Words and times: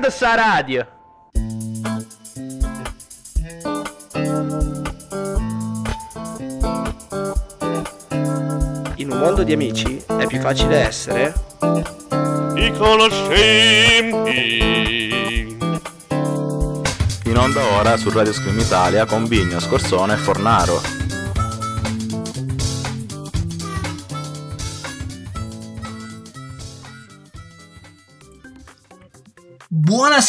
per 0.00 0.08
me, 0.08 0.08
attaccate 0.08 0.10
sta 0.10 0.34
radio. 0.34 0.86
In 8.96 9.10
un 9.10 9.18
mondo 9.18 9.42
di 9.42 9.52
amici 9.52 10.02
è 10.06 10.26
più 10.26 10.40
facile 10.40 10.78
essere 10.78 11.34
I 11.60 12.72
conoscenti. 12.76 13.58
In 17.24 17.36
onda 17.36 17.62
ora 17.78 17.96
su 17.96 18.10
Radio 18.10 18.32
Scream 18.32 18.58
Italia 18.58 19.06
con 19.06 19.26
Vigno, 19.26 19.60
Scorsone 19.60 20.14
e 20.14 20.16
Fornaro. 20.16 20.99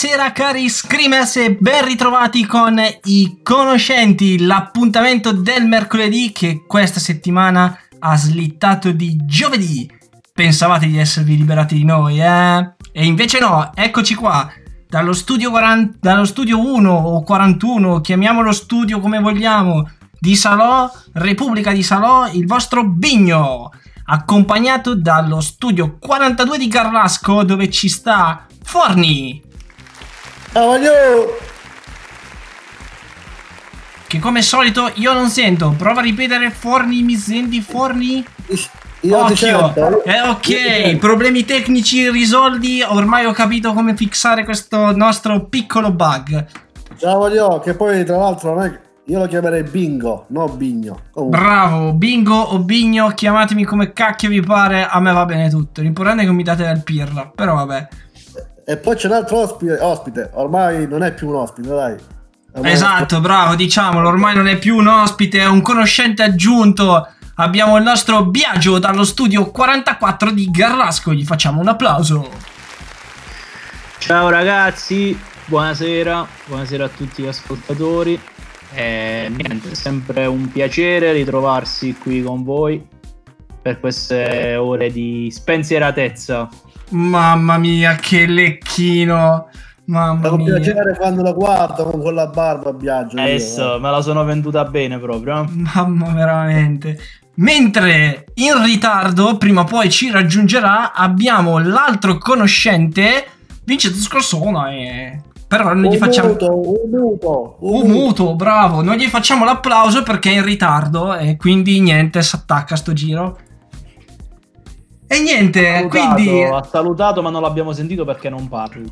Buonasera 0.03 0.31
cari 0.31 0.67
Screamers 0.67 1.35
e 1.38 1.53
ben 1.59 1.85
ritrovati 1.85 2.47
con 2.47 2.81
i 3.03 3.41
conoscenti, 3.44 4.39
l'appuntamento 4.39 5.31
del 5.31 5.67
mercoledì 5.67 6.31
che 6.31 6.63
questa 6.66 7.00
settimana 7.00 7.78
ha 8.00 8.17
slittato 8.17 8.91
di 8.91 9.16
giovedì. 9.25 9.88
Pensavate 10.34 10.88
di 10.88 10.97
esservi 10.97 11.38
liberati 11.38 11.75
di 11.75 11.84
noi, 11.84 12.19
eh? 12.19 12.73
E 12.91 13.06
invece 13.06 13.40
no, 13.40 13.70
eccoci 13.76 14.16
qua, 14.16 14.52
dallo 14.87 15.14
studio, 15.14 15.52
40 15.52 15.97
dallo 16.02 16.26
studio 16.26 16.59
1 16.59 16.91
o 16.91 17.22
41, 17.22 18.02
chiamiamolo 18.02 18.52
studio 18.53 18.99
come 18.99 19.20
vogliamo, 19.20 19.87
di 20.20 20.35
Salò, 20.35 20.91
Repubblica 21.14 21.72
di 21.72 21.84
Salò, 21.84 22.28
il 22.28 22.47
vostro 22.47 22.84
Bigno, 22.87 23.70
accompagnato 24.05 24.96
dallo 24.96 25.41
studio 25.41 25.97
42 25.99 26.58
di 26.58 26.67
Garlasco 26.67 27.43
dove 27.43 27.70
ci 27.70 27.87
sta 27.87 28.47
Forni. 28.64 29.49
Che 34.08 34.20
come 34.20 34.40
al 34.40 34.44
solito 34.44 34.92
io 34.96 35.14
non 35.14 35.30
sento. 35.30 35.74
Prova 35.78 36.02
a 36.02 36.03
ripetere 36.03 36.52
Forni, 36.52 37.03
mi 37.03 37.16
senti 37.16 37.62
Forni? 37.62 38.26
Io 39.03 39.26
ti 39.26 39.32
Occhio. 39.32 39.36
sento. 39.36 40.03
Eh, 40.03 40.22
ok, 40.22 40.98
problemi 40.98 41.46
tecnici 41.46 42.09
risolti. 42.12 42.84
Ormai 42.86 43.26
ho 43.26 43.32
capito 43.32 43.72
come 43.72 43.96
fissare 43.96 44.44
questo 44.44 44.94
nostro 44.96 45.46
piccolo 45.46 45.92
bug. 45.92 46.46
Ciao 46.98 47.30
Dio, 47.30 47.59
che 47.59 47.74
poi 47.74 48.03
tra 48.03 48.18
l'altro 48.18 48.53
non 48.53 48.66
è... 48.66 48.80
Io 49.06 49.18
lo 49.20 49.28
chiamerei 49.28 49.64
bingo, 49.64 50.26
no 50.30 50.48
bigno. 50.50 51.03
Comunque, 51.12 51.40
Bravo, 51.40 51.94
bingo 51.94 52.36
o 52.36 52.59
bigno, 52.59 53.08
chiamatemi 53.09 53.64
come 53.64 53.94
cacchio 53.94 54.30
vi 54.30 54.42
pare. 54.42 54.86
A 54.86 55.00
me 55.00 55.12
va 55.14 55.26
bene 55.26 55.50
tutto. 55.50 55.82
L'importante 55.82 56.24
è 56.24 56.26
che 56.26 56.32
mi 56.32 56.44
date 56.44 56.64
del 56.64 56.84
pirla. 56.84 57.32
Però 57.34 57.56
vabbè. 57.56 57.88
E 58.66 58.78
poi 58.78 58.96
c'è 58.96 59.08
un 59.08 59.13
altro 59.13 59.40
ospite, 59.40 59.78
ospite, 59.79 60.29
ormai 60.34 60.87
non 60.87 61.03
è 61.03 61.13
più 61.13 61.28
un 61.29 61.35
ospite, 61.35 61.67
dai. 61.67 61.96
Ormai- 62.53 62.72
Esatto, 62.72 63.19
bravo, 63.22 63.55
diciamolo, 63.55 64.08
ormai 64.08 64.35
non 64.35 64.47
è 64.47 64.58
più 64.58 64.75
un 64.78 64.87
ospite, 64.87 65.40
è 65.40 65.47
un 65.47 65.61
conoscente 65.61 66.22
aggiunto. 66.22 67.08
Abbiamo 67.35 67.78
il 67.78 67.84
nostro 67.84 68.25
Biagio 68.25 68.78
dallo 68.78 69.03
studio 69.03 69.49
44 69.49 70.31
di 70.31 70.52
Garrasco, 70.52 71.13
gli 71.13 71.23
facciamo 71.23 71.61
un 71.61 71.69
applauso. 71.69 72.29
Ciao 73.97 74.29
ragazzi, 74.29 75.17
buonasera, 75.46 76.28
buonasera 76.46 76.85
a 76.85 76.90
tutti 76.90 77.23
gli 77.23 77.28
ascoltatori. 77.28 78.19
E 78.73 79.31
niente, 79.35 79.72
è 79.72 79.73
sempre 79.73 80.25
un 80.25 80.52
piacere 80.52 81.11
ritrovarsi 81.14 81.96
qui 81.97 82.22
con 82.22 82.43
voi 82.43 82.85
per 83.61 83.79
queste 83.79 84.55
ore 84.55 84.91
di 84.91 85.29
spensieratezza. 85.31 86.49
Mamma 86.91 87.58
mia, 87.58 87.96
che 87.96 88.26
lecchino. 88.26 89.47
Mamma 89.85 90.32
un 90.32 90.38
mia. 90.38 90.55
piacere 90.55 90.96
quando 90.96 91.22
lo 91.22 91.34
guardo 91.34 91.84
con 91.84 92.02
quella 92.02 92.28
barba 92.28 92.70
a 92.70 92.73
Biagio. 92.73 93.17
io, 93.17 93.23
Adesso 93.23 93.76
eh. 93.76 93.79
me 93.79 93.91
la 93.91 94.02
sono 94.02 94.23
venduta 94.23 94.64
bene 94.66 94.99
proprio. 94.99 95.49
Mamma 95.49 96.11
veramente. 96.11 96.97
Mentre 97.35 98.26
in 98.35 98.64
ritardo, 98.64 99.38
prima 99.38 99.61
o 99.61 99.64
poi 99.64 99.90
ci 99.90 100.11
raggiungerà, 100.11 100.93
abbiamo 100.93 101.58
l'altro 101.58 102.17
conoscente, 102.17 103.26
Vincenzo 103.64 104.02
Scorsona. 104.02 104.72
E... 104.72 105.22
Però 105.47 105.73
non 105.73 105.91
gli 105.91 105.97
facciamo... 105.97 106.29
muto, 106.29 106.47
un 106.53 106.90
muto, 106.90 107.58
Un 107.59 107.90
muto, 107.90 108.35
bravo. 108.35 108.82
Non 108.82 108.96
gli 108.96 109.08
facciamo 109.08 109.43
l'applauso 109.43 110.03
perché 110.03 110.32
è 110.32 110.35
in 110.35 110.46
ritardo 110.46 111.16
e 111.16 111.35
quindi 111.35 111.79
niente, 111.79 112.22
si 112.22 112.35
attacca 112.35 112.76
sto 112.76 112.93
giro. 112.93 113.38
E 115.11 115.19
niente, 115.19 115.61
Salutato, 115.61 116.13
quindi... 116.13 116.41
Ha 116.41 116.63
salutato 116.63 117.22
ma 117.22 117.29
non 117.29 117.41
l'abbiamo 117.41 117.73
sentito 117.73 118.05
perché 118.05 118.29
non 118.29 118.47
parlo. 118.47 118.90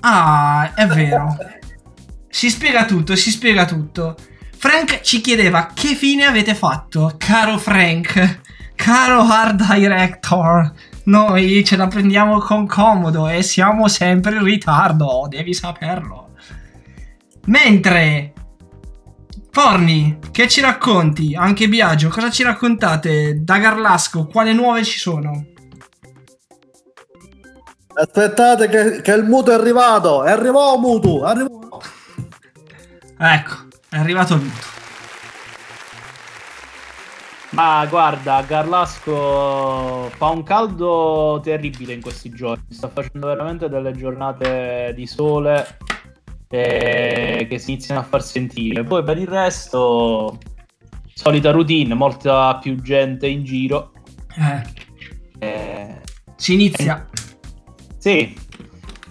Ah, 0.00 0.74
è 0.74 0.86
vero. 0.86 1.34
Si 2.28 2.50
spiega 2.50 2.84
tutto, 2.84 3.16
si 3.16 3.30
spiega 3.30 3.64
tutto. 3.64 4.16
Frank 4.54 5.00
ci 5.00 5.22
chiedeva 5.22 5.70
che 5.72 5.94
fine 5.94 6.26
avete 6.26 6.54
fatto, 6.54 7.14
caro 7.16 7.56
Frank, 7.56 8.40
caro 8.74 9.22
Hard 9.22 9.64
Director. 9.72 10.72
Noi 11.04 11.64
ce 11.64 11.76
la 11.76 11.86
prendiamo 11.86 12.38
con 12.38 12.66
comodo 12.66 13.26
e 13.26 13.40
siamo 13.40 13.88
sempre 13.88 14.34
in 14.34 14.44
ritardo, 14.44 15.26
devi 15.26 15.54
saperlo. 15.54 16.32
Mentre 17.46 18.34
Forni, 19.56 20.18
che 20.32 20.48
ci 20.48 20.60
racconti? 20.60 21.34
Anche 21.34 21.66
Biagio, 21.66 22.10
cosa 22.10 22.30
ci 22.30 22.42
raccontate 22.42 23.42
da 23.42 23.56
Garlasco? 23.56 24.26
Quale 24.26 24.52
nuove 24.52 24.84
ci 24.84 24.98
sono? 24.98 25.46
Aspettate 27.94 28.68
che, 28.68 29.00
che 29.00 29.12
il 29.12 29.24
muto 29.24 29.52
è 29.52 29.54
arrivato, 29.54 30.24
è 30.24 30.30
arrivato 30.30 30.78
muto, 30.78 31.24
è 31.24 31.30
arrivato. 31.30 31.80
Ecco, 33.18 33.54
è 33.88 33.96
arrivato 33.96 34.38
tutto. 34.38 34.66
Ma 37.52 37.86
guarda, 37.86 38.42
Garlasco 38.46 40.10
fa 40.14 40.26
un 40.26 40.42
caldo 40.42 41.40
terribile 41.42 41.94
in 41.94 42.02
questi 42.02 42.28
giorni. 42.28 42.66
Sta 42.68 42.90
facendo 42.90 43.28
veramente 43.28 43.70
delle 43.70 43.92
giornate 43.92 44.92
di 44.94 45.06
sole 45.06 45.78
eh, 46.48 47.46
che 47.48 47.58
si 47.58 47.72
iniziano 47.72 48.00
a 48.00 48.04
far 48.04 48.22
sentire. 48.22 48.84
Poi 48.84 49.02
per 49.02 49.18
il 49.18 49.26
resto, 49.26 50.38
solita 51.14 51.50
routine, 51.50 51.94
molta 51.94 52.56
più 52.58 52.80
gente 52.82 53.26
in 53.26 53.44
giro. 53.44 53.92
Eh, 54.36 54.84
Eh, 55.38 56.00
si 56.36 56.54
inizia. 56.54 57.06
sì, 57.98 58.34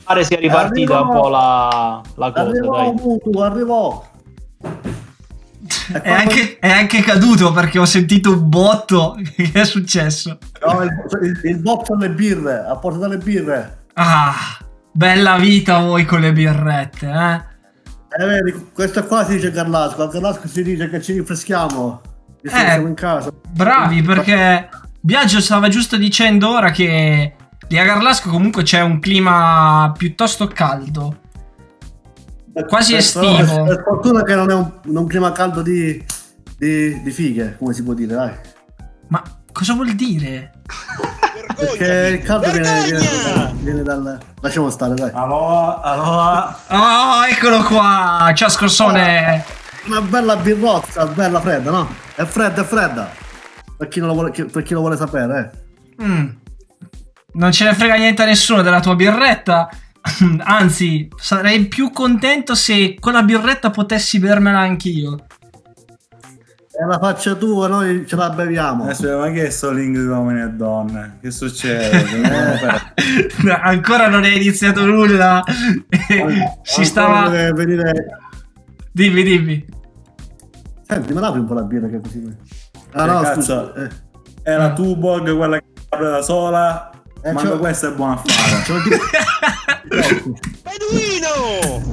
pare 0.04 0.24
sia 0.24 0.38
ripartita 0.40 1.02
un 1.02 1.10
po' 1.10 1.28
la, 1.30 2.02
la 2.16 2.32
cosa. 2.32 2.50
Arrivò, 2.50 2.76
Dai. 2.76 2.94
Mutu, 2.94 3.40
arrivò. 3.40 4.14
È 6.02 6.12
anche, 6.12 6.58
è 6.60 6.70
anche 6.70 7.02
caduto 7.02 7.52
perché 7.52 7.78
ho 7.80 7.86
sentito 7.86 8.32
un 8.32 8.50
botto. 8.50 9.16
Che 9.36 9.52
è 9.54 9.66
successo? 9.66 10.38
No, 10.66 10.82
il, 10.84 10.90
il, 11.24 11.40
il 11.52 11.60
botto 11.62 11.94
alle 11.94 12.10
birre, 12.10 12.66
ha 12.68 12.76
portato 12.78 13.08
le 13.08 13.18
birre. 13.18 13.86
Ah, 13.94 14.34
bella 14.96 15.36
vita 15.38 15.80
voi 15.80 16.06
con 16.06 16.22
le 16.22 16.32
birrette, 16.32 17.06
eh? 17.08 17.54
Eh, 18.18 18.26
vedi, 18.26 18.70
questo 18.74 19.06
qua 19.06 19.26
si 19.26 19.34
dice 19.36 19.52
Carlasco, 19.52 20.04
a 20.04 20.10
Carlasco 20.10 20.48
si 20.48 20.64
dice 20.64 20.90
che 20.90 21.02
ci 21.02 21.12
rinfreschiamo. 21.14 22.02
Che 22.42 22.48
Eh. 22.48 22.50
siamo 22.50 22.88
in 22.88 22.94
casa. 22.94 23.30
Bravi 23.50 24.02
perché 24.04 24.70
Biagio 25.02 25.42
stava 25.42 25.68
giusto 25.68 25.98
dicendo 25.98 26.50
ora 26.50 26.72
che 26.72 27.36
lì 27.68 27.78
a 27.78 27.84
Garlasco 27.84 28.30
comunque 28.30 28.64
c'è 28.64 28.82
un 28.82 29.00
clima 29.00 29.92
piuttosto 29.98 30.48
caldo. 30.48 31.20
Quasi 32.68 32.92
Per- 32.92 33.00
estivo. 33.02 33.64
Per 33.66 33.84
fortuna 33.86 34.24
che 34.24 34.36
non 34.36 34.50
è 34.50 34.54
un, 34.54 34.72
un 34.86 35.08
clima 35.08 35.34
caldo 35.34 35.62
di, 35.62 36.02
di, 36.58 37.02
di 37.04 37.12
fighe, 37.12 37.58
come 37.60 37.74
si 37.74 37.84
può 37.84 37.94
dire, 37.94 38.16
dai. 38.16 38.32
Ma 39.10 39.22
cosa 39.56 39.74
vuol 39.74 39.94
dire? 39.96 40.52
Perché 41.56 42.18
il 42.18 42.24
caldo 42.24 42.52
viene, 42.52 42.84
viene, 42.84 43.54
viene 43.54 43.84
dal... 43.84 44.20
Lasciamo 44.42 44.70
stare, 44.70 44.94
dai. 44.96 45.10
Allora, 45.14 45.82
allora, 45.82 46.60
Oh, 46.68 47.26
eccolo 47.26 47.64
qua! 47.64 48.30
Ciao 48.36 48.50
Scorsone! 48.50 49.46
Una 49.86 50.02
bella 50.02 50.36
birrozza, 50.36 51.06
bella 51.06 51.40
fredda, 51.40 51.72
no? 51.72 51.96
È 52.16 52.26
fredda, 52.26 52.64
è 52.64 52.66
fredda. 52.66 53.10
Per 53.78 53.88
chi, 53.88 54.00
non 54.00 54.10
lo 54.10 54.14
vuole, 54.16 54.32
per 54.32 54.64
chi 54.64 54.74
lo 54.74 54.82
vuole 54.82 54.98
sapere, 54.98 55.54
eh. 55.98 56.04
Mm. 56.04 56.28
Non 57.36 57.52
ce 57.54 57.64
ne 57.64 57.74
frega 57.74 57.96
niente 57.96 58.24
a 58.24 58.26
nessuno 58.26 58.62
della 58.62 58.82
tua 58.82 58.96
birretta. 58.96 59.70
Anzi, 60.44 61.08
sarei 61.16 61.66
più 61.68 61.92
contento 61.92 62.56
se 62.56 62.96
quella 63.00 63.24
birretta 63.24 63.70
potessi 63.70 64.20
bermela 64.20 64.60
anch'io. 64.60 65.26
È 66.78 66.84
la 66.84 67.00
faccia 67.00 67.36
tua, 67.36 67.68
noi 67.68 68.06
ce 68.06 68.16
la 68.18 68.30
beviamo. 68.32 68.84
adesso 68.84 69.18
ma 69.18 69.30
che 69.32 69.48
è 69.48 69.72
link 69.72 69.98
di 69.98 70.06
uomini 70.06 70.42
e 70.42 70.50
donne? 70.50 71.18
Che 71.22 71.32
succede? 71.32 72.00
Fare- 72.00 72.94
Ancora 73.64 74.10
non 74.10 74.26
è 74.26 74.36
iniziato 74.36 74.86
nulla. 74.86 75.42
si 75.48 76.20
Ancora 76.20 76.84
stava. 76.84 77.30
venire... 77.54 78.06
Dimmi, 78.92 79.24
dimmi. 79.24 79.66
Senti, 80.82 81.14
me 81.14 81.20
l'apri 81.22 81.40
un 81.40 81.46
po' 81.46 81.54
la 81.54 81.64
birra 81.64 81.88
che 81.88 82.00
così... 82.02 82.36
Ah 82.92 83.06
Che 83.06 83.12
no, 83.12 83.22
cazzo? 83.22 83.42
scusa. 83.42 83.74
Eh, 84.44 84.58
la 84.58 84.74
Tuborg, 84.74 85.36
quella 85.36 85.58
che 85.58 85.66
apre 85.90 86.10
da 86.10 86.22
sola. 86.22 86.90
Eh, 87.26 87.32
Manco 87.32 87.50
c'ho- 87.54 87.58
questa 87.58 87.88
è 87.88 87.92
buona 87.92 88.14
a 88.14 88.22
fare. 88.24 88.64
ce 88.64 88.74
lo 88.74 88.80
dico- 88.82 89.04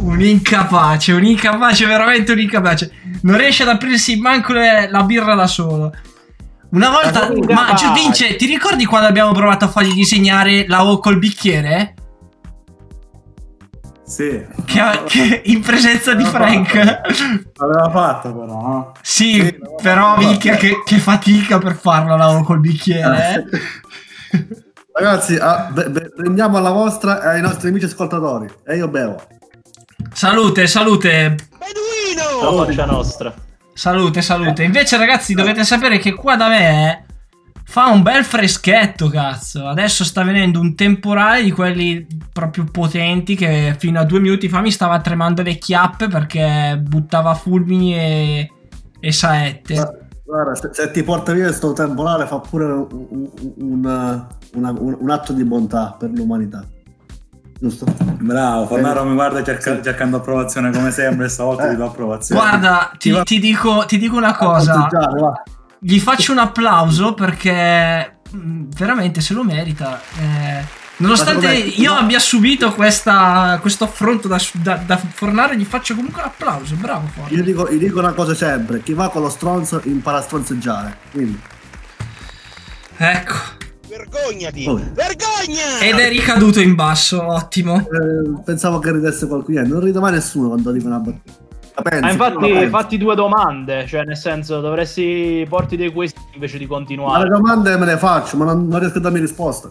Un 0.03 0.21
incapace, 0.21 1.13
un 1.13 1.25
incapace, 1.25 1.87
veramente 1.87 2.33
un 2.33 2.41
incapace. 2.41 2.93
Non 3.23 3.39
riesce 3.39 3.63
ad 3.63 3.71
aprirsi 3.71 4.17
manco 4.17 4.53
le- 4.53 4.91
la 4.91 5.03
birra 5.05 5.35
da 5.35 5.47
solo. 5.47 5.91
Una 6.73 6.91
volta, 6.91 7.29
ma 7.29 7.35
incapace. 7.35 7.87
Gio- 7.87 7.93
Vince, 7.95 8.37
ti 8.37 8.45
ricordi 8.47 8.85
quando 8.85 9.07
abbiamo 9.09 9.33
provato 9.33 9.65
a 9.65 9.69
fargli 9.69 9.95
disegnare 9.95 10.67
la 10.69 10.85
O 10.85 10.99
col 10.99 11.19
bicchiere? 11.19 11.95
Sì. 14.05 14.45
Che, 14.67 15.03
che 15.07 15.43
in 15.47 15.61
presenza 15.63 16.13
di 16.15 16.25
Frank. 16.25 16.75
L'aveva 16.75 17.91
fatto 17.91 18.33
però, 18.35 18.45
no? 18.61 18.93
Sì, 19.01 19.35
Sì, 19.41 19.59
però 19.83 20.19
minchia 20.19 20.57
che, 20.57 20.83
che 20.85 20.99
fatica 20.99 21.57
per 21.59 21.75
farlo 21.75 22.17
la 22.17 22.29
O 22.31 22.43
col 22.43 22.61
bicchiere. 22.61 23.45
Ragazzi, 24.95 25.37
ah, 25.37 25.71
be- 25.73 25.89
be- 25.91 26.11
prendiamo 26.15 26.59
alla 26.59 26.71
vostra 26.71 27.23
e 27.23 27.29
ai 27.37 27.41
nostri 27.41 27.69
amici 27.69 27.87
ascoltatori. 27.87 28.49
E 28.67 28.77
io 28.77 28.89
bevo. 28.89 29.21
Salute, 30.13 30.67
salute, 30.67 31.37
La 32.43 32.53
faccia 32.65 32.85
nostra. 32.85 33.35
salute, 33.73 34.21
salute. 34.21 34.63
Invece 34.65 34.97
ragazzi 34.99 35.33
dovete 35.35 35.65
sapere 35.65 35.99
che 35.99 36.13
qua 36.13 36.37
da 36.37 36.49
me 36.49 37.07
fa 37.65 37.87
un 37.87 38.03
bel 38.03 38.23
freschetto, 38.25 39.09
cazzo. 39.09 39.67
Adesso 39.67 40.05
sta 40.05 40.23
venendo 40.25 40.61
un 40.61 40.75
temporale 40.75 41.43
di 41.43 41.53
quelli 41.53 42.07
proprio 42.31 42.65
potenti 42.71 43.35
che 43.35 43.75
fino 43.79 43.99
a 44.01 44.05
due 44.05 44.21
minuti 44.21 44.49
fa 44.51 44.61
mi 44.61 44.71
stava 44.71 45.01
tremando 45.01 45.43
le 45.43 45.57
chiappe 45.57 46.09
perché 46.09 46.79
buttava 46.83 47.35
fulmini 47.35 47.95
e, 47.95 48.51
e 49.01 49.13
saette. 49.13 49.75
Guarda, 49.75 49.99
Guarda, 50.33 50.55
se, 50.55 50.71
se 50.73 50.91
ti 50.91 51.03
porta 51.03 51.33
via 51.33 51.45
questo 51.45 51.75
temporale 51.75 52.25
fa 52.27 52.39
pure 52.39 52.65
un, 52.65 52.87
un- 52.91 53.31
un- 53.57 54.25
una- 54.55 54.71
un- 54.71 54.97
un 54.99 55.11
atto 55.11 55.35
di 55.35 55.45
bontà 55.45 55.95
per 55.99 56.09
l'umanità. 56.09 56.65
Giusto? 57.61 57.85
Bravo, 58.19 58.67
Fornaro 58.67 59.05
mi 59.05 59.13
guarda 59.13 59.43
cerca- 59.45 59.83
cercando 59.83 60.17
approvazione 60.17 60.73
come 60.73 60.91
sempre, 60.91 61.29
stavolta 61.29 61.67
Eh. 61.67 61.71
ti 61.73 61.77
do 61.77 61.85
approvazione. 61.85 62.41
Guarda, 62.41 62.91
ti, 62.97 63.11
va- 63.11 63.23
ti 63.25 63.39
dico, 63.39 63.85
ti 63.87 63.99
dico 63.99 64.17
una 64.17 64.35
cosa. 64.35 64.89
Gli 65.79 65.99
faccio 66.01 66.33
un 66.33 66.39
applauso 66.39 67.13
perché 67.13 68.21
mh, 68.31 68.63
veramente 68.75 69.21
se 69.21 69.35
lo 69.35 69.45
merita. 69.45 70.01
Eh, 70.19 70.65
nonostante 71.03 71.53
io 71.55 71.93
abbia 71.95 72.19
subito 72.19 72.73
questa, 72.73 73.59
questo 73.61 73.85
affronto 73.85 74.29
da, 74.29 74.41
da, 74.55 74.83
da 74.87 74.97
Fornaro, 74.97 75.55
gli 75.55 75.65
faccio 75.65 75.95
comunque 75.95 76.21
un 76.23 76.29
applauso. 76.29 76.75
Bravo 76.77 77.07
Fornaro. 77.09 77.35
Io 77.35 77.43
dico, 77.43 77.69
io 77.71 77.79
dico 77.79 77.99
una 77.99 78.13
cosa 78.13 78.35
sempre: 78.35 78.83
chi 78.83 78.95
va 78.95 79.09
con 79.11 79.23
lo 79.23 79.29
stronzo 79.29 79.81
impara 79.85 80.19
a 80.19 80.23
stronzeggiare. 80.23 80.97
Quindi, 81.11 81.39
Ecco. 82.97 83.35
Vergognati! 83.89 84.67
Oh. 84.67 84.77
Vergogna! 84.77 85.79
Ed 85.81 85.99
è 85.99 86.09
ricaduto 86.09 86.61
in 86.61 86.75
basso, 86.75 87.23
ottimo. 87.27 87.77
eh, 87.79 88.41
pensavo 88.45 88.79
che 88.79 88.93
ridesse 88.93 89.27
qualcuno. 89.27 89.61
Non 89.67 89.81
ride 89.81 89.99
mai 89.99 90.13
nessuno 90.13 90.49
quando 90.49 90.71
dico 90.73 90.87
una 90.87 90.99
battuta. 90.99 91.41
La 91.75 91.83
pensi, 91.83 92.01
Ma 92.01 92.07
la 92.07 92.13
infatti, 92.13 92.69
fatti 92.69 92.99
due 92.99 93.15
domande, 93.15 93.87
cioè 93.87 94.05
nel 94.05 94.17
senso 94.17 94.61
dovresti 94.61 95.45
porti 95.49 95.77
dei 95.77 95.91
quesiti 95.91 96.21
invece 96.35 96.59
di 96.59 96.67
Ma 96.67 96.71
le 96.71 96.85
continuare. 96.85 97.29
domande 97.29 97.77
me 97.79 97.87
le 97.87 97.97
faccio, 97.97 98.37
ma 98.37 98.45
non, 98.45 98.69
non 98.69 98.79
riesco 98.79 98.99
a 98.99 99.01
darmi 99.01 99.21
risposta. 99.21 99.71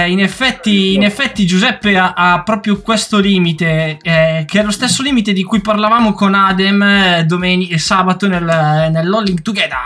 Eh, 0.00 0.10
in 0.10 0.20
effetti, 0.20 0.94
in 0.94 1.02
effetti 1.02 1.46
Giuseppe 1.46 1.96
ha, 1.98 2.14
ha 2.14 2.42
proprio 2.42 2.80
questo 2.80 3.18
limite, 3.18 3.98
eh, 4.00 4.44
che 4.46 4.60
è 4.60 4.62
lo 4.62 4.70
stesso 4.70 5.02
limite 5.02 5.32
di 5.32 5.42
cui 5.42 5.60
parlavamo 5.60 6.12
con 6.12 6.34
Adem 6.34 6.82
eh, 6.82 7.24
domeni- 7.26 7.78
sabato 7.78 8.26
nel, 8.26 8.44
nell'Alling 8.44 9.42
Together. 9.42 9.78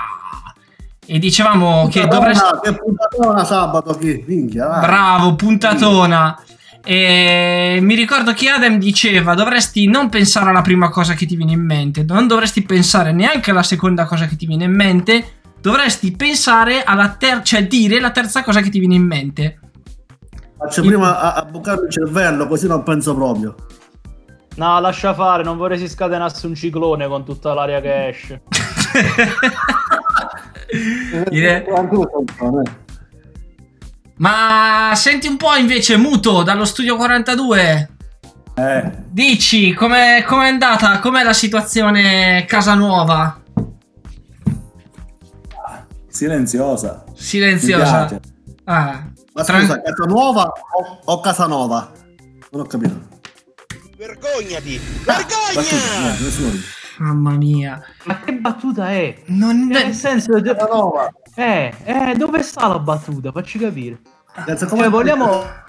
E 1.07 1.19
dicevamo 1.19 1.89
che 1.89 2.01
Puntatona, 2.01 2.19
dovresti... 2.19 2.45
Che 2.63 2.75
puntatona 2.75 3.45
sabato 3.45 3.97
qui, 3.97 4.25
minchia. 4.27 4.67
vai. 4.69 4.81
Bravo, 4.81 5.35
puntatona. 5.35 6.39
E 6.83 7.79
mi 7.81 7.95
ricordo 7.95 8.33
che 8.33 8.49
Adam 8.49 8.79
diceva: 8.79 9.35
dovresti 9.35 9.87
non 9.87 10.09
pensare 10.09 10.51
alla 10.51 10.63
prima 10.63 10.89
cosa 10.89 11.15
che 11.15 11.27
ti 11.27 11.37
viene 11.37 11.53
in 11.53 11.65
mente, 11.65 12.05
non 12.05 12.27
dovresti 12.27 12.63
pensare 12.63 13.13
neanche 13.13 13.51
alla 13.51 13.63
seconda 13.63 14.05
cosa 14.07 14.27
che 14.27 14.37
ti 14.37 14.47
viene 14.47 14.65
in 14.65 14.75
mente, 14.75 15.41
dovresti 15.61 16.13
pensare 16.13 16.83
alla 16.85 17.09
terza, 17.11 17.43
cioè 17.43 17.67
dire 17.67 18.01
la 18.01 18.11
terza 18.11 18.43
cosa 18.43 18.61
che 18.61 18.71
ti 18.71 18.79
viene 18.79 18.95
in 18.95 19.05
mente. 19.05 19.59
Faccio 20.65 20.83
prima 20.83 21.21
a, 21.21 21.35
a 21.35 21.45
bucarmi 21.45 21.85
il 21.85 21.93
cervello, 21.93 22.47
così 22.47 22.67
non 22.67 22.83
penso 22.83 23.15
proprio. 23.15 23.55
No, 24.57 24.81
lascia 24.81 25.15
fare, 25.15 25.43
non 25.43 25.57
vorrei 25.57 25.79
si 25.79 25.89
scatenasse 25.89 26.47
un 26.47 26.55
ciclone 26.55 27.07
con 27.07 27.25
tutta 27.25 27.53
l'aria 27.53 27.81
che 27.81 28.09
esce. 28.09 28.43
Dire- 31.29 31.67
eh. 31.67 32.63
Ma 34.17 34.93
senti 34.95 35.27
un 35.27 35.37
po' 35.37 35.55
invece, 35.55 35.97
Muto, 35.97 36.43
dallo 36.43 36.65
studio 36.65 36.97
42. 36.97 37.91
Eh, 38.57 38.91
Dici 39.11 39.75
com'è, 39.75 40.23
com'è 40.25 40.49
andata? 40.49 41.01
Com'è 41.01 41.25
la 41.25 41.33
situazione 41.33 42.45
casa 42.47 42.75
nuova? 42.75 43.41
silenziosa. 46.15 47.05
Silenziosa. 47.13 48.21
Ah, 48.65 49.05
Ma 49.35 49.43
tran- 49.43 49.61
scusa, 49.63 49.81
casa 49.83 50.05
nuova 50.07 50.53
o, 50.77 50.99
o 51.05 51.21
casa 51.21 51.47
nuova? 51.47 51.91
Non 52.51 52.63
ho 52.63 52.65
capito. 52.67 53.13
Vergognati! 53.97 54.81
Battuta, 55.05 55.61
Vergogna! 55.61 56.55
Mamma 56.99 57.31
mia. 57.33 57.83
Ma 58.05 58.21
che 58.21 58.35
battuta 58.35 58.91
è? 58.91 59.23
Non 59.27 59.69
Cioè, 59.73 59.85
nel 59.85 59.95
senso, 59.95 60.41
Casa 60.41 60.67
nuova. 60.73 61.09
eh, 61.35 61.75
eh, 61.85 62.15
dove 62.17 62.43
sta 62.43 62.69
la 62.69 62.79
battuta? 62.79 63.33
Facci 63.33 63.59
capire. 63.59 63.99
Nel 64.37 64.57
senso, 64.59 64.67
Cioè, 64.67 64.69
come- 64.77 64.89
vogliamo 64.89 65.27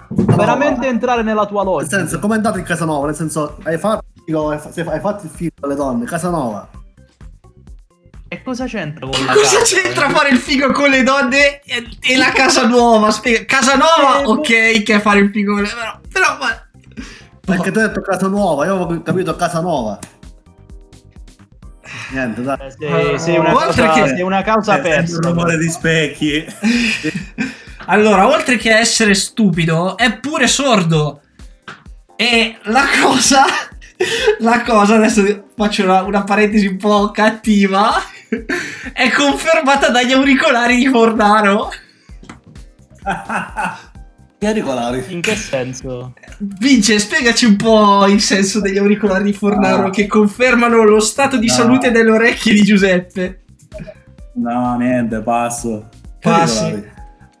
No, 0.08 0.36
veramente 0.36 0.86
entrare 0.86 1.22
nella 1.22 1.46
tua 1.46 1.64
Nel 1.64 1.72
logica. 1.72 1.96
senso, 1.98 2.18
come 2.20 2.34
è 2.34 2.36
andato 2.36 2.58
in 2.58 2.64
casa 2.64 2.84
nuova? 2.84 3.06
Nel 3.06 3.16
senso, 3.16 3.58
hai 3.64 3.76
fatto, 3.78 4.04
hai 4.50 4.58
fa- 4.58 4.92
hai 4.92 5.00
fatto 5.00 5.24
il 5.26 5.30
film 5.32 5.50
alle 5.62 5.74
donne, 5.74 6.04
casa 6.04 6.30
nuova. 6.30 6.68
E 8.28 8.42
cosa 8.42 8.64
c'entra 8.66 9.06
con 9.06 9.24
la 9.24 9.32
cosa 9.34 9.58
casa? 9.58 9.80
c'entra 9.80 10.08
fare 10.10 10.30
il 10.30 10.38
figo 10.38 10.72
con 10.72 10.90
le 10.90 11.02
donne 11.04 11.60
e, 11.60 11.86
e 12.02 12.16
la 12.16 12.30
casa 12.32 12.66
nuova? 12.66 13.10
Spiega. 13.12 13.44
Casa 13.44 13.76
nuova, 13.76 14.20
Eh, 14.22 14.26
ok, 14.26 14.82
che 14.82 15.00
fare 15.00 15.20
il 15.20 15.30
figo 15.30 15.52
con 15.54 15.62
le 15.62 15.68
però, 15.68 16.00
però 16.12 16.36
ma... 16.40 16.60
Perché 17.44 17.70
tu 17.70 17.78
hai 17.78 17.86
detto 17.86 18.00
casa 18.00 18.26
nuova, 18.26 18.64
io 18.66 18.74
avevo 18.82 19.00
capito 19.02 19.36
casa 19.36 19.60
nuova. 19.60 19.98
Niente, 22.10 22.42
dai. 22.42 22.56
Eh, 22.60 22.70
Sei, 22.70 23.18
sei 23.18 23.38
una 23.38 23.54
Oltre 23.54 23.84
causa, 23.84 24.02
che- 24.02 24.08
sei 24.08 24.22
una 24.22 24.42
causa 24.42 24.78
Eh, 24.78 24.80
persa. 24.80 25.16
un 25.16 25.22
rumore 25.22 25.56
di 25.58 25.68
specchi. 25.70 26.44
Allora, 27.88 28.26
oltre 28.26 28.56
che 28.56 28.74
essere 28.76 29.14
stupido, 29.14 29.96
è 29.96 30.18
pure 30.18 30.48
sordo. 30.48 31.20
E 32.16 32.58
la 32.64 32.84
cosa. 33.00 33.44
La 34.40 34.60
cosa, 34.62 34.96
adesso 34.96 35.44
faccio 35.56 35.84
una, 35.84 36.02
una 36.02 36.22
parentesi 36.24 36.66
un 36.66 36.76
po' 36.76 37.10
cattiva. 37.12 37.94
È 38.92 39.10
confermata 39.12 39.90
dagli 39.90 40.12
auricolari 40.12 40.76
di 40.76 40.86
Fornaro. 40.88 41.70
Che 44.38 44.46
auricolari? 44.46 45.04
In 45.08 45.20
che 45.20 45.34
senso? 45.34 46.12
Vince, 46.38 46.98
spiegaci 46.98 47.46
un 47.46 47.56
po' 47.56 48.06
il 48.06 48.20
senso 48.20 48.60
degli 48.60 48.76
auricolari 48.78 49.24
di 49.24 49.32
Fornaro 49.32 49.86
Ah. 49.86 49.90
che 49.90 50.06
confermano 50.06 50.82
lo 50.84 51.00
stato 51.00 51.36
di 51.38 51.46
No. 51.46 51.52
salute 51.52 51.90
delle 51.90 52.10
orecchie 52.10 52.52
di 52.52 52.62
Giuseppe. 52.62 53.44
No, 54.34 54.76
niente, 54.76 55.20
passo. 55.20 55.88
Passi. 56.20 56.84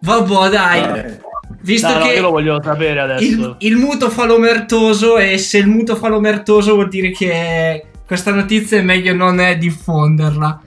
Vabbè, 0.00 0.48
dai. 0.50 0.98
Eh, 0.98 1.24
Visto 1.60 1.88
No, 1.88 1.98
no, 1.98 2.04
che 2.06 2.12
io 2.14 2.22
lo 2.22 2.30
voglio 2.30 2.60
sapere 2.62 3.00
adesso. 3.00 3.24
il, 3.24 3.56
il 3.58 3.76
muto 3.76 4.08
fa 4.08 4.24
l'omertoso 4.24 5.18
e 5.18 5.36
se 5.38 5.58
il 5.58 5.66
muto 5.66 5.96
fa 5.96 6.08
l'omertoso 6.08 6.74
vuol 6.74 6.88
dire 6.88 7.10
che 7.10 7.86
questa 8.06 8.30
notizia 8.32 8.78
è 8.78 8.82
meglio 8.82 9.14
non 9.14 9.40
è 9.40 9.56
diffonderla. 9.58 10.60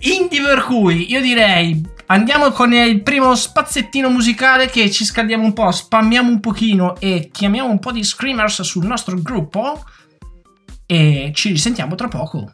Indie 0.00 0.42
per 0.42 0.62
cui 0.62 1.10
io 1.10 1.20
direi 1.20 1.84
andiamo 2.06 2.50
con 2.52 2.72
il 2.72 3.02
primo 3.02 3.34
spazzettino 3.34 4.08
musicale 4.08 4.66
che 4.66 4.90
ci 4.90 5.04
scaldiamo 5.04 5.44
un 5.44 5.52
po', 5.52 5.70
spammiamo 5.72 6.30
un 6.30 6.38
pochino 6.38 6.96
e 7.00 7.30
chiamiamo 7.32 7.68
un 7.68 7.80
po' 7.80 7.90
di 7.90 8.04
screamers 8.04 8.62
sul 8.62 8.86
nostro 8.86 9.20
gruppo 9.20 9.82
e 10.86 11.32
ci 11.34 11.48
risentiamo 11.48 11.96
tra 11.96 12.06
poco. 12.06 12.48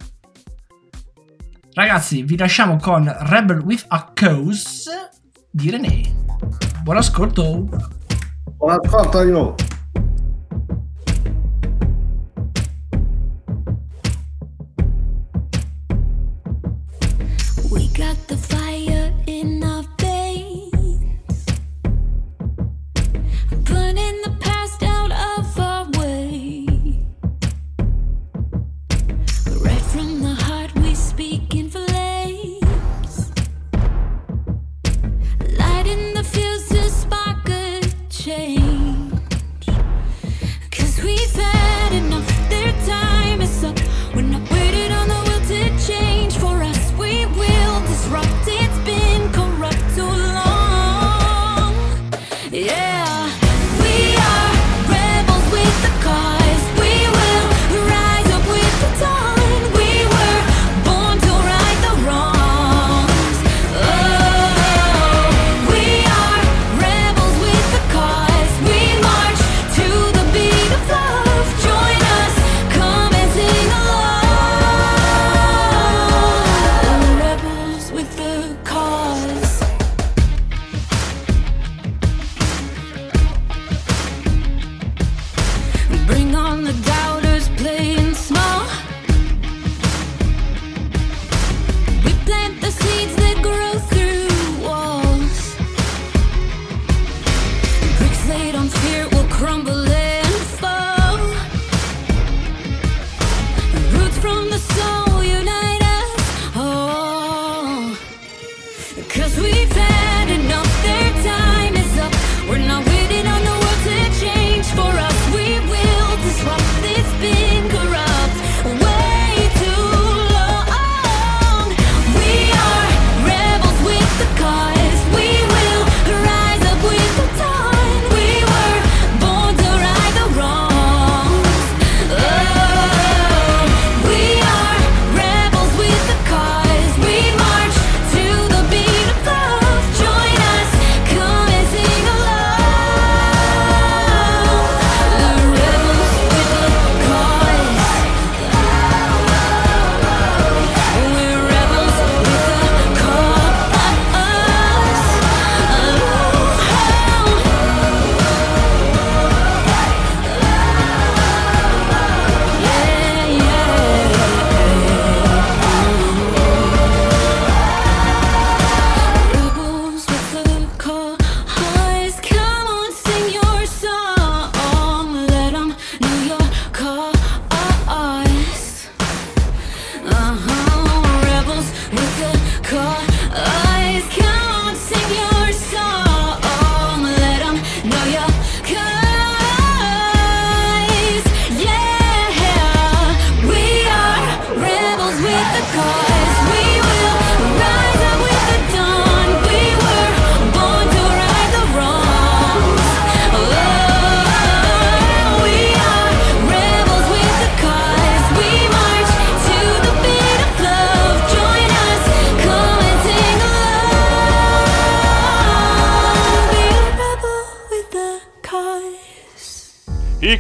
Ragazzi, 1.75 2.23
vi 2.23 2.37
lasciamo 2.37 2.77
con 2.79 3.15
Rebel 3.21 3.59
with 3.59 3.85
a 3.89 4.11
Cause 4.15 5.11
di 5.51 5.71
René. 5.71 6.01
Buon 6.83 6.97
ascolto! 6.97 7.69
Buon 8.57 8.79
ascolto 8.83 9.23
io. 9.23 9.55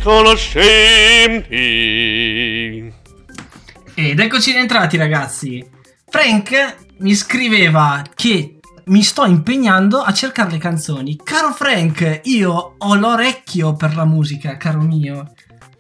Conoscenti. 0.04 2.92
Ed 3.94 4.20
eccoci 4.20 4.52
rientrati 4.52 4.98
ragazzi. 4.98 5.66
Frank 6.06 6.76
mi 6.98 7.14
scriveva 7.14 8.04
che 8.14 8.58
mi 8.84 9.02
sto 9.02 9.24
impegnando 9.24 10.02
a 10.02 10.12
cercare 10.12 10.50
le 10.50 10.58
canzoni. 10.58 11.16
Caro 11.16 11.54
Frank, 11.54 12.20
io 12.24 12.74
ho 12.76 12.94
l'orecchio 12.94 13.72
per 13.72 13.96
la 13.96 14.04
musica, 14.04 14.58
caro 14.58 14.82
mio. 14.82 15.32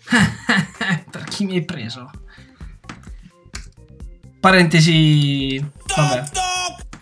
per 1.10 1.24
chi 1.24 1.44
mi 1.44 1.56
hai 1.56 1.64
preso? 1.66 2.10
Parentesi. 4.40 5.62
Vabbè. 5.94 6.24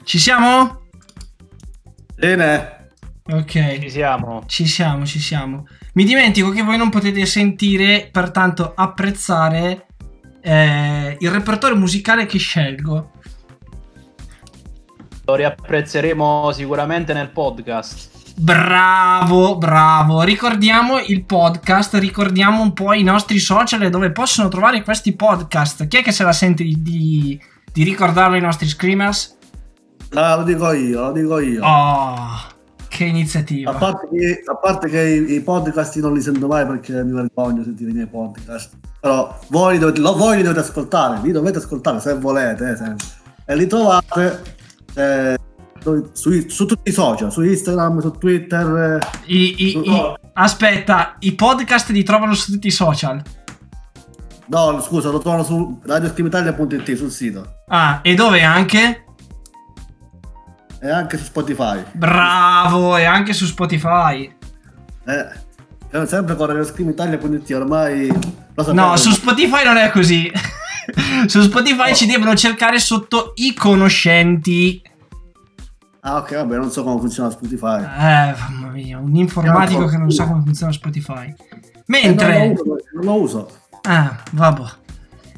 Ci 0.03 0.19
siamo? 0.19 0.89
Bene. 2.17 2.72
Ok. 3.33 3.79
Ci 3.81 3.91
siamo. 3.91 4.43
Ci 4.47 4.67
siamo, 4.67 5.07
ci 5.07 5.19
siamo. 5.19 5.67
Mi 5.95 6.05
dimentico 6.05 6.51
che 6.51 6.63
voi 6.63 6.77
non 6.77 6.91
potete 6.91 7.25
sentire, 7.25 8.09
pertanto 8.13 8.73
apprezzare 8.75 9.87
eh, 10.43 11.17
il 11.19 11.31
repertorio 11.31 11.77
musicale 11.77 12.27
che 12.27 12.39
scelgo. 12.39 13.11
Lo 15.25 15.35
riapprezzeremo 15.35 16.53
sicuramente 16.53 17.15
nel 17.15 17.31
podcast. 17.31 18.11
Bravo, 18.37 19.57
bravo. 19.57 20.23
Ricordiamo 20.23 20.99
il 20.99 21.25
podcast, 21.25 21.95
ricordiamo 21.95 22.61
un 22.61 22.73
po' 22.73 22.93
i 22.93 23.03
nostri 23.03 23.39
social 23.39 23.89
dove 23.89 24.11
possono 24.11 24.49
trovare 24.49 24.83
questi 24.83 25.15
podcast. 25.15 25.87
Chi 25.87 25.99
è 25.99 26.03
che 26.03 26.13
se 26.13 26.25
la 26.25 26.33
sente 26.33 26.65
di, 26.65 26.83
di, 26.83 27.41
di 27.73 27.83
ricordarlo 27.83 28.35
ai 28.35 28.41
nostri 28.41 28.67
screamers? 28.67 29.39
Ah, 30.15 30.37
lo 30.37 30.43
dico 30.43 30.73
io, 30.73 31.01
lo 31.01 31.13
dico 31.13 31.39
io. 31.39 31.65
Oh, 31.65 32.51
che 32.97 33.05
A 33.05 33.07
iniziativa. 33.07 33.73
parte, 33.73 34.09
che, 34.13 34.43
a 34.45 34.57
parte 34.57 34.89
che 34.89 35.01
i, 35.03 35.33
i 35.35 35.41
podcast 35.41 35.97
non 36.01 36.13
li 36.13 36.21
sento 36.21 36.47
mai 36.47 36.67
perché 36.67 37.03
mi 37.03 37.13
vergogno 37.13 37.63
sentire 37.65 37.91
i 37.91 37.95
miei 37.95 38.07
podcast. 38.07 38.77
Però 39.01 39.39
voi, 39.49 39.79
dovete, 39.79 40.01
lo- 40.01 40.15
voi 40.15 40.37
li 40.37 40.43
dovete 40.43 40.61
ascoltare, 40.61 41.21
li 41.23 41.33
dovete 41.33 41.59
ascoltare 41.59 42.01
se 42.01 42.15
volete. 42.15 42.79
eh. 42.87 42.95
E 43.53 43.57
li 43.57 43.67
trovate 43.67 44.43
eh, 44.95 45.39
su, 45.83 46.11
su- 46.13 46.49
su 46.49 46.67
tutti 46.67 46.91
i 46.91 46.93
social, 46.93 47.33
su 47.33 47.43
Instagram, 47.43 48.01
su 48.01 48.11
Twitter. 48.13 49.01
eh. 49.01 49.07
I- 49.33 49.55
i- 49.59 49.79
i- 49.91 50.15
aspetta, 50.35 51.17
i 51.21 51.35
podcast 51.35 51.89
li 51.91 52.03
trovano 52.03 52.35
su 52.35 52.53
tutti 52.53 52.67
i 52.67 52.71
social. 52.71 53.23
No, 54.47 54.81
scusa, 54.83 55.09
lo 55.11 55.19
trovano 55.19 55.45
su 55.45 55.81
radioscrimitalia.it 55.83 56.95
sul 56.95 57.11
sito. 57.11 57.61
Ah, 57.69 58.01
e 58.03 58.15
dove 58.15 58.43
anche? 58.43 59.05
E 60.85 60.91
anche 60.91 61.17
su 61.17 61.23
Spotify. 61.23 61.81
Bravo, 61.93 62.97
e 62.97 63.05
anche 63.05 63.33
su 63.33 63.47
Spotify. 63.47 64.35
Eh, 65.05 66.07
sempre 66.07 66.35
con 66.35 66.47
radioscrimitalia.it 66.49 67.51
ormai... 67.53 68.09
lo 68.09 68.63
sapete. 68.65 68.73
No, 68.73 68.97
su 68.97 69.13
Spotify 69.13 69.63
non 69.63 69.77
è 69.77 69.93
così. 69.93 70.29
su 71.29 71.41
Spotify 71.41 71.95
ci 71.95 72.07
devono 72.07 72.35
cercare 72.35 72.81
sotto 72.81 73.33
i 73.37 73.55
conoscenti. 73.55 74.83
Ah, 76.01 76.17
ok, 76.17 76.35
vabbè, 76.35 76.57
non 76.57 76.73
so 76.73 76.83
come 76.83 76.99
funziona 76.99 77.31
Spotify. 77.31 77.81
Eh, 77.81 78.35
mamma 78.37 78.71
mia, 78.73 78.99
un 78.99 79.15
informatico 79.15 79.87
che 79.87 79.97
non 79.97 80.11
sa 80.11 80.27
come 80.27 80.43
funziona 80.43 80.73
Spotify. 80.73 81.33
Mentre... 81.87 82.43
Eh, 82.43 82.47
non, 82.49 82.57
lo 82.57 82.63
uso, 82.63 82.85
non 82.95 83.05
lo 83.05 83.21
uso. 83.21 83.51
Ah, 83.83 84.19
vabbè. 84.33 84.65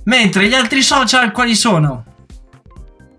Mentre 0.05 0.49
gli 0.49 0.55
altri 0.55 0.81
social 0.81 1.33
quali 1.33 1.55
sono? 1.55 2.05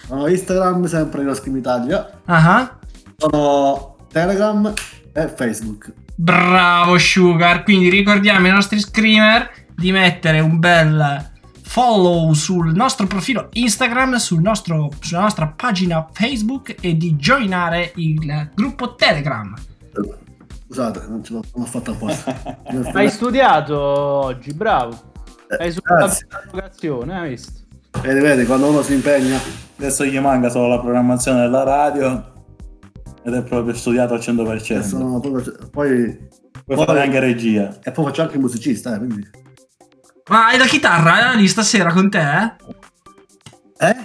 Sono 0.08 0.28
Instagram, 0.28 0.86
sempre 0.86 1.34
Scream 1.34 1.58
Italia. 1.58 2.22
Ah, 2.26 2.78
Sono 3.18 3.96
Telegram 4.12 4.72
e 5.14 5.28
Facebook. 5.28 5.94
bravo 6.16 6.98
Sugar. 6.98 7.64
Quindi 7.64 7.90
ricordiamo 7.90 8.46
ai 8.46 8.52
nostri 8.54 8.80
screamer 8.80 9.50
di 9.76 9.92
mettere 9.92 10.40
un 10.40 10.60
bel 10.60 11.32
follow 11.64 12.32
sul 12.34 12.74
nostro 12.74 13.08
profilo 13.08 13.50
Instagram, 13.54 14.16
sul 14.16 14.42
nostro- 14.42 14.92
sulla 15.02 15.22
nostra 15.22 15.48
pagina 15.48 16.08
Facebook 16.14 16.76
e 16.80 16.96
di 16.96 17.16
joinare 17.16 17.92
il 17.96 18.50
gruppo 18.54 18.96
Telegram. 18.96 19.54
Scusate, 20.68 21.06
non 21.08 21.24
ce 21.24 21.34
l'ho, 21.34 21.44
non 21.56 21.64
l'ho 21.64 21.70
fatta 21.70 21.92
apposta. 21.92 22.64
Hai 22.94 23.10
studiato 23.10 23.78
oggi, 23.80 24.54
bravo. 24.54 25.14
Hai 25.60 25.72
superato 25.72 26.06
grazie. 26.06 26.28
l'educazione, 26.44 27.20
hai 27.20 27.30
visto? 27.30 27.64
Vedi, 28.02 28.20
vedi, 28.20 28.46
quando 28.46 28.70
uno 28.70 28.82
si 28.82 28.94
impegna. 28.94 29.40
Adesso 29.78 30.06
gli 30.06 30.20
manca 30.20 30.50
solo 30.50 30.68
la 30.68 30.80
programmazione 30.80 31.42
della 31.42 31.64
radio 31.64 32.34
ed 33.24 33.34
è 33.34 33.44
proprio 33.44 33.74
studiato 33.74 34.14
al 34.14 34.20
100%. 34.20 34.82
Sono 34.82 35.20
proprio- 35.20 35.70
poi, 35.72 36.28
Puoi 36.66 36.84
fare 36.84 37.02
anche 37.02 37.20
regia. 37.20 37.78
E 37.84 37.92
poi 37.92 38.06
faccio 38.06 38.24
anche 38.24 38.36
il 38.36 38.42
musicista, 38.42 38.96
eh, 38.96 38.98
quindi... 38.98 39.30
Ma 40.30 40.48
hai 40.48 40.58
la 40.58 40.66
chitarra 40.66 41.34
eh, 41.34 41.38
lì 41.38 41.48
stasera 41.48 41.94
con 41.94 42.10
te? 42.10 42.22
Eh? 43.78 43.88
Eh? 43.88 43.96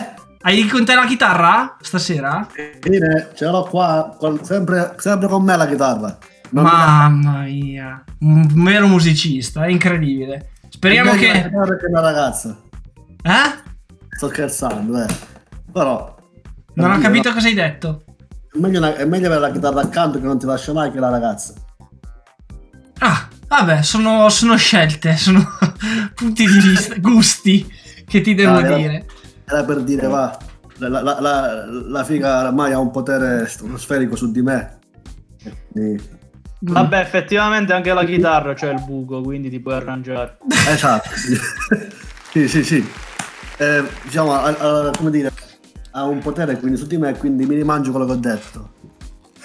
Hai 0.42 0.66
con 0.66 0.84
te 0.84 0.94
la 0.94 1.06
chitarra 1.06 1.76
stasera? 1.80 2.46
Bene, 2.80 3.30
ce 3.34 3.46
l'ho 3.46 3.62
qua, 3.62 4.14
con- 4.18 4.44
sempre, 4.44 4.94
sempre 4.98 5.28
con 5.28 5.42
me 5.42 5.56
la 5.56 5.66
chitarra. 5.66 6.18
Non 6.50 6.64
Mamma 6.64 7.42
mia, 7.44 8.04
un 8.20 8.46
vero 8.62 8.86
musicista, 8.86 9.64
è 9.64 9.68
incredibile. 9.68 10.50
Speriamo 10.68 11.12
che... 11.12 11.48
che 11.48 11.86
una 11.88 12.00
ragazza. 12.00 12.58
Eh? 13.22 13.69
Sto 14.20 14.28
scherzando, 14.28 15.02
eh. 15.02 15.06
Però... 15.72 16.14
Non 16.74 16.90
ho 16.90 16.98
capito 16.98 17.22
dire, 17.22 17.32
cosa 17.32 17.46
hai 17.48 17.54
detto. 17.54 18.04
È 18.52 18.58
meglio, 18.58 18.76
una- 18.76 18.94
è 18.94 19.06
meglio 19.06 19.28
avere 19.28 19.40
la 19.40 19.50
chitarra 19.50 19.80
accanto 19.80 20.18
che 20.20 20.26
non 20.26 20.38
ti 20.38 20.44
lascia 20.44 20.74
mai 20.74 20.90
che 20.92 20.98
la 21.00 21.08
ragazza. 21.08 21.54
Ah, 22.98 23.26
vabbè, 23.48 23.80
sono, 23.80 24.28
sono 24.28 24.58
scelte, 24.58 25.16
sono 25.16 25.42
punti 26.14 26.44
di 26.44 26.58
vista, 26.58 26.96
gusti 27.00 27.66
che 28.06 28.20
ti 28.20 28.34
devo 28.34 28.56
Ah, 28.56 28.62
era- 28.62 28.76
dire. 28.76 29.06
Era 29.46 29.64
per 29.64 29.80
dire, 29.84 30.06
va, 30.06 30.36
la, 30.76 30.88
la- 31.00 31.18
la- 31.18 31.64
la- 31.66 32.04
figa 32.04 32.44
ormai 32.46 32.72
ha 32.72 32.78
un 32.78 32.90
potere 32.90 33.48
sferico 33.76 34.16
su 34.16 34.30
di 34.30 34.42
me. 34.42 34.80
Quindi- 35.72 36.18
Vabbè, 36.58 36.98
effettivamente 36.98 37.72
anche 37.72 37.90
la 37.94 38.04
chitarra 38.04 38.52
c'è 38.52 38.70
il 38.70 38.82
buco, 38.84 39.22
quindi 39.22 39.48
ti 39.48 39.60
puoi 39.60 39.76
arrangiare. 39.76 40.36
Esatto, 40.68 41.08
sì, 41.16 41.34
sì, 42.30 42.48
sì. 42.48 42.62
sì. 42.64 42.86
Eh, 43.60 43.84
diciamo, 44.04 44.32
a- 44.32 44.44
a- 44.46 44.90
come 44.96 45.10
dire, 45.10 45.30
ha 45.90 46.04
un 46.04 46.18
potere 46.20 46.56
quindi 46.58 46.78
su 46.78 46.86
di 46.86 46.96
me, 46.96 47.14
quindi 47.18 47.44
mi 47.44 47.54
rimangio 47.56 47.90
quello 47.90 48.06
che 48.06 48.12
ho 48.12 48.16
detto. 48.16 48.70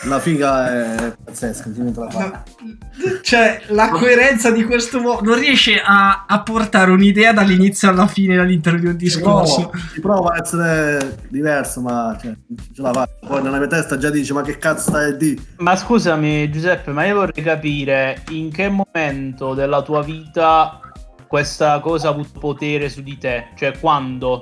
La 0.03 0.19
figa 0.19 0.71
è 1.07 1.15
pazzesca, 1.23 1.69
si 1.73 1.81
mette 1.81 1.99
la 1.99 2.09
fa. 2.09 2.43
Cioè, 3.21 3.61
la 3.69 3.89
coerenza 3.89 4.51
di 4.51 4.63
questo 4.63 4.99
uomo 5.01 5.19
non 5.21 5.35
riesce 5.39 5.81
a, 5.83 6.25
a 6.27 6.41
portare 6.43 6.91
un'idea 6.91 7.33
dall'inizio 7.33 7.89
alla 7.89 8.05
fine 8.07 8.37
all'interno 8.37 8.79
di 8.79 8.85
un 8.87 8.95
discorso. 8.97 9.69
prova, 9.69 9.77
si 9.93 9.99
prova 10.01 10.33
a 10.33 10.37
essere 10.41 11.17
diverso, 11.29 11.81
ma 11.81 12.17
cioè, 12.21 12.33
ce 12.73 12.81
la 12.81 12.93
fa. 12.93 13.09
Poi 13.25 13.41
nella 13.41 13.57
mia 13.57 13.67
testa 13.67 13.97
già 13.97 14.09
dice, 14.09 14.31
ma 14.33 14.41
che 14.43 14.57
cazzo 14.57 14.89
stai 14.91 15.17
di? 15.17 15.41
Ma 15.57 15.75
scusami 15.75 16.49
Giuseppe, 16.51 16.91
ma 16.91 17.05
io 17.05 17.15
vorrei 17.15 17.43
capire 17.43 18.21
in 18.29 18.51
che 18.51 18.69
momento 18.69 19.53
della 19.53 19.81
tua 19.81 20.03
vita 20.03 20.79
questa 21.35 21.81
cosa 21.81 22.07
ha 22.07 22.11
avuto 22.11 22.39
potere 22.39 22.87
su 22.87 23.01
di 23.01 23.17
te? 23.17 23.47
Cioè 23.57 23.77
quando 23.77 24.39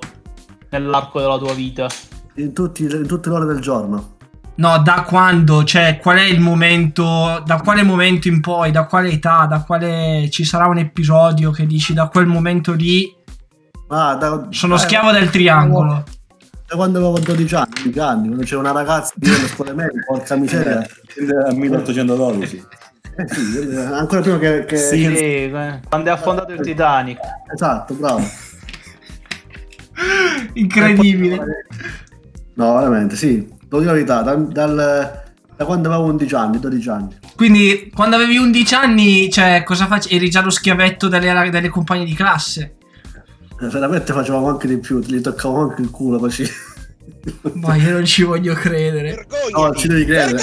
nell'arco 0.69 1.19
della 1.19 1.39
tua 1.39 1.53
vita? 1.55 1.87
In, 2.35 2.53
tutti- 2.53 2.83
in 2.83 3.07
tutte 3.07 3.29
le 3.29 3.35
ore 3.35 3.45
del 3.45 3.59
giorno. 3.61 4.17
No, 4.57 4.77
da 4.77 5.01
quando? 5.01 5.63
Cioè, 5.63 5.97
qual 5.99 6.17
è 6.17 6.23
il 6.25 6.39
momento? 6.39 7.41
Da 7.43 7.59
quale 7.63 7.81
momento 7.81 8.27
in 8.27 8.41
poi? 8.41 8.69
Da 8.69 8.85
quale 8.85 9.09
età? 9.09 9.47
Da 9.47 9.63
quale 9.63 10.29
ci 10.29 10.43
sarà 10.45 10.67
un 10.67 10.77
episodio 10.77 11.49
che 11.49 11.65
dici 11.65 11.95
da 11.95 12.09
quel 12.09 12.27
momento 12.27 12.73
lì 12.73 13.11
Ah, 13.87 14.13
da- 14.13 14.45
sono 14.51 14.75
eh, 14.75 14.77
schiavo 14.77 15.11
del 15.11 15.31
triangolo? 15.31 16.03
Da 16.67 16.75
quando 16.75 16.99
avevo 16.99 17.17
12 17.17 17.55
anni, 17.55 17.71
15 17.73 17.99
anni, 17.99 18.27
quando 18.27 18.43
c'era 18.45 18.59
una 18.59 18.71
ragazza 18.71 19.13
di 19.15 19.29
le 19.31 19.47
scuole 19.47 19.73
medie, 19.73 20.03
porca 20.05 20.35
miseria. 20.35 20.85
Nel 21.17 21.55
1812. 21.55 22.63
Eh 23.15 23.27
sì, 23.27 23.69
eh, 23.69 23.75
ancora 23.77 24.21
prima 24.21 24.37
che... 24.39 24.65
che- 24.65 24.77
Sì. 24.77 24.97
Sì, 25.03 25.15
eh, 25.15 25.79
quando 25.87 26.09
è 26.09 26.13
affondato 26.13 26.51
il 26.53 26.61
Titanic. 26.61 27.19
Esatto, 27.53 27.93
bravo. 27.93 28.23
Incredibile. 30.53 31.65
No, 32.55 32.73
veramente, 32.75 33.15
sì. 33.15 33.47
Devo 33.67 33.79
dire 33.79 33.85
la 33.85 33.93
verità, 33.93 34.21
dal- 34.21 34.47
dal- 34.47 35.21
da 35.55 35.65
quando 35.65 35.89
avevo 35.89 36.05
11 36.09 36.35
anni, 36.35 36.59
12 36.59 36.89
anni. 36.89 37.17
Quindi, 37.35 37.91
quando 37.93 38.15
avevi 38.15 38.37
11 38.37 38.73
anni, 38.75 39.29
cioè, 39.31 39.63
cosa 39.63 39.87
facevi? 39.87 40.15
Eri 40.15 40.29
già 40.29 40.41
lo 40.41 40.49
schiavetto 40.49 41.07
delle, 41.07 41.49
delle 41.49 41.69
compagne 41.69 42.05
di 42.05 42.13
classe? 42.13 42.75
Eh, 43.61 43.67
Veramente 43.67 44.13
facevamo 44.13 44.47
anche 44.49 44.67
di 44.67 44.77
più, 44.77 44.99
gli 44.99 45.21
toccavo 45.21 45.61
anche 45.61 45.81
il 45.81 45.89
culo 45.89 46.17
così. 46.19 46.47
Ma 47.53 47.75
io 47.75 47.91
non 47.91 48.05
ci 48.05 48.23
voglio 48.23 48.53
credere. 48.53 49.25
No, 49.55 49.73
ci 49.73 49.87
devi 49.87 50.05
credere. 50.05 50.41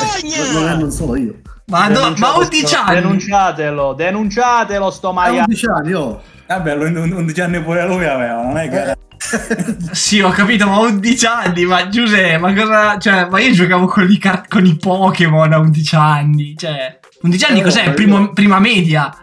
Non, 0.53 0.65
non, 0.65 0.79
non 0.79 0.91
solo 0.91 1.17
io. 1.17 1.41
Ma, 1.71 1.87
no, 1.87 2.13
ma 2.17 2.37
11 2.37 2.75
anni? 2.75 2.95
Denunciatelo, 2.95 3.93
denunciatelo 3.95 4.91
sto 4.91 5.13
maiale. 5.13 5.39
11 5.47 5.67
anni, 5.67 5.93
oh. 5.95 6.23
Vabbè, 6.47 6.75
lui 6.75 6.93
11 6.93 7.41
anni 7.41 7.63
pure 7.63 7.87
lui 7.87 8.05
aveva, 8.05 8.43
non 8.43 8.59
è 8.59 8.69
che... 8.69 8.99
Sì, 9.93 10.21
ho 10.21 10.31
capito, 10.31 10.67
ma 10.67 10.79
11 10.79 11.27
anni, 11.27 11.65
ma 11.65 11.89
Giuseppe, 11.89 12.39
ma 12.39 12.53
cosa... 12.53 12.99
Cioè, 12.99 13.29
ma 13.29 13.39
io 13.39 13.53
giocavo 13.53 13.87
con 13.87 14.11
i, 14.11 14.19
car- 14.19 14.49
con 14.49 14.67
i 14.67 14.77
Pokémon 14.77 15.53
a 15.53 15.59
11 15.59 15.95
anni, 15.95 16.57
cioè... 16.57 16.99
11 17.23 17.45
anni 17.45 17.61
Eh, 17.61 17.63
cos'è? 17.63 17.93
Primo- 17.93 18.33
prima 18.33 18.59
media? 18.59 19.15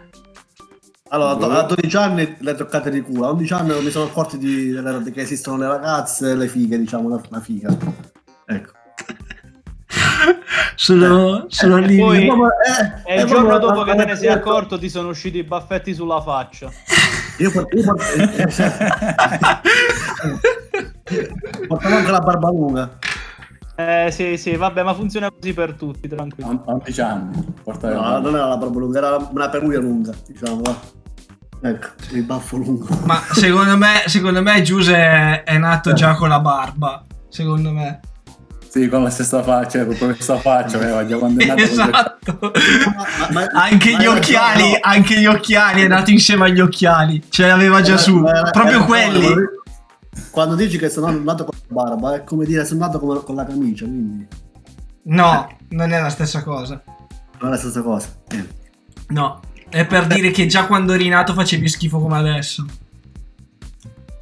Allora, 1.09 1.31
a 1.31 1.35
do- 1.35 1.49
a 1.49 1.63
12 1.63 1.97
anni 1.97 2.35
le 2.39 2.55
toccate 2.55 2.89
di 2.89 3.01
culo, 3.01 3.27
a 3.27 3.31
11 3.31 3.53
anni 3.53 3.83
mi 3.83 3.91
sono 3.91 4.05
accorti 4.05 4.37
di, 4.37 4.73
che 5.13 5.21
esistono 5.21 5.57
le 5.57 5.67
ragazze 5.67 6.33
le 6.35 6.47
fighe, 6.47 6.77
diciamo, 6.77 7.07
una, 7.07 7.21
una 7.29 7.41
figa. 7.41 7.75
Ecco. 8.45 8.71
Sono, 10.75 11.45
sono 11.47 11.77
lì. 11.77 11.97
poi- 11.97 12.23
E 12.23 12.25
proprio- 12.27 12.49
E 13.05 13.13
eh, 13.15 13.21
il 13.21 13.27
giorno 13.27 13.47
proprio- 13.47 13.69
dopo 13.69 13.83
che 13.83 13.95
te 13.95 14.05
ne 14.05 14.15
sei 14.15 14.27
eh, 14.27 14.31
accorto 14.31 14.77
ti 14.79 14.89
sono 14.89 15.09
usciti 15.09 15.37
i 15.39 15.43
baffetti 15.43 15.93
sulla 15.93 16.21
faccia. 16.21 16.69
Io, 17.39 17.51
io 17.51 17.95
eh, 17.95 18.45
eh, 21.09 21.67
portavo 21.67 21.95
anche 21.95 22.11
la 22.11 22.19
barba 22.19 22.49
lunga. 22.49 22.97
Eh 23.75 24.09
sì, 24.11 24.37
sì, 24.37 24.55
vabbè, 24.55 24.81
ma 24.83 24.93
funziona 24.95 25.29
così 25.31 25.53
per 25.53 25.73
tutti, 25.73 26.07
tranquillo. 26.07 26.63
A 26.65 26.71
11 26.73 27.01
anni. 27.01 27.45
Portare 27.63 27.93
No, 27.93 28.19
non 28.19 28.35
era 28.35 28.47
la 28.47 28.57
barba 28.57 28.79
lunga, 28.79 28.97
era 28.97 29.17
una 29.31 29.49
peruia 29.49 29.79
lunga, 29.79 30.13
diciamo. 30.25 30.61
Ecco, 31.61 31.87
il 32.11 32.23
baffo 32.23 32.57
lungo. 32.57 32.87
Ma 33.05 33.19
secondo 33.31 33.77
me, 33.77 34.03
secondo 34.07 34.41
me 34.41 34.61
Giuse 34.61 35.43
è 35.43 35.57
nato 35.57 35.93
già 35.93 36.15
con 36.15 36.29
la 36.29 36.39
barba. 36.39 37.03
Secondo 37.29 37.71
me. 37.71 37.99
Sì, 38.69 38.87
con 38.89 39.03
la 39.03 39.09
stessa 39.09 39.41
faccia, 39.43 39.85
con 39.85 39.95
questa 39.97 40.37
faccia, 40.37 40.77
aveva 40.77 41.05
già 41.05 41.17
quando 41.17 41.41
è 41.41 41.45
nato 41.45 41.61
con 41.61 41.69
Esatto. 41.69 42.39
Ma- 42.95 43.29
ma- 43.31 43.47
Anche 43.61 43.91
ma 43.93 43.99
gli 44.01 44.05
occhiali, 44.05 44.71
già- 44.71 44.79
anche 44.81 45.19
gli 45.19 45.25
occhiali, 45.25 45.81
è 45.83 45.87
nato 45.87 46.11
insieme 46.11 46.45
agli 46.45 46.59
occhiali. 46.59 47.23
Ce 47.29 47.45
l'aveva 47.47 47.81
già 47.81 47.97
su. 47.97 48.17
Ma 48.19 48.31
era- 48.31 48.49
Proprio 48.51 48.75
era- 48.77 48.85
quelli. 48.85 49.33
Quando 50.31 50.55
dici 50.55 50.77
che 50.77 50.89
sono 50.89 51.09
nato 51.11 51.45
con 51.45 51.53
la 51.67 51.83
barba, 51.83 52.15
è 52.15 52.23
come 52.23 52.45
dire 52.45 52.65
sono 52.65 52.81
nato 52.81 52.99
con, 52.99 53.23
con 53.23 53.35
la 53.35 53.45
camicia, 53.45 53.85
quindi 53.85 54.27
No, 55.03 55.47
non 55.69 55.91
è 55.93 56.01
la 56.01 56.09
stessa 56.09 56.43
cosa. 56.43 56.81
non 57.39 57.49
è 57.49 57.53
la 57.53 57.57
stessa 57.57 57.81
cosa. 57.81 58.07
Eh. 58.29 58.45
No, 59.09 59.39
è 59.69 59.85
per 59.85 60.05
dire 60.07 60.31
che 60.31 60.45
già 60.47 60.65
quando 60.65 60.93
eri 60.93 61.07
nato 61.07 61.33
facevi 61.33 61.67
schifo 61.69 61.99
come 61.99 62.17
adesso. 62.17 62.65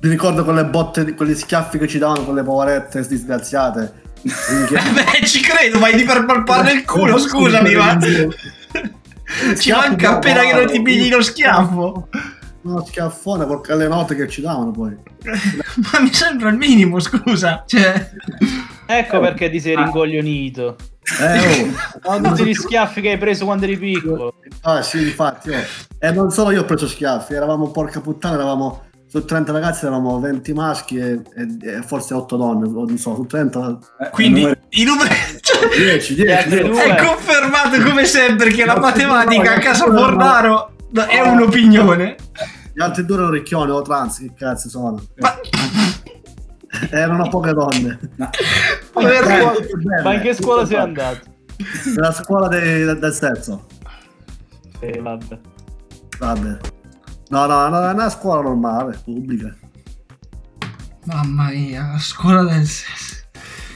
Mi 0.01 0.09
ricordo 0.09 0.43
quelle 0.43 0.65
botte, 0.65 1.15
quegli 1.15 1.33
schiaffi 1.33 1.77
che 1.79 1.87
ci 1.87 1.97
davano 1.97 2.23
quelle 2.25 2.43
poverette 2.43 3.05
disgraziate. 3.07 4.03
Eh 4.25 4.91
beh, 4.91 5.25
ci 5.25 5.41
credo, 5.41 5.77
vai 5.77 5.95
lì 5.95 6.03
per 6.03 6.25
palpare 6.25 6.71
il 6.73 6.83
culo, 6.83 7.19
scusami, 7.19 7.75
ma... 7.75 7.97
Ci 9.57 9.71
manca 9.71 10.15
appena 10.15 10.41
che 10.41 10.53
non 10.53 10.67
ti 10.67 10.81
pigli 10.81 11.09
lo 11.09 11.21
schiaffo. 11.21 12.09
Uno 12.61 12.85
schiaffone 12.85 13.45
perché 13.45 13.75
le 13.75 13.87
note 13.87 14.15
che 14.15 14.27
ci 14.27 14.41
davano 14.41 14.71
poi. 14.71 14.95
Ma 15.91 15.99
mi 15.99 16.13
sembra 16.13 16.49
il 16.49 16.57
minimo, 16.57 16.99
scusa. 16.99 17.63
Cioè... 17.65 18.11
Ecco 18.87 19.19
perché 19.19 19.49
ti 19.49 19.59
sei 19.59 19.75
rincoglionito. 19.75 20.75
Eh, 21.19 21.71
oh. 22.03 22.21
Tutti 22.21 22.45
gli 22.45 22.53
schiaffi 22.53 23.01
che 23.01 23.11
hai 23.11 23.17
preso 23.17 23.45
quando 23.45 23.65
eri 23.65 23.77
piccolo. 23.77 24.35
Ah 24.61 24.81
sì, 24.81 25.01
infatti. 25.01 25.49
oh. 25.49 25.63
E 25.99 26.11
non 26.11 26.31
solo 26.31 26.51
io 26.51 26.61
ho 26.61 26.65
preso 26.65 26.87
schiaffi, 26.87 27.33
eravamo 27.33 27.69
porca 27.69 27.99
puttana, 27.99 28.35
eravamo 28.35 28.85
su 29.19 29.25
30 29.25 29.51
ragazzi 29.53 29.85
eravamo 29.85 30.19
20 30.19 30.53
maschi 30.53 30.97
e, 30.97 31.21
e- 31.35 31.57
e 31.77 31.81
forse 31.83 32.13
8 32.13 32.35
donne, 32.35 32.67
non 32.67 32.97
so, 32.97 33.15
su 33.15 33.25
30... 33.25 33.79
Eh, 34.01 34.09
Quindi 34.09 34.41
numeri- 34.41 34.59
i 34.71 34.83
numeri... 34.83 35.15
cioè, 35.39 35.69
10, 35.77 36.15
E 36.15 36.33
altre 36.33 36.61
10, 36.63 36.69
due. 36.69 36.83
è 36.83 37.05
confermato 37.05 37.81
come 37.81 38.03
sempre 38.05 38.49
che 38.51 38.65
la 38.65 38.73
No, 38.73 38.81
matematica 38.81 39.51
a 39.53 39.55
no, 39.55 39.61
casa 39.61 39.85
no, 39.85 39.97
Fornaro 39.97 40.71
è 41.07 41.19
un'opinione. 41.21 42.15
Gli 42.73 42.81
altri 42.81 43.05
due 43.05 43.15
erano 43.15 43.31
ricchioni 43.31 43.71
o 43.71 43.81
trans, 43.81 44.17
che 44.19 44.33
cazzo 44.35 44.67
sono? 44.67 45.01
Ma... 45.19 45.39
Erano 46.89 47.29
poche 47.29 47.53
donne. 47.53 47.97
Poverino. 48.91 49.55
Eh, 49.57 50.01
Ma 50.03 50.13
in 50.15 50.19
che 50.21 50.33
scuola 50.33 50.65
sei 50.65 50.75
andato? 50.77 51.19
Nella 51.95 52.11
scuola 52.11 52.49
dei- 52.49 52.99
del 52.99 53.13
sesso. 53.13 53.65
Eh, 54.81 54.99
vabbè. 55.01 55.39
Vabbè. 56.19 56.57
No, 57.35 57.45
no, 57.47 57.67
no, 57.67 57.85
è 57.89 57.91
una 57.91 58.09
scuola 58.09 58.43
normale, 58.43 58.97
pubblica. 59.03 59.53
Mamma 61.03 61.49
mia, 61.49 61.89
la 61.91 61.99
scuola 61.99 62.43
del. 62.43 62.65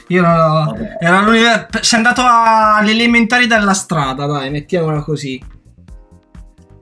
Io 0.08 0.22
non 0.22 0.38
ho... 0.40 0.76
Era 0.98 1.20
l'univer- 1.20 1.80
Sei 1.82 1.98
andato 1.98 2.22
alle 2.24 2.92
elementari 2.92 3.46
della 3.46 3.74
strada, 3.74 4.24
dai, 4.24 4.50
mettiamola 4.50 5.02
così. 5.02 5.38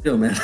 Più 0.00 0.12
o 0.12 0.16
meno. 0.16 0.36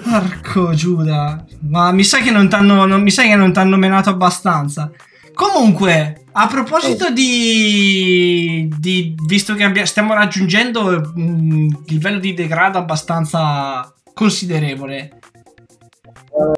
Porco 0.00 0.74
Giuda. 0.74 1.44
Ma 1.62 1.90
mi 1.90 2.04
sa 2.04 2.18
che 2.20 2.30
non 2.30 2.48
t'hanno, 2.48 2.86
non 2.86 3.02
mi 3.02 3.10
sa 3.10 3.22
che 3.22 3.34
non 3.34 3.52
t'hanno 3.52 3.76
menato 3.76 4.10
abbastanza. 4.10 4.92
Comunque, 5.34 6.26
a 6.30 6.46
proposito 6.46 7.10
di, 7.10 8.72
di- 8.78 9.16
visto 9.26 9.56
che 9.56 9.64
abbia- 9.64 9.86
stiamo 9.86 10.14
raggiungendo 10.14 11.12
un 11.16 11.68
livello 11.86 12.20
di 12.20 12.32
degrado 12.32 12.78
abbastanza 12.78 13.92
considerevole. 14.14 15.18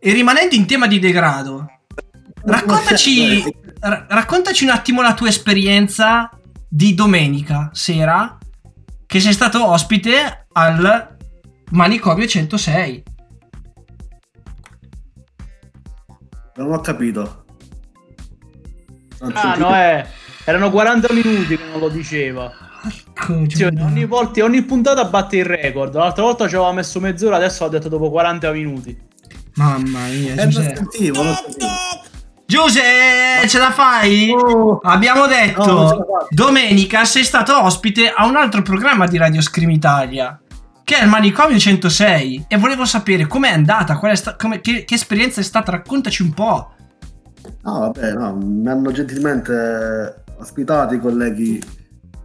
E 0.00 0.12
rimanendo 0.12 0.54
in 0.54 0.66
tema 0.66 0.86
di 0.86 0.98
degrado, 0.98 1.66
raccontaci, 2.44 3.42
ra- 3.80 4.06
raccontaci 4.08 4.64
un 4.64 4.70
attimo 4.70 5.02
la 5.02 5.14
tua 5.14 5.28
esperienza 5.28 6.30
di 6.68 6.94
domenica 6.94 7.70
sera 7.72 8.38
che 9.04 9.20
sei 9.20 9.32
stato 9.32 9.66
ospite 9.66 10.46
al 10.52 11.16
Manicomio 11.70 12.26
106. 12.26 13.02
Non 16.56 16.72
ho 16.72 16.80
capito. 16.80 17.44
Non 19.20 19.32
Ah, 19.34 19.54
no, 19.56 19.74
eh. 19.74 20.06
Erano 20.44 20.70
40 20.70 21.12
minuti 21.12 21.56
che 21.56 21.64
non 21.64 21.80
lo 21.80 21.88
diceva. 21.88 22.50
Sì, 23.48 23.64
ogni, 23.64 24.04
volta, 24.04 24.44
ogni 24.44 24.62
puntata 24.62 25.04
batte 25.04 25.38
il 25.38 25.44
record. 25.44 25.94
L'altra 25.94 26.22
volta 26.22 26.48
ci 26.48 26.54
aveva 26.54 26.72
messo 26.72 27.00
mezz'ora, 27.00 27.36
adesso 27.36 27.64
ho 27.64 27.68
detto 27.68 27.88
dopo 27.88 28.10
40 28.10 28.52
minuti. 28.52 28.96
Mamma 29.56 30.06
mia, 30.06 30.32
Eh, 30.32 30.34
non 30.36 30.48
Giuseppe. 30.50 30.76
sentivo, 30.76 31.22
non 31.22 31.34
sentivo. 31.34 31.70
Giuseppe, 32.46 33.48
ce 33.48 33.58
la 33.58 33.70
fai? 33.72 34.30
Oh. 34.30 34.78
Abbiamo 34.82 35.26
detto 35.26 35.64
No, 35.64 36.06
domenica 36.30 37.04
sei 37.04 37.24
stato 37.24 37.60
ospite 37.62 38.12
a 38.14 38.26
un 38.26 38.36
altro 38.36 38.62
programma 38.62 39.06
di 39.06 39.16
Radio 39.18 39.40
Scream 39.40 39.70
Italia 39.70 40.38
che 40.84 40.96
è 40.98 41.02
il 41.02 41.08
Manicomio 41.08 41.58
106 41.58 42.44
e 42.46 42.56
volevo 42.58 42.84
sapere 42.84 43.26
com'è 43.26 43.50
andata, 43.50 43.98
qual 43.98 44.12
è 44.12 44.14
sta- 44.14 44.36
come- 44.36 44.60
che, 44.60 44.84
che 44.84 44.94
esperienza 44.94 45.40
è 45.40 45.44
stata, 45.44 45.72
raccontaci 45.72 46.22
un 46.22 46.32
po'. 46.32 46.70
No, 47.64 47.78
vabbè, 47.80 48.12
no, 48.12 48.36
mi 48.36 48.68
hanno 48.68 48.92
gentilmente 48.92 50.22
ospitato 50.38 50.94
i 50.94 51.00
colleghi 51.00 51.60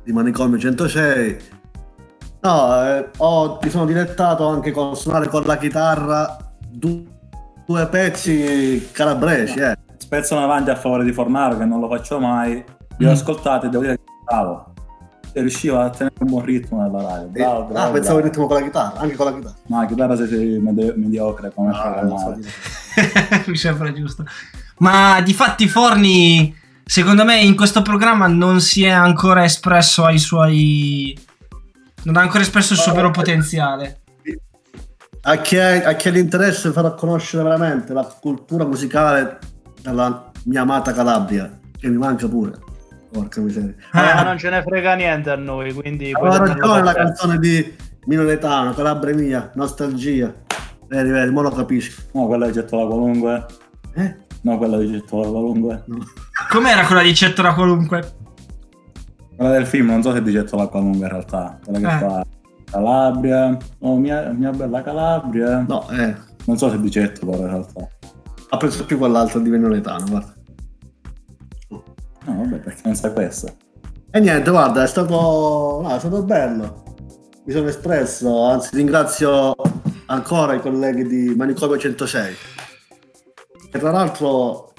di 0.03 0.11
Manicomio 0.11 0.59
106. 0.59 1.37
No, 2.41 2.83
eh, 2.85 3.09
ho- 3.17 3.57
mi 3.63 3.69
sono 3.71 3.85
dilettato 3.85 4.47
anche 4.47 4.69
con 4.71 4.95
suonare 4.95 5.27
con 5.27 5.41
la 5.43 5.57
chitarra 5.57 6.37
du- 6.69 7.03
due 7.71 7.87
pezzi 7.87 8.89
calabresi, 8.91 9.59
eh. 9.59 9.77
Spezzano 9.97 10.43
avanti 10.43 10.69
a 10.69 10.75
favore 10.75 11.03
di 11.03 11.13
Fornaro, 11.13 11.57
che 11.57 11.65
non 11.65 11.79
lo 11.79 11.87
faccio 11.87 12.19
mai. 12.19 12.63
Li 12.97 13.05
ho 13.05 13.09
Mm. 13.09 13.13
ascoltati 13.13 13.65
e 13.67 13.69
devo 13.69 13.83
dire 13.83 13.95
che 13.97 14.03
bravo. 14.25 14.73
E 15.33 15.39
riusciva 15.39 15.85
a 15.85 15.89
tenere 15.89 16.15
un 16.19 16.27
buon 16.27 16.43
ritmo 16.43 16.81
nella 16.81 17.01
radio. 17.01 17.27
Bravo, 17.27 17.59
ah, 17.59 17.63
bravo. 17.71 17.91
pensavo 17.93 18.17
il 18.17 18.23
ritmo 18.25 18.47
con 18.47 18.57
la 18.57 18.63
chitarra, 18.63 18.99
anche 18.99 19.15
con 19.15 19.25
la 19.27 19.33
chitarra. 19.33 19.55
No, 19.67 19.79
la 19.79 19.85
chitarra 19.87 20.15
sei 20.17 20.27
sei 20.27 20.59
medi- 20.59 20.93
mediocre 20.97 21.51
come 21.55 21.71
Ah, 21.73 22.01
non 22.01 22.17
so. 22.17 22.37
Mi 23.49 23.55
sembra 23.55 23.93
giusto. 23.93 24.25
Ma 24.79 25.21
di 25.21 25.33
fatti 25.33 25.67
Forni, 25.69 26.53
secondo 26.83 27.23
me 27.23 27.39
in 27.39 27.55
questo 27.55 27.81
programma 27.81 28.27
non 28.27 28.59
si 28.59 28.83
è 28.83 28.89
ancora 28.89 29.43
espresso 29.45 30.03
ai 30.03 30.17
suoi... 30.19 31.17
Non 32.03 32.17
ha 32.17 32.21
ancora 32.21 32.41
espresso 32.41 32.73
il 32.73 32.79
suo 32.79 32.93
vero 32.93 33.11
potenziale. 33.11 34.00
A 35.23 35.37
chi, 35.37 35.57
ha, 35.57 35.87
a 35.87 35.93
chi 35.93 36.07
ha 36.07 36.11
l'interesse 36.11 36.71
farà 36.71 36.91
conoscere 36.91 37.43
veramente 37.43 37.93
la 37.93 38.03
cultura 38.19 38.65
musicale 38.65 39.37
della 39.81 40.31
mia 40.45 40.61
amata 40.61 40.93
Calabria, 40.93 41.59
che 41.77 41.87
mi 41.89 41.97
manca 41.97 42.27
pure. 42.27 42.53
Porca 43.11 43.41
miseria. 43.41 43.69
Eh, 43.71 43.75
ma 43.91 44.13
Ah, 44.15 44.23
non 44.23 44.37
ce 44.37 44.49
ne 44.49 44.61
frega 44.63 44.95
niente 44.95 45.29
a 45.29 45.35
noi, 45.35 45.73
quindi... 45.73 46.11
Aveva 46.13 46.37
ragione 46.37 46.81
la 46.81 46.93
canzone 46.93 47.37
di 47.37 47.75
Mino 48.05 48.23
Letano, 48.23 48.73
Calabria 48.73 49.13
mia, 49.13 49.51
nostalgia. 49.55 50.33
Vedi, 50.87 51.09
vedi, 51.09 51.31
mo 51.31 51.41
lo 51.41 51.51
capisci. 51.51 51.93
No, 52.13 52.25
quella 52.25 52.47
di 52.47 52.53
Gettola 52.53 52.85
Qualunque. 52.85 53.45
Eh? 53.95 54.15
No, 54.41 54.57
quella 54.57 54.77
di 54.77 54.89
Gettola 54.91 55.27
Qualunque. 55.29 55.83
No. 55.85 55.97
com'era 56.49 56.85
quella 56.85 57.01
di 57.03 57.13
Cettora 57.13 57.53
qualunque? 57.53 58.13
Quella 59.35 59.51
del 59.51 59.65
film, 59.67 59.87
non 59.87 60.01
so 60.01 60.11
se 60.13 60.17
è 60.17 60.21
di 60.21 60.31
Gettola 60.31 60.67
Qualunque 60.67 61.05
in 61.05 61.11
realtà. 61.11 61.59
Quella 61.63 61.79
che 61.79 61.95
Eh. 61.95 61.99
fa 61.99 62.25
Calabria. 62.71 63.57
Oh, 63.79 63.97
mia, 63.97 64.31
mia 64.31 64.51
bella 64.51 64.81
Calabria. 64.81 65.65
No, 65.67 65.87
eh. 65.89 66.15
Non 66.45 66.57
so 66.57 66.69
se 66.69 66.75
è 66.75 66.79
di 66.79 66.89
Gettola 66.89 67.35
in 67.35 67.45
realtà. 67.45 67.87
Ha 68.49 68.57
preso 68.57 68.85
più 68.85 68.97
quell'altro 68.97 69.39
di 69.39 69.49
Mino 69.49 69.67
Letano, 69.67 70.05
guarda. 70.09 70.33
No, 72.25 72.35
vabbè, 72.35 72.57
perché 72.57 72.81
non 72.85 72.95
sai 72.95 73.13
questa. 73.13 73.53
E 74.09 74.19
niente, 74.19 74.49
guarda, 74.49 74.83
è 74.83 74.87
stato, 74.87 75.79
no, 75.81 75.95
è 75.95 75.99
stato 75.99 76.23
bello. 76.23 76.83
Mi 77.45 77.53
sono 77.53 77.67
espresso, 77.67 78.43
anzi 78.45 78.75
ringrazio 78.75 79.55
ancora 80.07 80.53
i 80.53 80.59
colleghi 80.59 81.05
di 81.05 81.33
Manicomio 81.35 81.77
106. 81.77 82.35
E 83.71 83.79
tra 83.79 83.91
l'altro, 83.91 84.73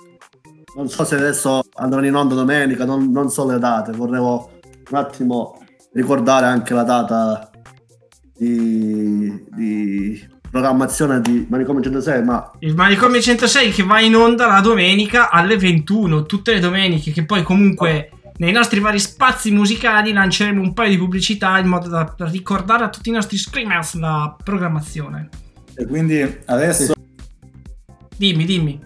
non 0.76 0.88
so 0.88 1.04
se 1.04 1.16
adesso 1.16 1.62
andranno 1.74 2.06
in 2.06 2.14
onda 2.14 2.34
domenica, 2.34 2.84
non, 2.84 3.10
non 3.10 3.30
so 3.30 3.46
le 3.46 3.58
date, 3.58 3.92
vorrevo 3.92 4.50
un 4.90 4.96
attimo 4.96 5.58
ricordare 5.92 6.46
anche 6.46 6.74
la 6.74 6.82
data 6.82 7.50
di, 8.36 9.44
di 9.54 10.28
programmazione 10.50 11.20
di 11.20 11.46
Manicomio 11.48 11.82
106, 11.82 12.22
ma 12.24 12.50
Il 12.60 12.74
Manicomio 12.74 13.20
106 13.20 13.70
che 13.70 13.82
va 13.82 14.00
in 14.00 14.14
onda 14.14 14.46
la 14.46 14.60
domenica 14.60 15.30
alle 15.30 15.56
21, 15.56 16.24
tutte 16.24 16.54
le 16.54 16.60
domeniche, 16.60 17.10
che 17.10 17.24
poi 17.24 17.42
comunque 17.42 18.10
nei 18.36 18.52
nostri 18.52 18.80
vari 18.80 18.98
spazi 18.98 19.50
musicali 19.50 20.12
lanceremo 20.12 20.60
un 20.60 20.72
paio 20.72 20.90
di 20.90 20.98
pubblicità 20.98 21.58
in 21.58 21.66
modo 21.66 21.88
da 21.88 22.14
ricordare 22.18 22.84
a 22.84 22.88
tutti 22.88 23.08
i 23.08 23.12
nostri 23.12 23.36
screamers 23.36 23.94
la 23.94 24.36
programmazione. 24.42 25.28
E 25.74 25.86
quindi 25.86 26.20
adesso 26.46 26.92
Dimmi, 28.16 28.44
dimmi. 28.44 28.80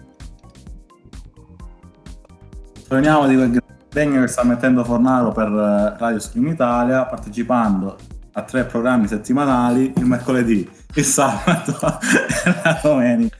parliamo 2.87 3.27
di 3.27 3.35
quel 3.35 3.61
impegno 3.97 4.21
che 4.21 4.27
sta 4.27 4.43
mettendo 4.43 4.83
Fornaro 4.83 5.31
per 5.31 5.47
eh, 5.47 5.97
Radio 5.97 6.19
Scream 6.19 6.47
Italia, 6.47 7.05
partecipando 7.05 7.97
a 8.37 8.43
tre 8.43 8.65
programmi 8.65 9.07
settimanali 9.07 9.93
il 9.97 10.05
mercoledì, 10.05 10.69
il 10.93 11.03
sabato 11.03 11.71
e 12.45 12.53
la 12.63 12.79
domenica. 12.83 13.35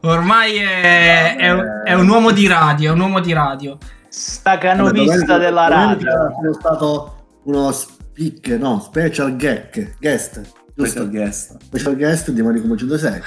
Ormai 0.00 0.56
è, 0.56 1.36
è 1.36 1.52
un- 1.52 1.82
è 1.84 1.92
un 1.94 2.08
uomo 2.08 2.32
di 2.32 2.48
radio, 2.48 2.90
è 2.90 2.94
un 2.94 3.00
uomo 3.00 3.20
di 3.20 3.32
radio. 3.32 3.78
Stacanovista 4.08 5.04
Domenica- 5.04 5.38
della 5.38 5.68
radio. 5.68 6.08
C'è 6.08 6.54
stato 6.58 7.26
uno 7.44 7.70
speak, 7.70 8.48
no, 8.58 8.80
special 8.80 9.36
gag, 9.36 9.94
guest, 10.00 10.40
giusto? 10.40 10.58
Special 10.74 11.08
guest. 11.10 11.56
Special 11.62 11.96
guest 11.96 12.30
di 12.32 12.42
Manicomio 12.42 12.76
106. 12.76 13.20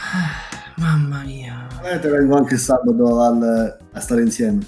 Mamma 0.76 1.22
mia. 1.24 1.68
Volete 1.82 2.10
vengo 2.10 2.36
anche 2.36 2.56
il 2.56 2.60
sabato 2.60 3.22
al- 3.22 3.78
a 3.94 4.00
stare 4.02 4.22
insieme 4.24 4.60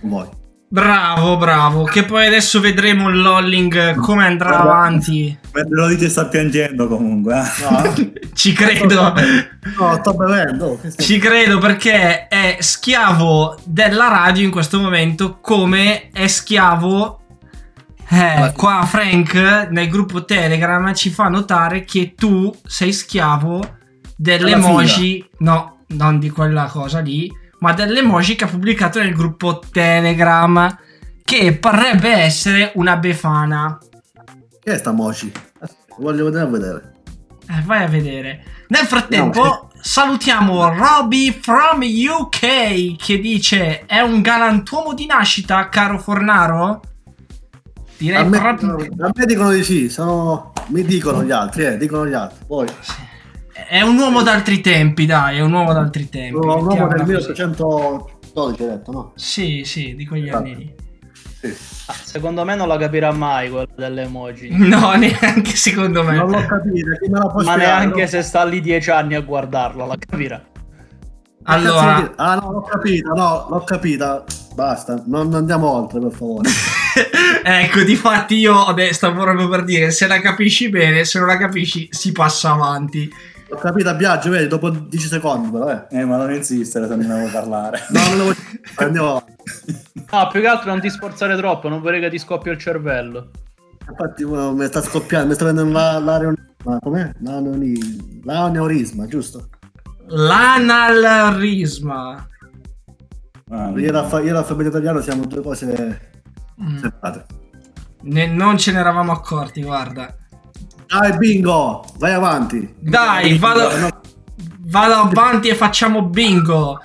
con 0.00 0.10
voi. 0.10 0.28
Bravo, 0.68 1.36
bravo. 1.36 1.84
Che 1.84 2.04
poi 2.04 2.26
adesso 2.26 2.58
vedremo 2.58 3.08
il 3.08 3.20
lolling 3.20 3.94
come 3.96 4.26
andrà 4.26 4.48
Guarda. 4.56 4.62
avanti. 4.72 5.38
Mentre 5.52 5.74
lo 5.76 5.86
dice 5.86 6.08
sta 6.08 6.26
piangendo 6.26 6.88
comunque. 6.88 7.34
eh. 7.40 7.62
No, 7.70 7.94
Ci 8.34 8.52
credo. 8.52 9.14
no 9.78 9.96
sto 10.00 10.14
bevendo. 10.14 10.80
Ci 10.96 11.18
credo 11.18 11.58
perché 11.58 12.26
è 12.26 12.56
schiavo 12.58 13.56
della 13.64 14.08
radio 14.08 14.42
in 14.44 14.50
questo 14.50 14.80
momento 14.80 15.38
come 15.40 16.08
è 16.12 16.26
schiavo 16.26 17.20
eh, 18.10 18.52
qua 18.56 18.84
Frank 18.86 19.68
nel 19.70 19.88
gruppo 19.88 20.24
Telegram 20.24 20.92
ci 20.92 21.08
fa 21.10 21.28
notare 21.28 21.84
che 21.84 22.14
tu 22.14 22.54
sei 22.66 22.92
schiavo 22.92 23.76
delle 24.16 24.50
emoji 24.50 25.26
no, 25.38 25.84
non 25.88 26.18
di 26.18 26.28
quella 26.28 26.66
cosa 26.66 26.98
lì 27.00 27.30
ma 27.64 27.72
delle 27.72 28.00
emoji 28.00 28.36
che 28.36 28.44
ha 28.44 28.48
pubblicato 28.48 28.98
nel 28.98 29.14
gruppo 29.14 29.58
Telegram 29.72 30.78
che 31.24 31.56
parrebbe 31.56 32.10
essere 32.10 32.72
una 32.74 32.98
befana 32.98 33.78
Che 34.62 34.70
è 34.70 34.76
sta 34.76 34.92
moci? 34.92 35.32
Aspetta, 35.60 35.94
Voglio 35.98 36.26
vedere 36.26 36.44
a 36.44 36.46
vedere. 36.46 36.92
Eh, 37.48 37.62
vai 37.64 37.84
a 37.84 37.88
vedere. 37.88 38.44
Nel 38.68 38.84
frattempo, 38.84 39.42
No, 39.44 39.70
salutiamo 39.80 40.74
Roby 40.74 41.32
from 41.40 41.80
UK 41.80 42.96
che 42.96 43.18
dice: 43.18 43.86
È 43.86 44.00
un 44.00 44.20
galantuomo 44.20 44.92
di 44.92 45.06
nascita, 45.06 45.68
caro 45.70 45.98
Fornaro? 45.98 46.82
Direi 47.96 48.20
A 48.20 48.24
me, 48.24 48.38
proprio. 48.38 48.76
a 48.76 49.10
me 49.14 49.24
dicono 49.24 49.50
di 49.52 49.64
sì, 49.64 49.88
sono... 49.88 50.52
mi 50.66 50.82
dicono 50.84 51.22
gli 51.24 51.30
altri, 51.30 51.64
eh, 51.64 51.76
dicono 51.78 52.06
gli 52.06 52.12
altri. 52.14 52.44
Poi 52.46 52.66
È 53.54 53.80
un 53.82 53.96
uomo 53.98 54.22
d'altri 54.22 54.60
tempi, 54.60 55.06
dai, 55.06 55.36
è 55.38 55.40
un 55.40 55.52
uomo 55.52 55.72
d'altri 55.72 56.08
tempi. 56.08 56.34
un 56.34 56.44
uomo 56.44 56.88
del 56.88 57.02
così. 57.02 57.30
1812, 57.30 58.62
hai 58.62 58.68
detto, 58.68 58.90
no? 58.90 59.12
Sì, 59.14 59.62
sì, 59.64 59.94
di 59.94 60.06
quegli 60.06 60.28
anni 60.28 60.56
lì. 60.56 60.74
Sì. 61.40 61.54
Ah, 61.86 61.94
Secondo 62.02 62.44
me 62.44 62.56
non 62.56 62.66
la 62.66 62.76
capirà 62.76 63.12
mai 63.12 63.50
quella 63.50 63.66
delle 63.76 64.02
emoji. 64.02 64.48
No, 64.58 64.92
neanche 64.94 65.54
secondo 65.54 66.02
me. 66.02 66.16
Non 66.16 66.30
l'ho 66.30 66.44
capito, 66.46 66.90
chi 67.00 67.08
me 67.08 67.18
la 67.18 67.26
può 67.28 67.42
Ma 67.42 67.52
spiegare, 67.52 67.78
neanche 67.78 68.00
no? 68.00 68.06
se 68.08 68.22
sta 68.22 68.44
lì 68.44 68.60
dieci 68.60 68.90
anni 68.90 69.14
a 69.14 69.20
guardarla, 69.20 69.86
la 69.86 69.96
capirà. 69.98 70.42
Allora? 71.44 72.12
Ah 72.16 72.34
no, 72.36 72.50
l'ho 72.52 72.62
capita, 72.62 73.10
no, 73.10 73.46
l'ho 73.50 73.62
capita. 73.64 74.24
Basta, 74.54 75.02
non 75.06 75.32
andiamo 75.34 75.70
oltre, 75.70 76.00
per 76.00 76.12
favore. 76.12 76.48
ecco, 77.44 77.82
difatti 77.82 78.36
io 78.36 78.64
adesso 78.64 78.94
stavo 78.94 79.22
proprio 79.22 79.48
per 79.48 79.62
dire: 79.64 79.90
se 79.90 80.06
la 80.06 80.20
capisci 80.20 80.70
bene, 80.70 81.04
se 81.04 81.18
non 81.18 81.28
la 81.28 81.36
capisci, 81.36 81.86
si 81.90 82.12
passa 82.12 82.52
avanti. 82.52 83.10
L'ho 83.54 83.60
capita 83.60 83.90
a 83.90 83.94
viaggio, 83.94 84.30
vedi, 84.30 84.48
dopo 84.48 84.68
10 84.68 85.06
secondi, 85.06 85.48
però, 85.48 85.70
eh. 85.70 85.86
Eh, 85.90 86.04
ma 86.04 86.16
non 86.16 86.32
insistere 86.32 86.88
se 86.88 86.96
non 86.96 87.06
ne 87.06 87.20
vuoi 87.20 87.30
parlare. 87.30 87.78
No, 87.90 88.00
non 88.08 88.16
lo 88.16 88.24
voglio... 88.24 88.36
Andiamo. 88.76 89.24
No, 90.10 90.28
più 90.30 90.40
che 90.40 90.46
altro 90.48 90.70
non 90.70 90.80
ti 90.80 90.90
sforzare 90.90 91.36
troppo, 91.36 91.68
non 91.68 91.80
vorrei 91.80 92.00
che 92.00 92.10
ti 92.10 92.18
scoppia 92.18 92.50
il 92.50 92.58
cervello. 92.58 93.30
Infatti, 93.88 94.24
mi 94.24 94.66
sta 94.66 94.82
scoppiando, 94.82 95.28
mi 95.28 95.34
sta 95.34 95.44
prendendo 95.44 95.72
la, 95.72 95.98
l'aneorisma. 96.00 96.78
Com'è? 96.80 97.12
L'aneorisma, 98.24 99.06
giusto? 99.06 99.48
L'analrisma. 100.06 102.28
Ah, 103.50 103.68
e 103.76 103.80
io 103.80 103.88
e 103.88 103.92
l'alfabeto 104.32 104.68
italiano 104.68 105.00
siamo 105.00 105.26
due 105.26 105.42
cose 105.42 106.12
Mm. 106.60 106.78
separate. 106.78 107.26
Ne- 108.02 108.26
non 108.28 108.56
ce 108.58 108.70
ne 108.72 108.78
eravamo 108.78 109.10
accorti, 109.12 109.62
guarda. 109.62 110.14
Dai, 110.98 111.16
bingo! 111.18 111.84
Vai 111.98 112.12
avanti! 112.12 112.72
Dai, 112.78 113.36
vado, 113.36 113.68
vado 114.66 114.94
avanti 114.94 115.48
e 115.48 115.54
facciamo 115.56 116.02
bingo. 116.02 116.80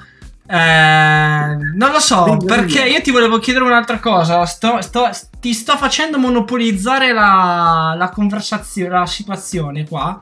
Eh, 0.48 1.56
non 1.76 1.92
lo 1.92 2.00
so, 2.00 2.24
Bingo, 2.24 2.46
perché 2.46 2.82
bingo. 2.82 2.96
io 2.98 3.02
ti 3.02 3.12
volevo 3.12 3.38
chiedere 3.38 3.66
un'altra 3.66 4.00
cosa. 4.00 4.44
Sto- 4.48 4.82
sto- 4.82 5.12
ti 5.40 5.54
sto 5.54 5.78
facendo 5.78 6.18
monopolizzare 6.18 7.14
la, 7.14 7.94
la 7.96 8.10
conversazione, 8.10 8.90
la 8.90 9.06
situazione 9.06 9.88
qua. 9.88 10.20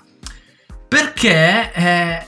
Perché 0.86 1.72
eh, 1.74 2.28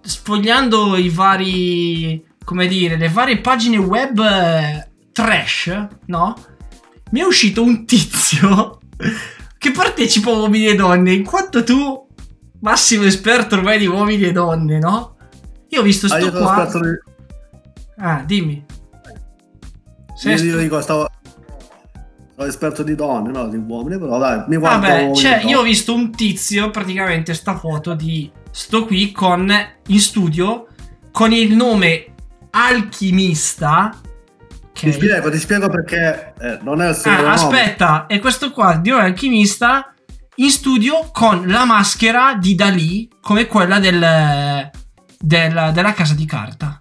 sfogliando 0.00 0.96
i 0.96 1.08
vari, 1.08 2.24
come 2.44 2.68
dire, 2.68 2.96
le 2.96 3.08
varie 3.08 3.38
pagine 3.40 3.78
web 3.78 4.20
eh, 4.20 4.88
trash, 5.10 5.86
no? 6.06 6.36
Mi 7.10 7.18
è 7.20 7.24
uscito 7.24 7.64
un 7.64 7.84
tizio 7.84 8.78
che 9.64 9.70
partecipa 9.70 10.30
a 10.30 10.34
uomini 10.34 10.66
e 10.66 10.74
donne, 10.74 11.14
in 11.14 11.24
quanto 11.24 11.64
tu, 11.64 12.06
massimo 12.60 13.04
esperto 13.04 13.54
ormai 13.54 13.78
di 13.78 13.86
uomini 13.86 14.24
e 14.24 14.32
donne, 14.32 14.78
no? 14.78 15.16
Io 15.70 15.80
ho 15.80 15.82
visto 15.82 16.04
Ah, 16.04 16.20
sto 16.20 16.30
sono 16.30 16.44
qua. 16.44 16.68
di... 16.82 16.88
Ah, 17.96 18.22
dimmi. 18.26 18.62
Sei 20.14 20.38
Io, 20.44 20.58
dico, 20.58 20.82
stavo... 20.82 21.08
Sono 22.36 22.46
esperto 22.46 22.82
di 22.82 22.94
donne, 22.94 23.30
no? 23.30 23.48
Di 23.48 23.56
uomini, 23.56 23.98
però 23.98 24.18
dai, 24.18 24.44
mi 24.48 24.58
guardo... 24.58 24.86
Vabbè, 24.86 25.14
cioè, 25.14 25.42
io 25.46 25.60
ho 25.60 25.62
visto 25.62 25.94
un 25.94 26.10
tizio, 26.10 26.68
praticamente 26.70 27.32
sta 27.32 27.56
foto 27.56 27.94
di 27.94 28.30
sto 28.50 28.84
qui 28.84 29.12
con 29.12 29.50
in 29.86 29.98
studio 29.98 30.66
con 31.10 31.32
il 31.32 31.56
nome 31.56 32.12
alchimista. 32.50 33.98
Ti 34.74 34.88
ok? 34.88 34.92
spiego, 34.94 35.30
ti 35.30 35.38
spiego 35.38 35.68
perché 35.68 36.34
eh, 36.38 36.58
non 36.62 36.82
è 36.82 36.88
il 36.90 36.94
suo 36.96 37.10
Ah, 37.10 37.32
aspetta, 37.32 38.06
e 38.06 38.18
questo 38.18 38.50
qua 38.50 38.76
di 38.76 38.90
un 38.90 38.98
alchimista 39.00 39.94
in 40.36 40.50
studio 40.50 41.10
con 41.12 41.46
la 41.46 41.64
maschera 41.64 42.34
di 42.34 42.54
Dalì 42.56 43.08
come 43.20 43.46
quella 43.46 43.78
del, 43.78 44.70
del- 45.18 45.70
della 45.72 45.92
casa 45.94 46.14
di 46.14 46.24
carta. 46.26 46.80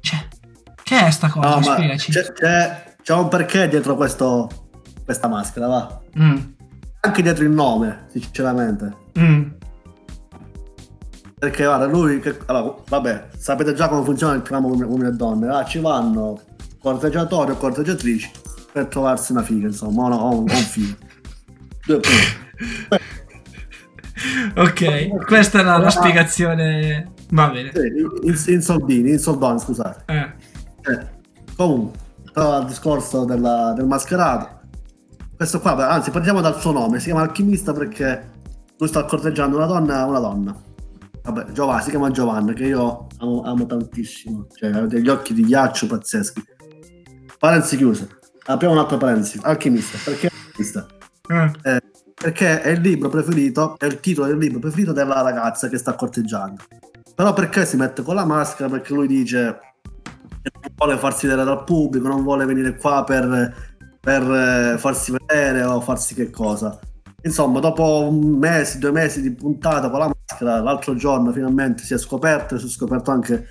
Cioè, 0.00 0.26
che 0.82 1.06
è 1.06 1.10
sta 1.10 1.28
cosa? 1.28 1.48
No, 1.56 1.62
Spiegaci. 1.62 2.10
c'è, 2.10 2.32
c'è, 2.32 2.94
c'è 3.02 3.14
un 3.14 3.28
perché 3.28 3.68
dietro 3.68 3.94
questo, 3.94 4.68
questa 5.04 5.28
maschera, 5.28 5.68
va? 5.68 6.00
Mm, 6.18 6.36
Anche 7.00 7.22
dietro 7.22 7.44
il 7.44 7.50
nome, 7.50 8.06
sinceramente. 8.10 8.96
mm. 9.18 9.42
Perché 11.38 11.64
guarda, 11.64 11.84
lui, 11.86 12.18
che, 12.18 12.36
allora, 12.46 12.74
vabbè, 12.88 13.28
sapete 13.36 13.74
già 13.74 13.88
come 13.88 14.02
funziona 14.04 14.34
il 14.34 14.42
uomini 14.50 14.82
uomini 14.82 15.08
e 15.10 15.12
donne. 15.12 15.48
Ah, 15.48 15.64
ci 15.64 15.78
vanno 15.78 16.40
corteggiatori 16.86 17.50
o 17.50 17.56
corteggiatrici 17.56 18.30
per 18.72 18.86
trovarsi 18.86 19.32
una 19.32 19.42
figa, 19.42 19.66
insomma, 19.66 20.04
o, 20.04 20.30
un, 20.30 20.38
un 20.38 20.44
punti. 20.44 20.96
Ok, 24.56 25.24
questa 25.26 25.60
era 25.60 25.76
la 25.78 25.90
spiegazione. 25.90 27.12
Va 27.30 27.50
bene. 27.50 27.70
Sì, 27.74 28.26
in, 28.28 28.54
in 28.54 28.62
soldini, 28.62 29.10
in 29.10 29.18
soldoni, 29.18 29.58
scusate. 29.58 30.04
Eh. 30.06 30.32
Eh, 30.92 31.06
comunque, 31.56 31.98
però 32.32 32.52
al 32.54 32.66
discorso 32.66 33.24
della- 33.24 33.72
del 33.76 33.86
mascherato, 33.86 34.60
questo 35.36 35.60
qua, 35.60 35.88
anzi, 35.90 36.10
partiamo 36.10 36.40
dal 36.40 36.58
suo 36.60 36.72
nome. 36.72 36.98
Si 36.98 37.06
chiama 37.06 37.22
alchimista 37.22 37.72
perché 37.72 38.30
lui 38.78 38.88
sta 38.88 39.04
corteggiando 39.04 39.56
una 39.56 39.66
donna 39.66 40.04
una 40.06 40.20
donna. 40.20 40.56
Vabbè, 41.22 41.52
Giovanna, 41.52 41.82
si 41.82 41.90
chiama 41.90 42.10
Giovanna, 42.10 42.52
che 42.52 42.64
io 42.64 43.08
amo, 43.18 43.42
amo 43.42 43.66
tantissimo. 43.66 44.46
Cioè, 44.54 44.70
ha 44.70 44.86
degli 44.86 45.08
occhi 45.08 45.34
di 45.34 45.42
ghiaccio 45.42 45.86
pazzeschi. 45.88 46.42
Parentesi 47.38 47.76
chiuse. 47.76 48.08
Apriamo 48.46 48.74
un'altra 48.74 48.96
parentesi. 48.96 49.38
Alchimista, 49.42 49.98
perché 50.04 50.30
alchimista? 50.46 50.86
Eh. 51.28 51.50
Eh, 51.62 51.80
perché 52.14 52.62
è 52.62 52.70
il 52.70 52.80
libro 52.80 53.08
preferito, 53.08 53.76
è 53.78 53.86
il 53.86 54.00
titolo 54.00 54.26
del 54.26 54.38
libro 54.38 54.58
preferito 54.58 54.92
della 54.92 55.20
ragazza 55.20 55.68
che 55.68 55.78
sta 55.78 55.94
corteggiando. 55.94 56.62
Però 57.14 57.32
perché 57.32 57.66
si 57.66 57.76
mette 57.76 58.02
con 58.02 58.14
la 58.14 58.24
maschera? 58.24 58.68
Perché 58.68 58.94
lui 58.94 59.06
dice 59.06 59.58
che 60.42 60.50
non 60.52 60.72
vuole 60.76 60.96
farsi 60.96 61.26
vedere 61.26 61.44
dal 61.44 61.64
pubblico, 61.64 62.08
non 62.08 62.22
vuole 62.22 62.44
venire 62.44 62.76
qua 62.76 63.04
per, 63.04 63.54
per, 64.00 64.22
eh, 64.22 64.78
farsi 64.78 65.12
vedere 65.12 65.62
o 65.62 65.80
farsi 65.80 66.14
che 66.14 66.30
cosa. 66.30 66.78
insomma, 67.22 67.58
dopo 67.60 68.06
un 68.08 68.38
mese, 68.38 68.78
due 68.78 68.92
mesi 68.92 69.20
di 69.20 69.32
puntata 69.32 69.90
con 69.90 69.98
la 69.98 70.14
maschera, 70.14 70.60
l'altro 70.60 70.94
giorno 70.94 71.32
finalmente 71.32 71.82
si 71.82 71.94
è 71.94 71.98
scoperto 71.98 72.54
e 72.54 72.58
si 72.58 72.66
è 72.66 72.68
scoperto 72.68 73.10
anche 73.10 73.48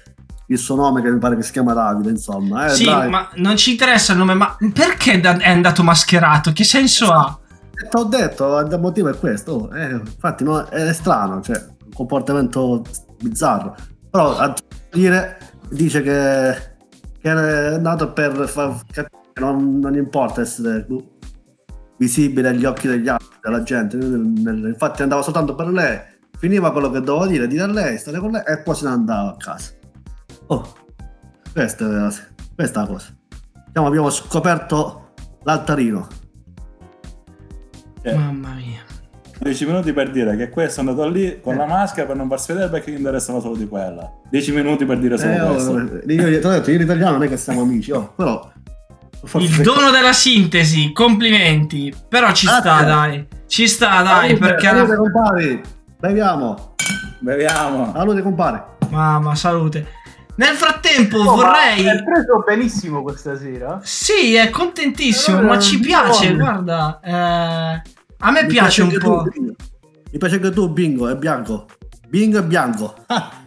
il 0.47 0.57
suo 0.57 0.75
nome 0.75 1.01
che 1.01 1.09
mi 1.11 1.19
pare 1.19 1.35
che 1.35 1.43
si 1.43 1.51
chiama 1.51 1.73
Davide, 1.73 2.09
insomma. 2.09 2.67
Eh, 2.67 2.69
sì, 2.69 2.85
dai. 2.85 3.09
ma 3.09 3.29
non 3.35 3.57
ci 3.57 3.71
interessa 3.71 4.13
il 4.13 4.19
nome, 4.19 4.33
ma 4.33 4.55
perché 4.73 5.19
è 5.19 5.49
andato 5.49 5.83
mascherato? 5.83 6.51
Che 6.51 6.63
senso 6.63 7.11
ha? 7.11 7.39
Eh, 7.71 7.87
Ti 7.89 7.97
ho 7.97 8.03
detto, 8.03 8.59
il 8.59 8.79
motivo 8.79 9.09
è 9.09 9.17
questo. 9.17 9.53
oh, 9.53 9.75
eh, 9.75 9.91
infatti 9.91 10.43
no, 10.43 10.63
è 10.65 10.93
strano, 10.93 11.41
cioè, 11.41 11.63
un 11.85 11.91
comportamento 11.93 12.83
bizzarro. 13.21 13.75
Però 14.09 14.37
a 14.37 14.53
dire, 14.91 15.37
dice 15.69 16.01
che, 16.01 16.55
che 17.19 17.31
è 17.31 17.77
nato 17.77 18.13
per 18.13 18.47
far 18.47 18.81
capire 18.91 19.09
che 19.33 19.41
non, 19.41 19.79
non 19.79 19.95
importa 19.95 20.41
essere 20.41 20.85
visibile 21.97 22.49
agli 22.49 22.65
occhi 22.65 22.87
degli 22.87 23.07
altri, 23.07 23.37
della 23.41 23.63
gente. 23.63 23.97
Infatti 23.97 25.01
andava 25.01 25.21
soltanto 25.21 25.55
per 25.55 25.67
lei, 25.67 25.99
finiva 26.37 26.71
quello 26.71 26.89
che 26.89 27.01
doveva 27.01 27.27
dire, 27.27 27.47
dire 27.47 27.63
a 27.63 27.67
lei, 27.67 27.97
stare 27.97 28.19
con 28.19 28.31
lei 28.31 28.43
e 28.45 28.59
poi 28.59 28.75
se 28.75 28.85
ne 28.85 28.91
andava 28.91 29.29
a 29.31 29.37
casa. 29.37 29.71
Oh, 30.47 30.73
questa 31.53 31.85
è 31.85 31.87
la, 31.87 32.13
questa 32.55 32.79
è 32.79 32.83
la 32.85 32.89
cosa. 32.91 33.07
Diciamo, 33.67 33.87
abbiamo 33.87 34.09
scoperto 34.09 35.13
l'altarino. 35.43 36.07
Eh, 38.01 38.13
Mamma 38.13 38.53
mia. 38.53 38.83
10 39.39 39.65
minuti 39.65 39.91
per 39.91 40.11
dire 40.11 40.37
che 40.37 40.49
questo 40.49 40.81
è 40.81 40.85
andato 40.87 41.07
lì 41.09 41.41
con 41.41 41.55
la 41.57 41.65
maschera 41.65 42.07
per 42.07 42.15
non 42.15 42.29
farsi 42.29 42.53
vedere 42.53 42.69
perché 42.71 42.91
gli 42.91 42.97
interessava 42.97 43.39
solo 43.39 43.55
di 43.55 43.67
quella. 43.67 44.09
10 44.29 44.51
minuti 44.53 44.85
per 44.85 44.97
dire 44.99 45.17
solo 45.17 45.33
Eh, 45.33 45.39
questo. 45.47 45.71
oh, 45.71 45.79
io, 45.79 46.29
detto, 46.29 46.51
io 46.71 46.75
in 46.75 46.81
italiano 46.81 47.11
non 47.13 47.23
è 47.23 47.27
che 47.27 47.35
siamo 47.37 47.61
amici, 47.61 47.91
oh, 47.91 48.13
però... 48.15 48.49
forse- 49.23 49.47
Il 49.47 49.61
dono 49.61 49.91
della 49.91 50.13
sintesi, 50.13 50.93
complimenti. 50.93 51.93
Però 52.07 52.31
ci 52.31 52.45
sta, 52.47 52.61
Grazie. 52.61 52.85
dai. 52.85 53.27
Ci 53.47 53.67
sta, 53.67 54.01
dai, 54.03 54.27
Salute, 54.29 54.37
perché... 54.39 54.65
salute, 54.67 54.91
alla- 54.91 54.95
compari. 54.95 55.61
Beviamo. 55.99 56.75
Beviamo. 57.19 57.91
Salute, 57.93 58.21
compari. 58.21 58.61
Mamma, 58.89 59.35
salute. 59.35 59.85
Nel 60.37 60.55
frattempo 60.55 61.17
Oh, 61.19 61.23
ma 61.23 61.31
vorrei... 61.31 61.85
È 61.85 62.03
preso 62.03 62.43
benissimo 62.45 63.01
questa 63.03 63.37
sera. 63.37 63.79
Sì, 63.83 64.35
è 64.35 64.49
contentissimo, 64.49 65.37
Allora, 65.37 65.53
ma 65.55 65.59
ci 65.59 65.79
buono. 65.79 66.03
piace, 66.03 66.33
guarda. 66.35 66.99
eh, 67.03 67.81
a 68.19 68.31
me 68.31 68.41
Mi 68.43 68.47
piace 68.47 68.81
un 68.81 68.87
anche 68.89 68.99
po'. 68.99 69.23
tu. 69.33 69.55
Mi 70.11 70.17
piace 70.17 70.39
che 70.39 70.49
tu, 70.51 70.69
bingo, 70.69 71.07
è 71.07 71.15
bianco. 71.15 71.67
Bingo 72.07 72.39
è 72.39 72.43
bianco. 72.43 72.95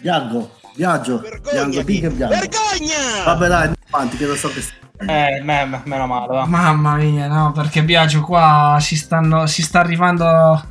Bianco, 0.00 0.50
viaggio, 0.76 1.18
bianco, 1.20 1.48
Vergognati! 1.50 1.84
bingo 1.84 2.06
e 2.06 2.10
bianco. 2.10 2.34
Vergogna! 2.34 3.24
Vabbè 3.24 3.48
dai, 3.48 3.56
andiamo 3.68 3.74
avanti 3.90 4.16
che 4.18 4.26
non 4.26 4.36
so 4.36 4.48
che... 4.48 4.62
Eh, 4.98 5.40
me- 5.42 5.64
me- 5.64 5.80
meno 5.84 6.06
male, 6.06 6.26
va. 6.26 6.44
Mamma 6.46 6.96
mia, 6.96 7.26
no, 7.26 7.52
perché 7.52 7.82
Biagio 7.82 8.20
qua 8.20 8.76
si, 8.80 8.96
stanno, 8.96 9.46
si 9.46 9.62
sta 9.62 9.80
arrivando... 9.80 10.62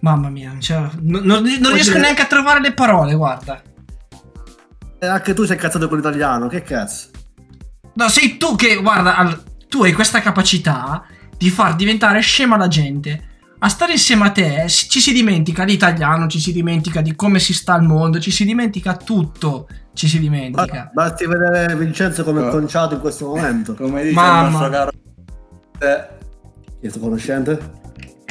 Mamma 0.00 0.30
mia, 0.30 0.54
cioè, 0.60 0.88
non, 1.02 1.22
non- 1.24 1.42
non 1.60 1.72
riesco 1.74 1.98
neanche 1.98 2.22
a 2.22 2.26
trovare 2.26 2.60
le 2.60 2.72
parole, 2.72 3.14
guarda. 3.14 3.60
E 5.04 5.08
anche 5.08 5.34
tu 5.34 5.44
sei 5.44 5.56
cazzato 5.58 5.86
con 5.88 5.98
l'italiano, 5.98 6.48
che 6.48 6.62
cazzo? 6.62 7.08
No, 7.94 8.08
sei 8.08 8.38
tu 8.38 8.56
che, 8.56 8.76
guarda, 8.76 9.16
al- 9.16 9.42
tu 9.68 9.82
hai 9.84 9.92
questa 9.92 10.20
capacità 10.20 11.04
di 11.36 11.50
far 11.50 11.76
diventare 11.76 12.20
scema 12.20 12.56
la 12.56 12.68
gente. 12.68 13.28
A 13.58 13.68
stare 13.68 13.92
insieme 13.92 14.26
a 14.26 14.30
te 14.30 14.64
ci 14.68 15.00
si 15.00 15.12
dimentica 15.12 15.64
l'italiano, 15.64 16.26
ci 16.26 16.38
si 16.40 16.52
dimentica 16.52 17.00
di 17.00 17.14
come 17.14 17.38
si 17.38 17.52
sta 17.54 17.74
al 17.74 17.82
mondo, 17.82 18.18
ci 18.20 18.30
si 18.30 18.44
dimentica 18.44 18.96
tutto, 18.96 19.68
ci 19.94 20.06
si 20.08 20.18
dimentica. 20.18 20.90
Ba- 20.92 21.08
Basti 21.08 21.26
vedere 21.26 21.74
Vincenzo 21.76 22.24
come 22.24 22.46
è 22.46 22.50
conciato 22.50 22.94
in 22.94 23.00
questo 23.00 23.26
momento. 23.26 23.74
Come 23.76 24.02
dice 24.02 24.14
Mamma. 24.14 24.46
il 24.46 24.52
nostro 24.52 24.70
caro 24.70 24.90
te, 25.78 26.08
Chi 26.80 26.86
è 26.86 26.90
sto 26.90 26.98
conoscente? 27.00 27.72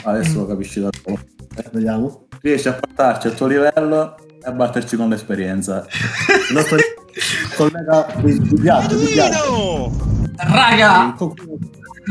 adesso 0.05 0.39
lo 0.39 0.47
capisci 0.47 0.81
da 0.81 0.89
solo. 1.03 1.19
Vediamo. 1.71 2.27
Riesci 2.41 2.67
a 2.67 2.73
portarci 2.73 3.27
al 3.27 3.35
tuo 3.35 3.47
livello 3.47 4.15
e 4.43 4.49
a 4.49 4.51
batterci 4.51 4.95
con 4.95 5.09
l'esperienza. 5.09 5.85
Il 6.49 6.55
nostro 6.55 6.77
collega 7.55 8.07
di, 8.17 8.39
di 8.39 8.47
di 8.49 8.59
Biagio. 8.59 8.97
Pino! 8.97 9.91
Raga, 10.35 11.15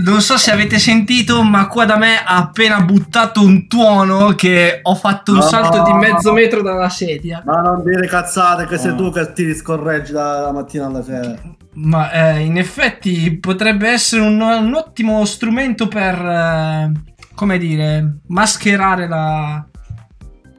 non 0.04 0.20
so 0.22 0.38
se 0.38 0.50
avete 0.52 0.78
sentito, 0.78 1.42
ma 1.42 1.66
qua 1.66 1.84
da 1.84 1.96
me 1.98 2.16
ha 2.24 2.36
appena 2.36 2.80
buttato 2.80 3.42
un 3.42 3.66
tuono 3.66 4.28
che 4.34 4.78
ho 4.82 4.94
fatto 4.94 5.32
un 5.32 5.38
No. 5.38 5.42
salto 5.44 5.82
di 5.82 5.92
mezzo 5.92 6.32
metro 6.32 6.62
dalla 6.62 6.88
sedia. 6.88 7.42
Ma 7.44 7.60
non 7.60 7.82
dire 7.84 8.06
cazzate 8.06 8.66
che 8.66 8.78
sei 8.78 8.92
Oh. 8.92 8.96
tu 8.96 9.12
che 9.12 9.32
ti 9.32 9.54
scorreggi 9.54 10.12
dalla 10.12 10.52
mattina 10.52 10.86
alla 10.86 11.02
sera. 11.02 11.34
Ma 11.74 12.10
eh, 12.10 12.40
in 12.40 12.56
effetti 12.58 13.36
potrebbe 13.38 13.88
essere 13.88 14.22
un, 14.22 14.40
un 14.40 14.74
ottimo 14.74 15.24
strumento 15.24 15.88
per, 15.88 16.14
eh, 16.14 16.92
come 17.34 17.58
dire, 17.58 18.18
mascherare 18.28 19.08
la... 19.08 19.66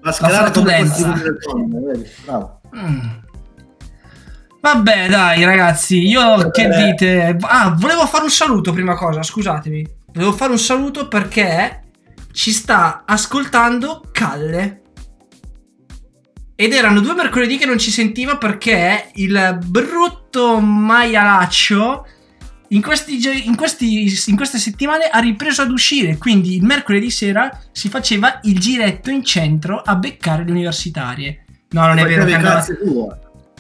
Mascherare 0.04 0.52
flatulenza. 0.52 1.14
Bravo. 2.26 2.62
Mm. 2.76 3.22
Vabbè, 4.62 5.10
dai, 5.10 5.44
ragazzi, 5.44 6.08
io 6.08 6.50
che 6.50 6.70
dite? 6.70 7.38
Ah, 7.42 7.76
volevo 7.78 8.06
fare 8.06 8.24
un 8.24 8.30
saluto 8.30 8.72
prima 8.72 8.96
cosa, 8.96 9.22
scusatemi. 9.22 9.86
Volevo 10.14 10.32
fare 10.32 10.52
un 10.52 10.60
saluto 10.60 11.08
perché 11.08 11.84
ci 12.32 12.52
sta 12.52 13.04
ascoltando 13.06 14.04
Calle. 14.12 14.82
Ed 16.56 16.72
erano 16.72 17.02
due 17.02 17.14
mercoledì 17.14 17.58
che 17.58 17.66
non 17.66 17.78
ci 17.78 17.92
sentiva 17.92 18.38
perché 18.38 19.10
il 19.16 19.58
brutto 19.66 20.60
maialaccio 20.60 22.06
in, 22.76 22.82
questi, 22.82 23.20
in, 23.46 23.56
questi- 23.56 24.12
in 24.28 24.36
queste 24.36 24.58
settimane 24.58 25.06
ha 25.06 25.20
ripreso 25.20 25.62
ad 25.62 25.72
uscire. 25.72 26.18
Quindi 26.18 26.56
il 26.56 26.64
mercoledì 26.64 27.10
sera 27.12 27.50
si 27.72 27.90
faceva 27.90 28.40
il 28.44 28.60
giretto 28.60 29.10
in 29.10 29.24
centro 29.24 29.82
a 29.82 29.96
beccare 29.96 30.44
le 30.44 30.52
universitarie. 30.52 31.46
No, 31.70 31.86
non 31.88 31.98
è 32.00 32.06
vero 32.06 32.26
che 32.26 32.34
andava... 32.34 32.66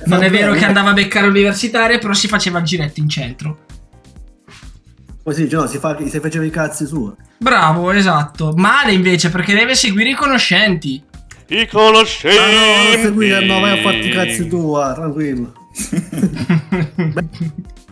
Non 0.05 0.21
è 0.23 0.29
vero 0.29 0.53
che 0.53 0.65
andava 0.65 0.89
a 0.89 0.93
beccare 0.93 1.27
l'universitaria, 1.27 1.97
però 1.99 2.13
si 2.13 2.27
faceva 2.27 2.59
il 2.59 2.65
giretto 2.65 2.99
in 2.99 3.07
centro. 3.07 3.59
Come 5.23 5.35
si 5.35 5.43
dice, 5.43 5.55
no, 5.55 5.67
si, 5.67 5.77
fa, 5.77 5.97
si 6.05 6.19
faceva 6.19 6.43
i 6.43 6.49
cazzi 6.49 6.85
suoi. 6.85 7.13
Bravo, 7.37 7.91
esatto. 7.91 8.53
Male 8.55 8.91
invece, 8.91 9.29
perché 9.29 9.53
deve 9.53 9.75
seguire 9.75 10.09
i 10.09 10.15
conoscenti. 10.15 11.01
I 11.47 11.59
Ah, 11.61 11.67
no, 11.71 11.81
non 11.81 11.91
conoscenti. 11.93 13.01
seguire, 13.01 13.45
no, 13.45 13.59
vai 13.59 13.79
a 13.79 13.81
farti 13.81 14.07
i 14.07 14.11
cazzi 14.11 14.47
tua, 14.47 14.93
tranquillo. 14.93 15.53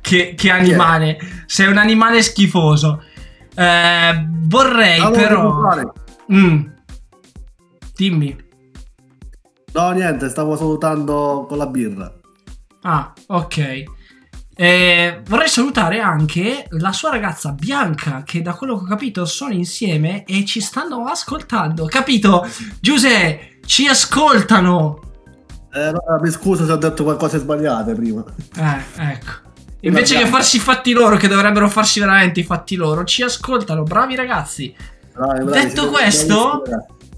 che, 0.00 0.34
che 0.36 0.50
animale. 0.50 1.18
Sei 1.46 1.66
un 1.68 1.78
animale 1.78 2.22
schifoso. 2.22 3.02
Eh, 3.54 4.26
vorrei 4.42 5.00
Allora, 5.00 5.20
però... 5.20 5.92
Mm. 6.32 6.62
Dimmi. 7.94 8.48
No, 9.72 9.90
niente, 9.90 10.28
stavo 10.28 10.56
salutando 10.56 11.46
con 11.48 11.58
la 11.58 11.66
birra. 11.66 12.12
Ah, 12.82 13.12
ok. 13.26 13.84
Eh, 14.56 15.22
vorrei 15.26 15.48
salutare 15.48 16.00
anche 16.00 16.66
la 16.70 16.92
sua 16.92 17.10
ragazza 17.10 17.52
Bianca, 17.52 18.22
che 18.24 18.42
da 18.42 18.54
quello 18.54 18.76
che 18.76 18.84
ho 18.84 18.88
capito 18.88 19.24
sono 19.24 19.54
insieme 19.54 20.24
e 20.24 20.44
ci 20.44 20.60
stanno 20.60 21.04
ascoltando. 21.06 21.86
Capito? 21.86 22.46
Giuseppe, 22.80 23.60
ci 23.64 23.86
ascoltano. 23.86 25.09
Eh, 25.72 25.80
allora, 25.80 26.18
mi 26.20 26.30
scuso 26.30 26.64
se 26.64 26.72
ho 26.72 26.76
detto 26.76 27.04
qualcosa 27.04 27.36
di 27.36 27.42
sbagliate 27.42 27.94
prima. 27.94 28.24
Eh, 28.56 29.02
ecco. 29.12 29.48
Invece 29.80 30.18
che 30.18 30.26
farsi 30.26 30.56
i 30.56 30.60
fatti 30.60 30.92
loro, 30.92 31.16
che 31.16 31.28
dovrebbero 31.28 31.68
farsi 31.68 32.00
veramente 32.00 32.40
i 32.40 32.44
fatti 32.44 32.76
loro, 32.76 33.04
ci 33.04 33.22
ascoltano. 33.22 33.82
Bravi 33.82 34.14
ragazzi. 34.14 34.74
Bravi, 35.12 35.44
bravi, 35.44 35.66
Detto 35.66 35.88
questo. 35.88 36.62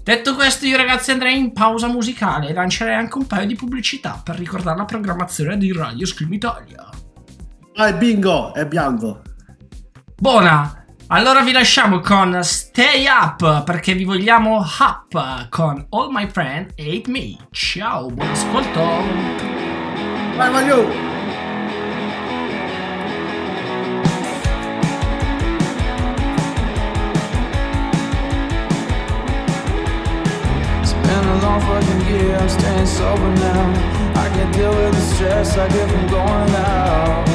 Detto 0.03 0.35
questo, 0.35 0.65
io 0.65 0.77
ragazzi 0.77 1.11
andrei 1.11 1.37
in 1.37 1.53
pausa 1.53 1.87
musicale 1.87 2.49
e 2.49 2.53
lancerei 2.53 2.95
anche 2.95 3.17
un 3.17 3.25
paio 3.25 3.47
di 3.47 3.55
pubblicità 3.55 4.21
per 4.23 4.35
ricordare 4.37 4.77
la 4.77 4.85
programmazione 4.85 5.57
di 5.57 5.71
Radio 5.71 6.05
Scream 6.05 6.33
Italia. 6.33 6.89
Vai, 7.75 7.93
bingo, 7.93 8.53
è 8.53 8.65
bianco. 8.65 9.21
Buona! 10.15 10.82
Allora 11.15 11.43
vi 11.43 11.51
lasciamo 11.51 11.99
con 11.99 12.39
Stay 12.41 13.05
Up 13.05 13.63
perché 13.65 13.93
vi 13.93 14.03
vogliamo 14.03 14.65
up 14.79 15.47
con 15.49 15.85
All 15.91 16.09
My 16.09 16.27
Friend 16.27 16.73
Hate 16.75 17.03
Me. 17.05 17.37
Ciao, 17.51 18.07
buon 18.07 18.27
ascolto! 18.31 18.81
Vai, 20.35 20.49
Mario. 20.49 21.11
Long 31.41 31.61
fucking 31.61 32.07
year, 32.07 32.37
I'm 32.37 32.49
staying 32.49 32.87
sober 32.87 33.29
now. 33.35 33.73
I 34.15 34.29
can 34.29 34.51
deal 34.51 34.69
with 34.71 34.93
the 34.93 35.01
stress 35.13 35.57
I 35.57 35.67
get 35.67 35.89
from 35.89 36.07
going 36.07 36.55
out. 36.55 37.25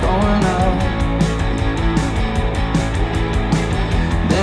Going 0.00 0.44
out. 0.44 0.85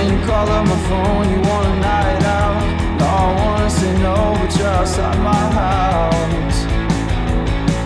Then 0.04 0.20
you 0.20 0.26
call 0.26 0.46
up 0.50 0.66
my 0.66 0.76
phone, 0.86 1.30
you 1.30 1.40
want 1.48 1.66
a 1.66 1.80
night 1.80 2.22
out. 2.24 2.98
No, 2.98 3.06
I 3.06 3.34
wanna 3.42 3.70
say 3.70 3.92
no, 4.02 4.36
but 4.38 4.54
you're 4.58 4.68
outside 4.68 5.18
my 5.20 5.32
house. 5.32 6.64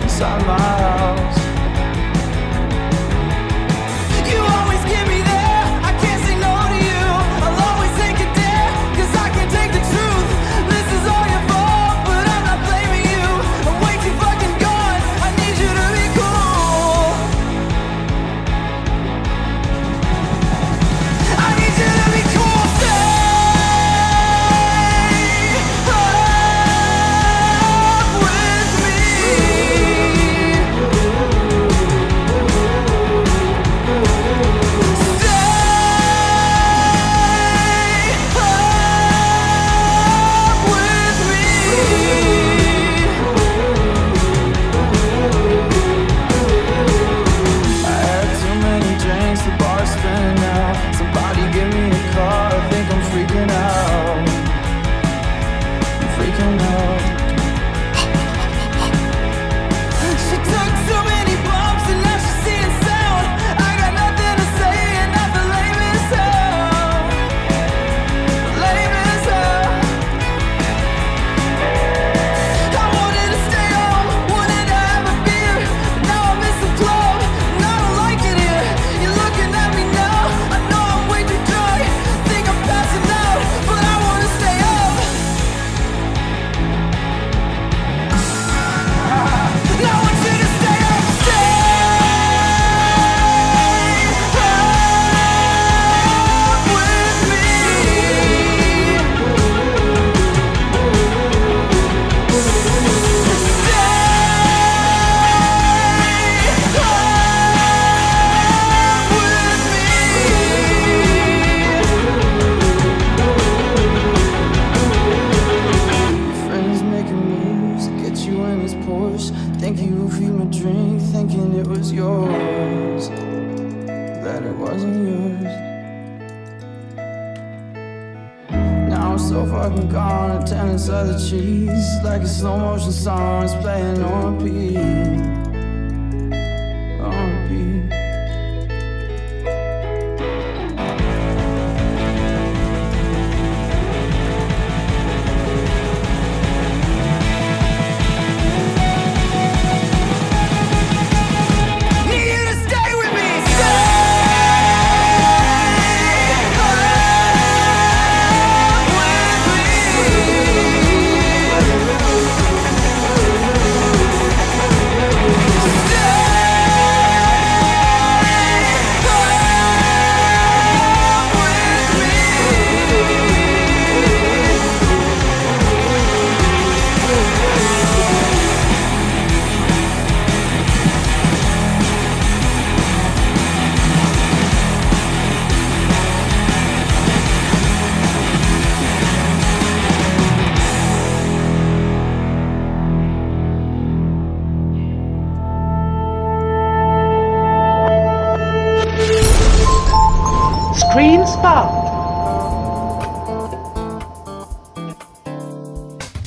Inside 0.02 0.44
my 0.44 0.58
house. 0.58 1.47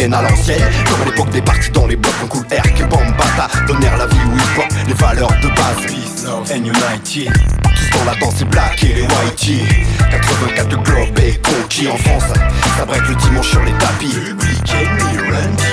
À 0.00 0.22
l'ancienne. 0.22 0.62
Comme 0.86 1.02
à 1.02 1.04
l'époque 1.06 1.30
des 1.30 1.42
parties 1.42 1.70
dans 1.72 1.86
les 1.86 1.96
blocs 1.96 2.14
en 2.22 2.28
cool 2.28 2.46
air, 2.50 2.62
que 2.62 2.84
bambata 2.84 3.48
donnèrent 3.66 3.96
la 3.96 4.06
vie 4.06 4.16
où 4.30 4.36
hip 4.36 4.58
hop, 4.58 4.72
les 4.86 4.94
valeurs 4.94 5.34
de 5.42 5.48
base. 5.48 5.86
Peace, 5.86 6.24
love 6.24 6.50
and 6.52 6.64
unity. 6.64 7.26
Tous 7.26 7.98
dans 7.98 8.04
la 8.04 8.14
danse, 8.14 8.38
les 8.38 8.44
black 8.44 8.82
et 8.84 8.94
les 8.94 9.02
whitey. 9.02 9.86
84 10.10 10.70
le 10.70 10.76
globe 10.76 11.18
est 11.18 11.42
conquis 11.44 11.88
en 11.88 11.96
France. 11.96 12.32
Ça 12.76 12.84
break 12.84 13.08
le 13.08 13.14
dimanche 13.16 13.50
sur 13.50 13.62
les 13.64 13.72
tapis. 13.72 14.14
Public 14.14 14.64
DMC. 14.64 15.67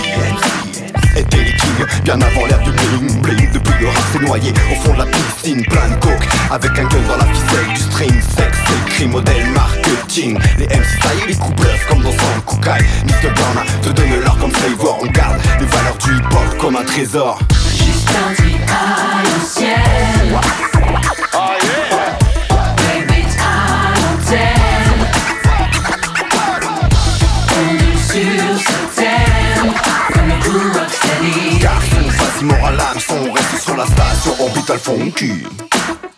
Bien 2.04 2.20
avant 2.22 2.46
l'ère 2.46 2.60
du 2.60 2.72
bling 2.72 3.22
bling 3.22 3.52
Depuis 3.52 3.74
le 3.80 3.88
rap 3.88 4.04
s'est 4.12 4.20
noyé. 4.20 4.54
Au 4.72 4.76
fond 4.82 4.94
de 4.94 5.00
la 5.00 5.06
piscine 5.06 5.64
Plein 5.66 5.90
de 5.90 5.96
coke. 5.96 6.28
Avec 6.52 6.72
un 6.72 6.84
gun 6.84 7.02
dans 7.08 7.18
la 7.18 7.26
ficelle 7.26 7.74
Du 7.74 7.82
string 7.82 8.22
sex 8.22 8.58
c'est 8.68 8.74
le 8.74 8.86
cri 8.86 9.08
modèle 9.08 9.46
marketing. 9.54 10.38
Les 10.58 10.68
MC 10.68 11.00
taillent 11.02 11.28
les 11.28 11.36
coups 11.36 11.56
bluff 11.56 11.86
comme 11.90 12.02
dans 12.02 12.10
un 12.10 12.40
Kukai 12.48 12.84
Mr. 13.06 13.30
Brown 13.34 13.66
te 13.82 13.90
donne 13.90 14.22
l'or 14.24 14.38
comme 14.38 14.52
flavor. 14.52 15.00
On 15.02 15.08
garde 15.08 15.38
les 15.60 15.66
valeurs 15.66 15.98
du 15.98 16.12
hip 16.12 16.26
hop 16.32 16.58
comme 16.60 16.76
un 16.76 16.84
trésor. 16.84 17.40
Jusqu'à 17.72 18.74
à 18.74 19.24
l'ancienne. 19.24 21.25
Vas-y 32.36 32.46
moral 32.46 32.76
l'hameçon 32.76 33.32
Reste 33.32 33.64
sur 33.64 33.78
la 33.78 33.86
station 33.86 34.46
orbital 34.46 34.78
funky 34.80 35.44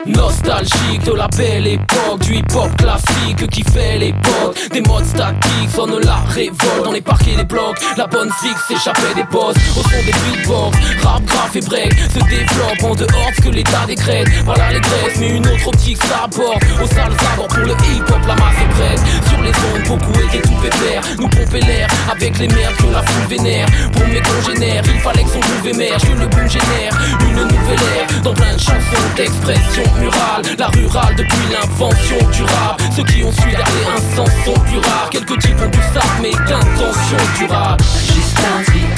Nostalgique 0.07 1.03
de 1.03 1.13
la 1.13 1.27
belle 1.27 1.67
époque 1.67 2.19
Du 2.21 2.35
hip-hop 2.35 2.75
classique 2.77 3.47
qui 3.51 3.63
fait 3.63 3.97
l'époque 3.97 4.55
Des 4.71 4.81
modes 4.81 5.05
statiques 5.05 5.69
sonne 5.75 5.99
la 6.03 6.17
révolte. 6.29 6.85
Dans 6.85 6.91
les 6.93 7.01
parcs 7.01 7.27
et 7.27 7.35
les 7.35 7.43
blocs 7.43 7.77
La 7.97 8.07
bonne 8.07 8.29
fixe 8.41 8.67
s'échappait 8.67 9.13
des 9.15 9.25
postes. 9.25 9.59
Au 9.77 9.83
son 9.83 10.05
des 10.05 10.13
beatbox 10.13 10.77
Rap, 11.03 11.23
graph 11.25 11.55
et 11.55 11.61
break 11.61 11.93
Se 11.93 12.19
développe 12.19 12.83
en 12.83 12.95
dehors 12.95 13.31
de 13.31 13.35
ce 13.35 13.41
que 13.41 13.49
l'état 13.49 13.85
décrète. 13.85 14.27
Par 14.45 14.57
l'allégresse 14.57 15.17
mais 15.19 15.29
une 15.29 15.47
autre 15.47 15.67
optique 15.67 16.01
s'apporte 16.03 16.63
Au 16.81 16.87
sale 16.87 17.11
sabord 17.19 17.47
pour 17.47 17.65
le 17.65 17.73
hip-hop 17.73 18.21
la 18.27 18.35
masse 18.35 18.55
est 18.61 18.73
prête. 18.75 19.01
Sur 19.27 19.41
les 19.41 19.49
ondes 19.49 19.87
beaucoup 19.87 20.19
étaient 20.21 20.47
tout 20.47 20.55
pépère. 20.61 21.01
Nous 21.19 21.27
pomper 21.27 21.61
l'air 21.61 21.87
avec 22.09 22.37
les 22.39 22.47
merdes 22.47 22.75
que 22.77 22.93
la 22.93 23.03
foule 23.03 23.27
vénère. 23.37 23.67
Pour 23.91 24.07
mes 24.07 24.21
congénères 24.21 24.83
il 24.85 24.99
fallait 25.01 25.23
que 25.23 25.29
son 25.31 25.39
groove 25.39 25.67
émerge 25.67 26.03
le 26.17 26.27
boom 26.27 26.49
génère 26.49 26.93
une 27.21 27.43
nouvelle 27.43 27.87
ère. 27.97 28.21
Dans 28.23 28.33
plein 28.33 28.53
de 28.53 28.59
chansons 28.59 29.07
d'expression 29.15 29.83
murale 29.99 30.43
La 30.57 30.67
rurale 30.67 31.15
depuis 31.15 31.37
l'invention 31.51 32.17
du 32.31 32.43
rap. 32.43 32.81
Ceux 32.95 33.03
qui 33.03 33.23
ont 33.23 33.31
su 33.31 33.49
garder 33.49 33.85
un 33.93 34.15
sens 34.15 34.29
sont 34.45 34.59
plus 34.61 34.79
rares. 34.79 35.09
Quelques 35.11 35.39
types 35.39 35.59
ont 35.61 35.69
du 35.69 35.79
ça 35.93 36.01
mais 36.21 36.31
d'intention 36.31 37.17
durable 37.37 37.83
Jusqu'à 38.13 38.47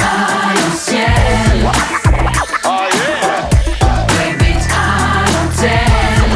à 0.03 0.53
l'ancienne. 0.53 1.71
Oh 2.65 2.69
yeah. 2.93 3.49
Baby, 4.07 4.53
à 4.69 5.25
l'antenne. 5.31 6.29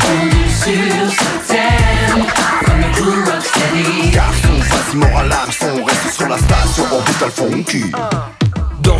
Conduit 0.00 0.50
sur 0.50 1.46
thème, 1.48 2.24
comme 2.64 2.80
le 2.80 2.88
cool 2.96 3.24
rocksteady. 3.24 4.10
Garçon, 4.10 4.54
vas-y 4.58 4.96
moral 4.96 5.28
l'hameçon 5.28 5.84
Reste 5.84 6.14
sur 6.14 6.28
la 6.28 6.38
station. 6.38 6.84
Orbital 6.92 7.30
funky 7.30 7.92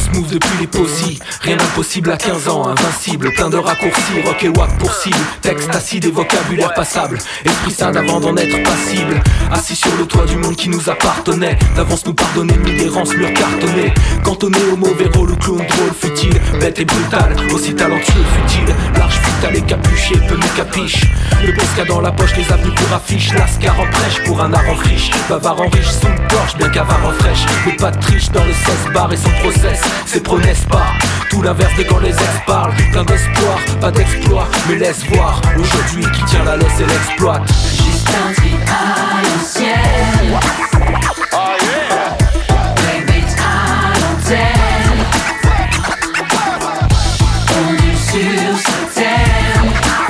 Danse 0.01 0.11
smooth 0.13 0.31
depuis 0.31 0.59
les 0.61 0.67
posies. 0.67 1.19
Rien 1.43 1.57
d'impossible 1.57 2.11
à 2.11 2.17
15 2.17 2.49
ans, 2.49 2.69
invincible. 2.69 3.33
Plein 3.33 3.51
de 3.51 3.57
raccourcis, 3.57 4.23
rock 4.25 4.43
et 4.43 4.49
wack 4.49 4.79
pour 4.79 4.93
cible. 4.93 5.17
Texte 5.43 5.75
acide 5.75 6.05
et 6.05 6.11
vocabulaire 6.11 6.73
passable. 6.75 7.19
Esprit 7.45 7.73
sain 7.73 7.95
avant 7.95 8.21
d'en 8.21 8.37
être 8.37 8.63
passible. 8.63 9.23
Assis 9.51 9.77
sur 9.77 9.95
le 9.97 10.07
toit 10.07 10.27
du 10.27 10.37
monde 10.37 10.57
qui 10.57 10.69
nous 10.69 10.89
appartenait. 10.89 11.59
D'avance 11.77 12.07
nous 12.07 12.15
pardonner, 12.15 12.55
d'errance, 12.77 13.15
mur 13.15 13.33
cartonné. 13.33 13.93
Cantonné 14.25 14.59
au 14.73 14.77
mauvais 14.77 15.09
rôle, 15.15 15.33
au 15.33 15.37
clown 15.37 15.59
drôle, 15.59 15.95
futile. 15.99 16.41
Bête 16.61 16.79
et 16.79 16.85
brutal, 16.85 17.37
aussi 17.53 17.75
talentueux, 17.75 18.25
futile. 18.37 18.75
Large, 18.97 19.15
futal 19.15 19.57
et 19.57 19.63
capuché, 19.63 20.15
peu 20.29 20.37
nous 20.37 20.49
capiche. 20.57 21.07
Le 21.45 21.53
Bosca 21.53 21.85
dans 21.85 22.01
la 22.01 22.13
poche, 22.13 22.37
les 22.37 22.53
avenues 22.53 22.75
pour 22.75 22.95
affiche. 22.95 23.33
Lascar 23.35 23.79
en 23.81 23.87
prêche 23.91 24.23
pour 24.25 24.41
un 24.41 24.53
art 24.53 24.69
en 24.71 24.77
friche. 24.77 25.11
Bavard 25.29 25.61
en 25.61 25.69
riche, 25.69 25.91
son 25.91 26.09
gorge, 26.09 26.57
bien 26.57 26.69
qu'avare 26.69 27.05
en 27.05 27.13
fraîche. 27.13 27.45
Mais 27.67 27.77
pas 27.77 27.91
de 27.91 27.99
triche 27.99 28.31
dans 28.31 28.45
le 28.45 28.53
16 28.53 28.93
bar 28.95 29.13
et 29.13 29.17
son 29.17 29.31
process 29.43 29.90
c'est 30.07 30.23
pro, 30.23 30.39
n'est-ce 30.39 30.67
pas 30.67 30.87
Tout 31.31 31.43
l'inverse 31.43 31.75
de 31.77 31.85
quand 31.85 31.99
les 31.99 32.11
ex 32.11 32.31
parlent, 32.47 32.75
plein 32.93 33.05
d'espoir, 33.05 33.59
pas 33.81 33.91
d'exploit, 33.91 34.49
mais 34.69 34.77
laisse 34.77 35.05
voir, 35.07 35.41
aujourd'hui 35.57 36.05
qui 36.13 36.25
tient 36.25 36.45
la 36.45 36.57
laisse 36.57 36.81
et 36.81 36.87
l'exploite. 36.87 37.43
Juste 37.49 38.09
un 38.09 38.33
tri 38.35 38.55
à 38.67 39.23
l'ancienne. 39.23 40.39
Oh 41.33 41.37
yeah! 41.63 42.17
Baby, 42.77 43.25
à 43.39 43.93
l'antenne. 44.01 45.01
Tendu 47.47 47.97
sur 47.97 48.59
sa 48.59 49.01
terre, 49.01 49.63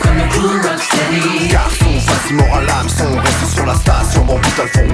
comme 0.03 0.17
le 0.17 0.25
cool 0.33 0.61
rocksteady. 0.67 1.49
Garçon, 1.49 2.01
facilement 2.07 2.55
à 2.55 2.61
l'âme, 2.63 2.89
son 2.89 3.17
reste 3.19 3.55
sur 3.55 3.67
la 3.67 3.75
station, 3.75 4.25
mon 4.25 4.39
putain 4.39 4.63
le 4.63 4.69
fond. 4.69 4.89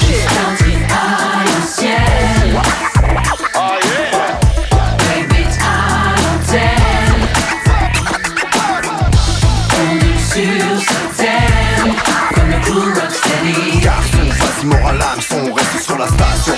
Juste 0.00 0.30
un 0.30 0.56
tri 0.56 0.74
à 0.88 1.44
l'ancienne. 1.44 2.89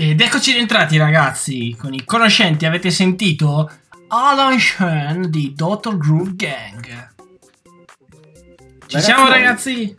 Ed 0.00 0.20
eccoci 0.20 0.52
rientrati 0.52 0.96
ragazzi, 0.96 1.74
con 1.76 1.92
i 1.92 2.04
conoscenti 2.04 2.64
avete 2.64 2.88
sentito 2.88 3.68
Alan 4.06 4.56
Shen 4.56 5.28
di 5.28 5.54
Dr. 5.56 5.98
Groove 5.98 6.36
Gang. 6.36 6.84
Ci 6.84 8.94
Ragazzi, 8.94 9.00
siamo 9.00 9.24
no. 9.24 9.30
ragazzi? 9.30 9.92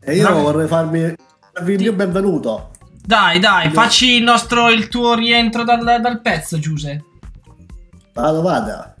E 0.00 0.16
io 0.16 0.22
Vabbè. 0.22 0.40
vorrei 0.40 0.66
farmi 0.66 1.14
farvi 1.52 1.72
il 1.74 1.78
mio 1.78 1.92
benvenuto. 1.92 2.70
Dai 3.04 3.38
dai, 3.38 3.68
facci 3.68 4.16
il 4.16 4.22
nostro, 4.22 4.70
il 4.70 4.88
tuo 4.88 5.12
rientro 5.12 5.62
dal, 5.62 6.00
dal 6.00 6.22
pezzo 6.22 6.58
Giuse. 6.58 7.04
Vado, 8.14 8.40
vada. 8.40 8.95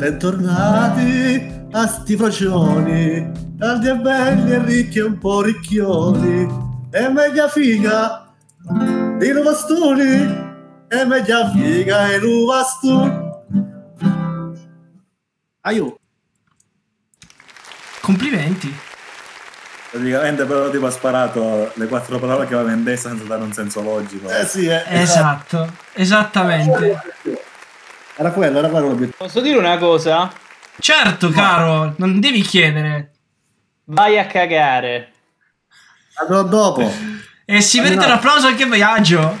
Bentornati 0.00 1.66
a 1.72 1.86
sti 1.86 2.16
frocioni, 2.16 3.30
caldi 3.58 3.88
e 3.90 3.96
belli 3.96 4.52
e 4.52 4.64
ricchi 4.64 4.98
e 4.98 5.02
un 5.02 5.18
po' 5.18 5.42
ricchioni, 5.42 6.48
e 6.90 7.08
meglio 7.10 7.46
figa 7.48 8.32
di 9.18 9.30
Nuvastuni, 9.30 10.48
e 10.88 11.04
meglio 11.04 11.50
figa 11.50 12.12
e 12.12 12.18
Nuvastuni. 12.18 13.28
Aiuto. 15.60 15.98
Complimenti. 18.00 18.74
Praticamente 19.90 20.46
però 20.46 20.70
tipo 20.70 20.86
ha 20.86 20.90
sparato 20.90 21.72
le 21.74 21.86
quattro 21.88 22.18
parole 22.18 22.46
che 22.46 22.54
aveva 22.54 22.72
in 22.72 22.84
testa 22.84 23.10
senza 23.10 23.24
dare 23.24 23.42
un 23.42 23.52
senso 23.52 23.82
logico. 23.82 24.30
Eh 24.30 24.46
sì, 24.46 24.66
eh. 24.66 24.82
Esatto, 24.86 25.70
esattamente. 25.92 27.02
Era 28.20 28.32
quello, 28.32 28.58
era 28.58 28.68
quello 28.68 28.88
l'obiettivo. 28.88 29.24
Posso 29.24 29.40
dire 29.40 29.56
una 29.56 29.78
cosa? 29.78 30.30
Certo, 30.78 31.30
caro, 31.30 31.94
non 31.96 32.20
devi 32.20 32.42
chiedere. 32.42 33.12
Vai 33.84 34.18
a 34.18 34.26
cagare. 34.26 35.10
Andrò 36.16 36.42
dopo. 36.42 36.92
E 37.46 37.62
si 37.62 37.80
merita 37.80 38.04
un 38.04 38.12
applauso 38.12 38.48
anche 38.48 38.66
Viaggio. 38.66 39.40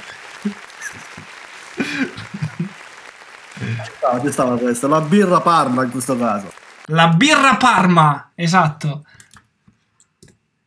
No, 4.02 4.20
ci 4.22 4.32
stava 4.32 4.56
questa, 4.56 4.88
la 4.88 5.02
birra 5.02 5.42
Parma 5.42 5.84
in 5.84 5.90
questo 5.90 6.16
caso. 6.16 6.50
La 6.86 7.08
birra 7.08 7.56
Parma, 7.56 8.30
esatto. 8.34 9.04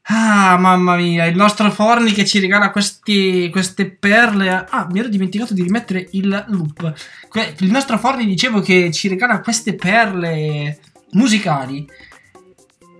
Ah, 0.05 0.57
mamma 0.57 0.97
mia, 0.97 1.25
il 1.25 1.35
nostro 1.35 1.71
Forni 1.71 2.11
che 2.11 2.25
ci 2.25 2.39
regala 2.39 2.71
questi, 2.71 3.49
queste 3.49 3.89
perle. 3.89 4.65
Ah, 4.69 4.85
mi 4.91 4.99
ero 4.99 5.07
dimenticato 5.07 5.53
di 5.53 5.63
rimettere 5.63 6.07
il 6.11 6.45
loop. 6.49 6.93
Que- 7.29 7.55
Il 7.59 7.71
nostro 7.71 7.97
Forni 7.97 8.25
dicevo 8.25 8.59
che 8.59 8.91
ci 8.91 9.07
regala 9.07 9.39
queste 9.39 9.75
perle 9.75 10.77
musicali. 11.11 11.87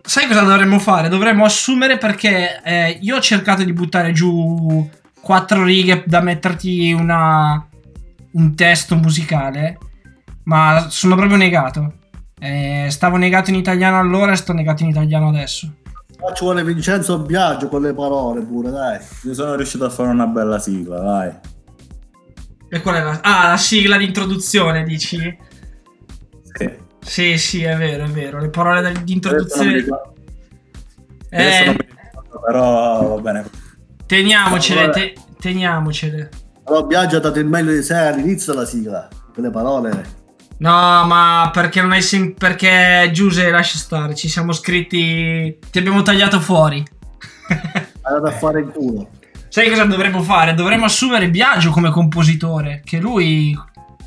Sai 0.01 0.27
cosa 0.27 0.41
dovremmo 0.41 0.79
fare? 0.79 1.09
Dovremmo 1.09 1.43
assumere 1.43 1.97
perché 1.97 2.61
eh, 2.63 2.97
io 3.01 3.17
ho 3.17 3.21
cercato 3.21 3.63
di 3.63 3.73
buttare 3.73 4.11
giù 4.13 4.89
quattro 5.21 5.63
righe 5.63 6.03
da 6.05 6.21
metterti 6.21 6.91
una, 6.93 7.65
un 8.31 8.55
testo 8.55 8.95
musicale, 8.95 9.77
ma 10.43 10.87
sono 10.89 11.15
proprio 11.15 11.37
negato. 11.37 11.93
Eh, 12.39 12.87
stavo 12.89 13.17
negato 13.17 13.49
in 13.49 13.55
italiano 13.57 13.99
allora 13.99 14.31
e 14.33 14.35
sto 14.37 14.53
negato 14.53 14.83
in 14.83 14.89
italiano 14.89 15.29
adesso. 15.29 15.73
Ci 16.33 16.43
vuole 16.43 16.63
Vincenzo 16.63 17.19
Biagio 17.19 17.67
con 17.67 17.81
le 17.81 17.93
parole 17.93 18.41
pure, 18.41 18.71
dai. 18.71 18.99
Io 19.23 19.33
sono 19.33 19.55
riuscito 19.55 19.85
a 19.85 19.89
fare 19.89 20.09
una 20.09 20.25
bella 20.25 20.59
sigla, 20.59 20.99
dai. 20.99 21.31
E 22.69 22.81
qual 22.81 22.95
è 22.95 23.03
la... 23.03 23.19
Ah, 23.21 23.49
la 23.49 23.57
sigla 23.57 23.97
di 23.97 24.05
introduzione, 24.05 24.83
dici? 24.83 25.37
Sì. 26.53 26.71
Sì, 26.99 27.37
sì, 27.37 27.63
è 27.63 27.75
vero, 27.75 28.05
è 28.05 28.07
vero. 28.07 28.39
Le 28.39 28.49
parole 28.49 28.93
di 29.03 29.13
introduzione... 29.13 29.85
Eh, 31.29 31.63
ricordo, 31.63 32.39
però 32.45 33.15
va 33.15 33.21
bene. 33.21 33.49
teniamocele, 34.05 34.89
te- 34.91 35.15
teniamocele. 35.39 36.29
Però 36.63 36.85
Biagio 36.85 37.17
ha 37.17 37.19
dato 37.19 37.39
il 37.39 37.45
meglio 37.45 37.71
di 37.71 37.81
sé 37.83 37.95
all'inizio 37.95 38.53
della 38.53 38.65
sigla. 38.65 39.07
Quelle 39.33 39.49
parole. 39.49 40.21
No, 40.57 41.05
ma 41.05 41.49
perché 41.51 41.81
non 41.81 41.91
hai 41.91 42.01
sem- 42.01 42.33
perché 42.33 43.09
Giuse 43.11 43.49
lascia 43.49 43.77
stare, 43.77 44.15
ci 44.15 44.29
siamo 44.29 44.51
scritti 44.53 45.57
ti 45.69 45.77
abbiamo 45.77 46.01
tagliato 46.01 46.39
fuori. 46.39 46.83
Dato 48.01 48.25
a 48.25 48.31
fare 48.31 48.61
il 48.61 48.67
culo. 48.67 49.09
Sai 49.49 49.69
cosa 49.69 49.85
dovremmo 49.85 50.21
fare? 50.21 50.53
Dovremmo 50.53 50.85
assumere 50.85 51.29
Biagio 51.29 51.71
come 51.71 51.91
compositore, 51.91 52.81
che 52.83 52.99
lui 52.99 53.55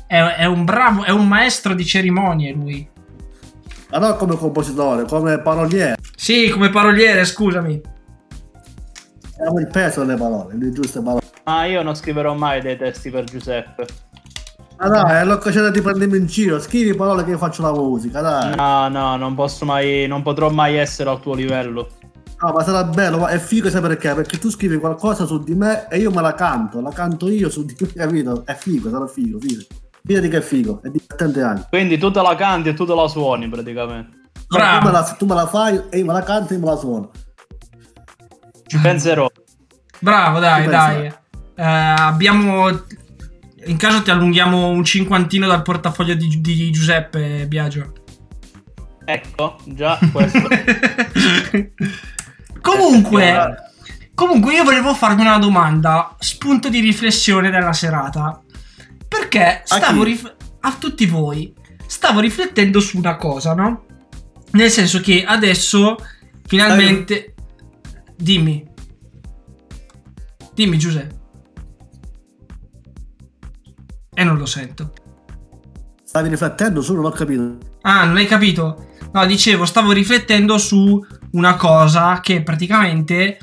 è, 0.07 0.17
è 0.17 0.45
un 0.45 0.65
bravo, 0.65 1.03
è 1.03 1.11
un 1.11 1.27
maestro 1.27 1.73
di 1.73 1.85
cerimonie 1.85 2.53
lui. 2.53 2.87
Ma 3.89 3.99
non 3.99 4.17
come 4.17 4.35
compositore, 4.35 5.05
come 5.05 5.39
paroliere. 5.39 5.95
Sì, 6.15 6.49
come 6.49 6.69
paroliere, 6.69 7.23
scusami. 7.23 7.81
Abbiamo 9.37 9.59
il 9.59 9.67
peso 9.67 10.03
delle 10.03 10.17
parole, 10.17 10.57
le 10.57 10.71
giuste 10.71 11.01
parole. 11.01 11.21
Ma 11.45 11.65
io 11.65 11.81
non 11.83 11.95
scriverò 11.95 12.33
mai 12.33 12.59
dei 12.59 12.75
testi 12.75 13.09
per 13.09 13.23
Giuseppe. 13.23 13.85
Ma 14.77 14.87
dai, 14.87 15.21
è 15.21 15.25
l'occasione 15.25 15.71
di 15.71 15.81
prendermi 15.81 16.17
in 16.17 16.25
giro. 16.27 16.59
Scrivi 16.59 16.95
parole 16.95 17.23
che 17.23 17.31
io 17.31 17.37
faccio 17.37 17.63
la 17.63 17.73
musica, 17.73 18.21
dai. 18.21 18.55
No, 18.55 18.87
no, 18.89 19.15
non 19.17 19.33
posso 19.33 19.65
mai, 19.65 20.05
non 20.07 20.21
potrò 20.21 20.49
mai 20.49 20.75
essere 20.75 21.09
al 21.09 21.19
tuo 21.19 21.33
livello. 21.33 21.89
No, 22.39 22.51
ma 22.51 22.63
sarà 22.63 22.83
bello, 22.83 23.17
ma 23.17 23.29
è 23.29 23.39
figo 23.39 23.67
sai 23.67 23.81
perché? 23.81 24.13
Perché 24.13 24.37
tu 24.37 24.51
scrivi 24.51 24.77
qualcosa 24.77 25.25
su 25.25 25.39
di 25.39 25.55
me 25.55 25.87
e 25.89 25.97
io 25.97 26.11
me 26.11 26.21
la 26.21 26.35
canto, 26.35 26.79
la 26.81 26.91
canto 26.91 27.27
io 27.29 27.49
su 27.49 27.65
di 27.65 27.75
me, 27.79 27.87
capito? 27.93 28.43
È 28.45 28.53
figo, 28.53 28.91
sarà 28.91 29.07
figo, 29.07 29.39
figo. 29.39 29.63
Fidati 30.05 30.29
che 30.29 30.37
è 30.37 30.41
figo, 30.41 30.79
è 30.83 30.89
divertente 30.89 31.41
anche. 31.41 31.65
Quindi 31.69 31.97
tu 31.97 32.11
te 32.11 32.21
la 32.21 32.35
canti 32.35 32.69
e 32.69 32.73
tu 32.75 32.85
te 32.85 32.93
la 32.93 33.07
suoni 33.07 33.49
praticamente. 33.49 34.15
Tu 34.47 34.55
me, 34.55 34.91
la, 34.91 35.15
tu 35.17 35.25
me 35.25 35.33
la 35.33 35.47
fai 35.47 35.81
e 35.89 35.97
io 35.97 36.05
me 36.05 36.13
la 36.13 36.21
canto 36.21 36.53
e 36.53 36.57
io 36.57 36.61
me 36.61 36.69
la 36.69 36.77
suono. 36.77 37.11
Ci 38.67 38.77
penserò. 38.77 39.27
Bravo, 39.99 40.39
dai, 40.39 40.67
dai. 40.67 41.05
Eh, 41.55 41.63
abbiamo. 41.63 42.69
In 43.67 43.77
caso 43.77 44.01
ti 44.01 44.11
allunghiamo 44.11 44.67
un 44.69 44.83
cinquantino 44.83 45.45
dal 45.45 45.61
portafoglio 45.61 46.15
di, 46.15 46.39
di 46.39 46.71
Giuseppe 46.71 47.45
Biagio. 47.47 47.93
Ecco, 49.03 49.57
già 49.65 49.99
questo. 50.11 50.47
Comunque, 52.61 53.55
comunque 54.13 54.53
io 54.53 54.63
volevo 54.65 54.93
farvi 54.93 55.21
una 55.21 55.37
domanda, 55.37 56.15
spunto 56.19 56.67
di 56.67 56.81
riflessione 56.81 57.49
della 57.49 57.71
serata. 57.71 58.41
Perché 59.07 59.61
stavo 59.63 60.03
chi? 60.03 60.09
rif- 60.09 60.35
a 60.61 60.75
tutti 60.77 61.05
voi, 61.05 61.53
stavo 61.85 62.19
riflettendo 62.19 62.81
su 62.81 62.97
una 62.97 63.15
cosa, 63.15 63.53
no? 63.53 63.85
Nel 64.51 64.69
senso 64.69 64.99
che 64.99 65.23
adesso 65.25 65.95
finalmente 66.45 67.35
dimmi. 68.17 68.65
Dimmi 70.53 70.77
Giuseppe. 70.77 71.15
E 74.19 74.23
non 74.23 74.39
lo 74.39 74.47
sento. 74.47 74.93
Stavi 76.03 76.29
riflettendo 76.29 76.81
su, 76.81 76.95
non 76.95 77.05
ho 77.05 77.11
capito. 77.11 77.57
Ah, 77.81 78.03
non 78.05 78.15
hai 78.15 78.25
capito? 78.25 78.87
No, 79.13 79.23
dicevo, 79.27 79.63
stavo 79.65 79.91
riflettendo 79.91 80.57
su 80.57 80.99
una 81.33 81.55
cosa 81.55 82.19
che 82.19 82.41
praticamente, 82.41 83.37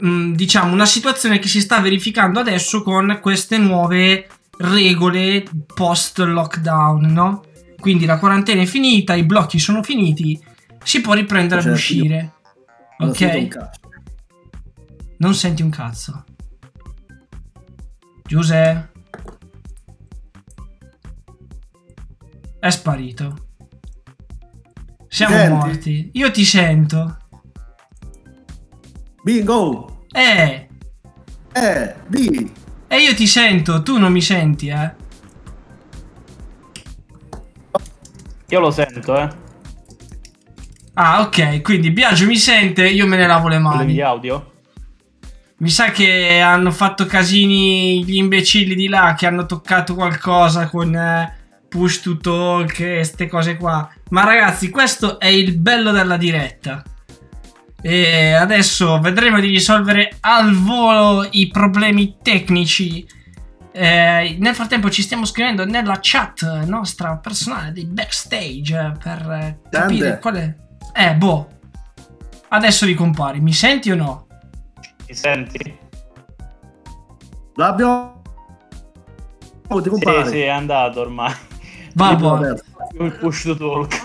mh, 0.00 0.32
diciamo, 0.32 0.72
una 0.72 0.86
situazione 0.86 1.38
che 1.38 1.48
si 1.48 1.60
sta 1.60 1.80
verificando 1.80 2.40
adesso 2.40 2.82
con 2.82 3.18
queste 3.20 3.58
nuove 3.58 4.26
regole 4.56 5.44
post 5.74 6.20
lockdown, 6.20 7.12
no? 7.12 7.42
Quindi 7.78 8.06
la 8.06 8.18
quarantena 8.18 8.62
è 8.62 8.66
finita, 8.66 9.12
i 9.12 9.24
blocchi 9.24 9.58
sono 9.58 9.82
finiti, 9.82 10.42
si 10.82 11.02
può 11.02 11.12
riprendere 11.12 11.60
ad 11.60 11.66
Certo, 11.66 11.78
uscire. 11.78 12.32
Un 13.00 13.08
Ok? 13.10 13.48
Non 15.18 15.34
senti 15.34 15.60
un 15.60 15.68
cazzo. 15.68 16.24
Giuseppe. 18.24 18.94
È 22.58 22.70
sparito. 22.70 23.36
Siamo 25.08 25.36
senti? 25.36 25.52
morti. 25.54 26.10
Io 26.14 26.30
ti 26.30 26.44
sento. 26.44 27.18
Bingo! 29.22 30.04
Eh. 30.12 30.68
Eh, 31.52 31.94
di. 32.06 32.52
E 32.88 32.98
io 33.00 33.14
ti 33.14 33.26
sento, 33.26 33.82
tu 33.82 33.98
non 33.98 34.12
mi 34.12 34.20
senti, 34.20 34.68
eh. 34.68 34.94
Io 38.48 38.60
lo 38.60 38.70
sento, 38.70 39.16
eh. 39.16 39.28
Ah, 40.94 41.20
ok, 41.22 41.60
quindi 41.62 41.90
Biagio 41.90 42.26
mi 42.26 42.36
sente, 42.36 42.88
io 42.88 43.06
me 43.06 43.16
ne 43.16 43.26
lavo 43.26 43.48
le 43.48 43.58
mani. 43.58 43.92
di 43.92 44.00
audio? 44.00 44.52
Mi 45.58 45.68
sa 45.70 45.90
che 45.90 46.40
hanno 46.40 46.70
fatto 46.70 47.06
casini 47.06 48.04
gli 48.04 48.16
imbecilli 48.16 48.74
di 48.74 48.88
là 48.88 49.14
che 49.16 49.26
hanno 49.26 49.46
toccato 49.46 49.94
qualcosa 49.94 50.68
con 50.68 50.94
eh, 50.94 51.35
push 51.68 52.00
to 52.00 52.16
talk 52.18 52.78
e 52.80 52.94
queste 52.96 53.26
cose 53.28 53.56
qua. 53.56 53.88
Ma 54.10 54.24
ragazzi, 54.24 54.70
questo 54.70 55.18
è 55.18 55.26
il 55.26 55.56
bello 55.56 55.90
della 55.92 56.16
diretta. 56.16 56.82
E 57.82 58.32
adesso 58.32 58.98
vedremo 59.00 59.38
di 59.38 59.48
risolvere 59.48 60.16
al 60.20 60.52
volo 60.54 61.26
i 61.30 61.48
problemi 61.48 62.16
tecnici. 62.22 63.06
Eh, 63.72 64.36
nel 64.40 64.54
frattempo 64.54 64.88
ci 64.90 65.02
stiamo 65.02 65.26
scrivendo 65.26 65.66
nella 65.66 65.98
chat 66.00 66.64
nostra 66.64 67.16
personale 67.18 67.72
di 67.72 67.84
backstage 67.84 68.92
per 69.02 69.58
capire 69.70 69.98
Grande. 69.98 70.18
qual 70.18 70.34
è. 70.34 70.54
Eh, 70.94 71.14
boh. 71.14 71.48
Adesso 72.48 72.86
ricompari, 72.86 73.40
mi 73.40 73.52
senti 73.52 73.90
o 73.90 73.96
no? 73.96 74.26
Mi 75.06 75.14
senti? 75.14 75.78
L'abbiamo. 77.56 78.22
Oh, 79.68 79.82
ti 79.82 79.84
Sì, 79.84 79.90
compare. 79.90 80.28
sì, 80.30 80.40
è 80.40 80.48
andato 80.48 81.00
ormai. 81.00 81.34
Vabbè. 81.96 82.52
Il 83.00 83.12
push 83.18 83.42
to 83.44 83.56
talk. 83.56 83.98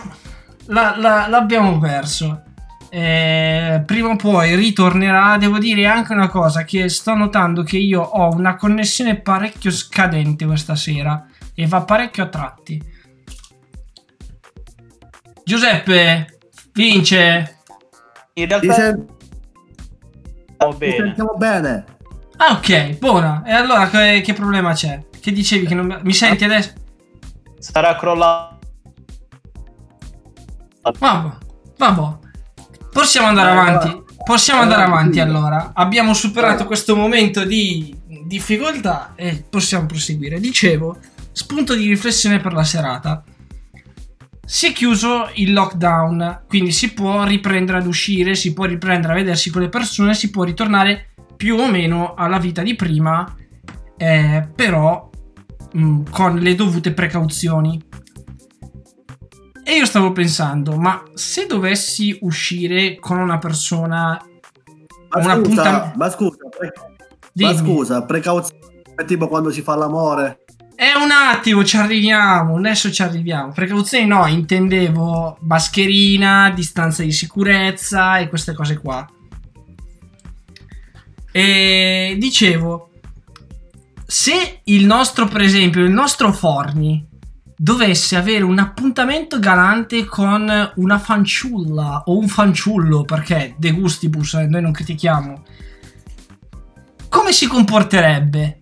La- 0.68 0.96
la- 0.98 1.28
l'abbiamo 1.28 1.78
perso. 1.78 2.44
Eh, 2.90 3.84
prima 3.86 4.10
o 4.10 4.16
poi 4.16 4.56
ritornerà. 4.56 5.38
Devo 5.38 5.58
dire 5.58 5.86
anche 5.88 6.14
una 6.14 6.30
cosa: 6.30 6.64
che 6.64 6.88
sto 6.90 7.14
notando 7.16 7.64
che 7.64 7.78
io 7.78 8.02
ho 8.02 8.34
una 8.34 8.56
connessione 8.56 9.20
parecchio 9.20 9.72
scadente 9.72 10.46
questa 10.46 10.76
sera 10.76 11.26
e 11.54 11.68
va 11.68 11.82
parecchio 11.84 12.24
a 12.24 12.28
tratti. 12.28 12.82
Giuseppe 15.44 16.38
vince. 16.74 17.58
In 18.34 18.48
realtà 18.48 18.74
sen- 18.74 19.06
stavo 20.54 20.72
ti 20.72 20.78
bene. 20.78 20.96
sentiamo 20.96 21.34
bene. 21.36 21.86
Ah, 22.38 22.54
ok, 22.54 22.98
buona. 22.98 23.44
E 23.46 23.52
allora 23.52 23.90
che, 23.90 24.22
che 24.24 24.34
problema 24.34 24.74
c'è? 24.74 25.04
Che 25.20 25.32
dicevi 25.32 25.66
che 25.68 25.76
non 25.76 25.86
mi- 25.86 25.98
mi 26.02 26.14
senti 26.14 26.44
adesso? 26.46 26.74
Sarà 27.62 27.96
crollato. 27.96 28.58
Vabbè, 30.82 31.30
vabbè. 31.78 32.18
Possiamo 32.92 33.28
andare 33.28 33.54
Vai, 33.54 33.68
avanti. 33.68 34.04
Possiamo 34.24 34.62
andare 34.62 34.82
avanti 34.82 35.20
allora. 35.20 35.72
Abbiamo 35.76 36.16
superato 36.16 36.66
questo 36.66 36.96
momento 36.96 37.46
di 37.46 37.96
difficoltà 38.26 39.14
e 39.16 39.46
possiamo 39.48 39.86
proseguire. 39.86 40.40
Dicevo, 40.40 40.98
spunto 41.32 41.76
di 41.76 41.88
riflessione 41.88 42.40
per 42.40 42.54
la 42.54 42.64
serata. 42.64 43.24
Si 44.44 44.68
è 44.68 44.74
chiuso 44.74 45.30
il 45.36 45.54
lockdown, 45.54 46.46
quindi 46.48 46.72
si 46.72 46.94
può 46.94 47.24
riprendere 47.26 47.78
ad 47.78 47.86
uscire, 47.86 48.34
si 48.34 48.54
può 48.54 48.66
riprendere 48.66 49.14
a 49.14 49.18
vedersi 49.18 49.52
con 49.52 49.62
le 49.62 49.70
persone, 49.70 50.16
si 50.16 50.32
può 50.32 50.44
ritornare 50.44 51.10
più 51.38 51.58
o 51.58 51.70
meno 51.70 52.16
alla 52.16 52.40
vita 52.40 52.64
di 52.64 52.76
prima, 52.76 53.36
eh, 53.98 54.48
però 54.56 55.11
mh, 55.72 56.10
con 56.10 56.38
le 56.38 56.56
dovute 56.56 56.94
precauzioni. 56.94 57.82
E 59.64 59.76
io 59.76 59.86
stavo 59.86 60.12
pensando, 60.12 60.76
ma 60.78 61.04
se 61.14 61.46
dovessi 61.46 62.18
uscire 62.22 62.98
con 63.00 63.20
una 63.20 63.38
persona 63.38 64.20
Ma 65.10 65.18
Un 65.18 65.24
scusa, 65.24 65.34
appuntam- 65.34 65.94
ma 65.96 66.10
scusa, 66.10 66.38
pre- 66.58 66.74
ma 67.36 67.56
scusa, 67.56 68.04
precauzione 68.04 68.70
è 68.96 69.06
tipo 69.06 69.28
quando 69.28 69.52
si 69.52 69.62
fa 69.62 69.76
l'amore. 69.76 70.44
È 70.76 70.94
un 70.96 71.12
attimo, 71.12 71.64
ci 71.64 71.78
arriviamo, 71.78 72.58
adesso 72.58 72.92
ci 72.92 73.02
arriviamo. 73.02 73.52
Precauzioni 73.52 74.06
no, 74.08 74.26
intendevo 74.26 75.38
mascherina, 75.42 76.52
distanza 76.56 77.04
di 77.04 77.12
sicurezza 77.12 78.18
e 78.18 78.30
queste 78.30 78.54
cose 78.54 78.78
qua. 78.80 79.08
E 81.32 82.16
dicevo, 82.20 82.91
se 84.12 84.60
il 84.66 84.86
nostro, 84.86 85.26
per 85.26 85.40
esempio, 85.40 85.86
il 85.86 85.90
nostro 85.90 86.34
Forni 86.34 87.08
dovesse 87.56 88.18
avere 88.18 88.44
un 88.44 88.60
appuntamento 88.60 89.40
galante 89.40 90.04
con 90.04 90.72
una 90.76 91.00
fanciulla 91.00 92.04
o 92.08 92.18
un 92.18 92.28
fanciullo, 92.28 93.06
perché 93.06 93.56
de 93.58 93.72
gustibus, 93.72 94.34
eh, 94.34 94.48
noi 94.48 94.64
non 94.64 94.74
critichiamo, 94.74 95.44
come 97.08 97.32
si 97.32 97.48
comporterebbe? 97.48 98.60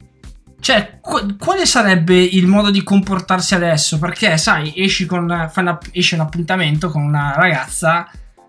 Cioè, 0.59 0.99
qu- 1.01 1.35
quale 1.37 1.65
sarebbe 1.65 2.15
il 2.15 2.45
modo 2.45 2.69
di 2.69 2.83
comportarsi 2.83 3.55
adesso? 3.55 3.97
Perché, 3.97 4.37
sai, 4.37 4.71
esci, 4.75 5.07
con, 5.07 5.23
una- 5.23 5.51
esci 5.91 6.13
un 6.13 6.19
appuntamento 6.19 6.91
con 6.91 7.01
una 7.01 7.33
ragazza, 7.35 8.07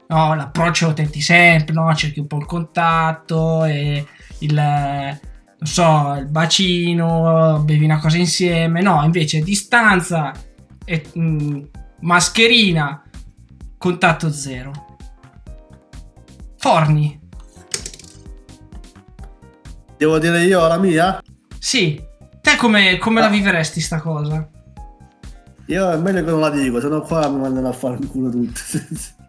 no, 0.08 0.34
l'approccio 0.34 0.88
lo 0.88 0.92
tenti 0.92 1.22
sempre, 1.22 1.72
no, 1.72 1.94
cerchi 1.94 2.20
un 2.20 2.26
po' 2.26 2.36
il 2.36 2.44
contatto 2.44 3.64
e 3.64 4.04
il, 4.40 5.18
non 5.60 5.68
so, 5.68 6.16
il 6.18 6.26
bacino, 6.26 7.60
bevi 7.64 7.84
una 7.84 8.00
cosa 8.00 8.16
insieme, 8.16 8.80
no, 8.80 9.02
invece 9.04 9.40
distanza, 9.40 10.32
e, 10.84 11.06
mm, 11.18 11.62
mascherina, 12.00 13.02
contatto 13.76 14.32
zero. 14.32 14.72
Forni, 16.56 17.18
Devo 19.98 20.18
dire 20.18 20.44
io 20.44 20.66
la 20.66 20.78
mia? 20.78 21.22
sì, 21.58 22.02
te 22.40 22.56
come, 22.56 22.96
come 22.96 23.20
la 23.20 23.28
viveresti 23.28 23.82
sta 23.82 24.00
cosa? 24.00 24.48
Io 25.66 25.90
è 25.90 25.96
meglio 25.98 26.24
che 26.24 26.30
non 26.30 26.40
la 26.40 26.48
dico, 26.48 26.80
sennò 26.80 27.02
qua 27.02 27.28
mi 27.28 27.38
mandano 27.40 27.68
a 27.68 27.72
fare 27.72 27.98
il 28.00 28.06
culo 28.08 28.30
tutti. 28.30 28.60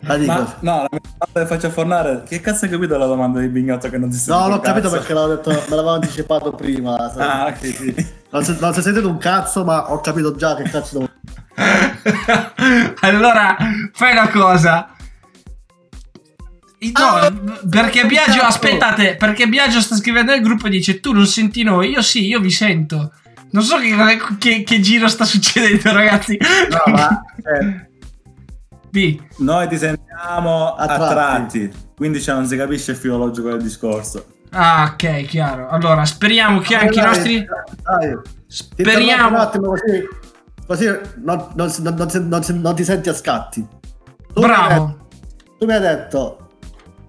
la 0.00 0.16
dico. 0.16 0.32
Ma 0.32 0.56
no, 0.60 0.76
la 0.82 0.88
mia 0.90 1.00
domanda 1.18 1.40
che 1.40 1.46
faccio 1.46 1.66
a 1.66 1.70
Fornare, 1.70 2.22
che 2.26 2.40
cazzo 2.40 2.64
hai 2.64 2.70
capito 2.70 2.96
la 2.96 3.06
domanda 3.06 3.40
di 3.40 3.48
Bignotto 3.48 3.88
che 3.90 3.98
non 3.98 4.10
ti 4.10 4.16
sento 4.16 4.40
No, 4.40 4.48
l'ho 4.48 4.60
capito 4.60 4.88
cazzo? 4.88 4.96
perché 4.98 5.14
l'avevo 5.14 5.34
detto, 5.34 5.50
me 5.50 5.76
l'avevo 5.76 5.90
anticipato 5.94 6.52
prima. 6.52 6.96
Ah, 7.18 7.46
ok, 7.48 7.66
sì. 7.66 8.06
Non 8.30 8.44
si, 8.44 8.56
non 8.60 8.72
si 8.72 8.78
è 8.78 8.82
sentito 8.82 9.08
un 9.08 9.18
cazzo, 9.18 9.64
ma 9.64 9.90
ho 9.92 10.00
capito 10.00 10.34
già 10.36 10.54
che 10.56 10.62
cazzo 10.64 10.98
devo. 10.98 11.10
allora, 13.00 13.56
fai 13.92 14.12
una 14.12 14.28
cosa. 14.28 14.94
No, 16.82 17.58
perché 17.68 18.06
Biagio, 18.06 18.40
aspettate, 18.40 19.16
perché 19.16 19.46
Biagio 19.46 19.80
sta 19.82 19.96
scrivendo 19.96 20.32
nel 20.32 20.40
gruppo 20.40 20.66
e 20.66 20.70
dice 20.70 20.98
tu 21.00 21.12
non 21.12 21.26
senti 21.26 21.62
noi, 21.62 21.90
io 21.90 22.00
sì, 22.00 22.26
io 22.26 22.40
vi 22.40 22.50
sento. 22.50 23.12
Non 23.50 23.62
so 23.64 23.76
che, 23.78 23.92
che- 24.38 24.62
che 24.62 24.80
giro 24.80 25.08
sta 25.08 25.24
succedendo 25.26 25.92
ragazzi. 25.92 26.38
No, 26.70 26.92
ma 26.92 27.22
eh, 27.36 27.88
Di. 28.90 29.20
noi 29.38 29.68
ti 29.68 29.78
sentiamo 29.78 30.74
a 30.74 30.82
A 30.82 30.86
tratti. 30.86 31.08
tratti, 31.68 31.72
quindi 31.96 32.20
cioè, 32.20 32.34
non 32.34 32.46
si 32.46 32.56
capisce 32.56 32.90
il 32.92 32.96
filologico 32.96 33.48
del 33.48 33.62
discorso. 33.62 34.24
Ah, 34.50 34.90
ok, 34.92 35.24
chiaro. 35.26 35.68
Allora, 35.68 36.04
speriamo 36.04 36.58
che 36.60 36.74
anche 36.74 36.98
i 36.98 37.00
Dai, 37.02 37.06
nostri... 37.06 37.46
Dai, 37.82 38.18
Speriamo... 38.48 39.28
un 39.28 39.34
attimo 39.36 39.68
così, 39.68 40.08
così 40.66 40.86
non, 41.22 41.46
non 41.54 41.70
non- 41.82 42.40
non 42.60 42.74
ti 42.74 42.82
senti 42.84 43.08
a 43.08 43.14
scatti. 43.14 43.64
Tu 44.32 44.40
mi 44.40 44.46
Bravo. 44.46 44.68
detto- 44.86 45.08
tu 45.58 45.66
mi 45.66 45.72
hai 45.72 45.80
detto 45.80 46.48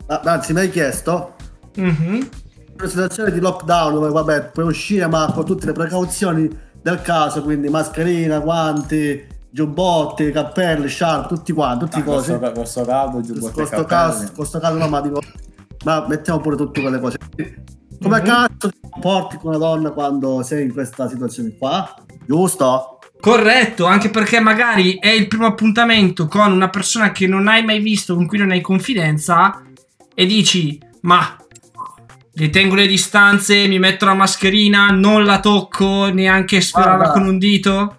Anzi, 0.07 0.53
mi 0.53 0.59
hai 0.59 0.69
chiesto 0.69 1.35
Mhm. 1.77 2.29
una 2.77 2.87
situazione 2.87 3.31
di 3.31 3.39
lockdown 3.39 3.93
dove 3.93 4.09
vabbè 4.09 4.49
puoi 4.51 4.65
uscire 4.65 5.07
ma 5.07 5.31
con 5.33 5.45
tutte 5.45 5.65
le 5.67 5.71
precauzioni 5.71 6.49
del 6.81 7.01
caso, 7.01 7.41
quindi 7.43 7.69
mascherina, 7.69 8.39
guanti, 8.39 9.25
giubbotti, 9.51 10.31
cappelli, 10.31 10.87
sciarpe, 10.87 11.27
tutti 11.35 11.51
quanti, 11.51 11.85
tutti 11.85 11.97
Ah, 11.97 11.99
i 11.99 12.03
cosi. 12.03 12.29
questo- 12.37 12.51
questo 12.59 12.85
caldo, 12.85 13.21
giubbotti 13.21 13.53
Con 13.53 13.65
sto 13.65 13.83
cappelli. 13.83 13.85
caso, 13.87 14.31
con 14.35 14.45
sto 14.45 14.59
caso 14.59 14.77
no, 14.77 14.87
ma 14.87 15.01
dico, 15.01 15.19
ma 15.85 16.05
mettiamo 16.07 16.39
pure 16.39 16.55
tutte 16.55 16.81
quelle 16.81 16.99
cose. 16.99 17.17
Come 18.01 18.19
Mhm. 18.19 18.25
cazzo 18.25 18.69
ti 18.69 18.79
comporti 18.89 19.37
con 19.37 19.49
una 19.49 19.57
donna 19.57 19.91
quando 19.91 20.41
sei 20.41 20.63
in 20.63 20.73
questa 20.73 21.07
situazione 21.07 21.55
qua? 21.57 21.93
Giusto? 22.25 22.97
Corretto, 23.19 23.85
anche 23.85 24.09
perché 24.09 24.39
magari 24.39 24.97
è 24.97 25.09
il 25.09 25.27
primo 25.27 25.45
appuntamento 25.45 26.27
con 26.27 26.51
una 26.51 26.69
persona 26.69 27.11
che 27.11 27.27
non 27.27 27.47
hai 27.47 27.63
mai 27.63 27.79
visto, 27.79 28.15
con 28.15 28.25
cui 28.25 28.39
non 28.39 28.49
hai 28.49 28.61
confidenza, 28.61 29.61
e 30.15 30.25
dici, 30.25 30.79
ma 31.01 31.35
le 32.33 32.49
tengo 32.49 32.73
le 32.73 32.87
distanze, 32.87 33.67
mi 33.67 33.77
metto 33.77 34.05
la 34.05 34.15
mascherina, 34.15 34.87
non 34.87 35.23
la 35.25 35.39
tocco, 35.39 36.09
neanche 36.11 36.61
sfiorarla 36.61 36.95
Guarda. 37.03 37.13
con 37.13 37.27
un 37.27 37.37
dito. 37.37 37.97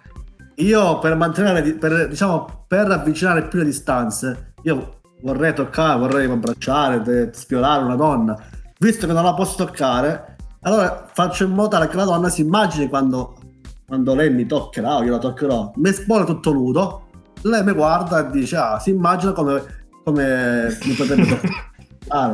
Io 0.55 0.99
per 0.99 1.15
mantenere, 1.15 1.73
per, 1.73 2.07
diciamo, 2.07 2.65
per 2.67 2.91
avvicinare 2.91 3.47
più 3.47 3.59
le 3.59 3.65
distanze, 3.65 4.53
io 4.63 5.01
vorrei 5.21 5.53
toccare, 5.53 5.99
vorrei 5.99 6.29
abbracciare, 6.29 7.31
sfiorare 7.33 7.83
una 7.83 7.95
donna. 7.95 8.37
Visto 8.77 9.07
che 9.07 9.13
non 9.13 9.23
la 9.23 9.33
posso 9.33 9.65
toccare, 9.65 10.35
allora 10.61 11.07
faccio 11.11 11.45
in 11.45 11.51
modo 11.51 11.69
tale 11.69 11.87
che 11.87 11.95
la 11.95 12.03
donna 12.03 12.29
si 12.29 12.41
immagini 12.41 12.87
quando, 12.87 13.37
quando 13.85 14.13
lei 14.13 14.29
mi 14.29 14.45
toccherà 14.45 14.97
o 14.97 15.03
io 15.03 15.11
la 15.11 15.19
toccherò, 15.19 15.71
mi 15.75 15.89
espone 15.89 16.25
tutto 16.25 16.53
nudo, 16.53 17.07
lei 17.43 17.63
mi 17.63 17.73
guarda 17.73 18.27
e 18.27 18.31
dice, 18.31 18.55
ah, 18.57 18.79
si 18.79 18.91
immagina 18.91 19.31
come, 19.31 19.63
come 20.03 20.77
mi 20.83 20.93
potrebbe 20.93 21.27
toccare. 21.27 21.71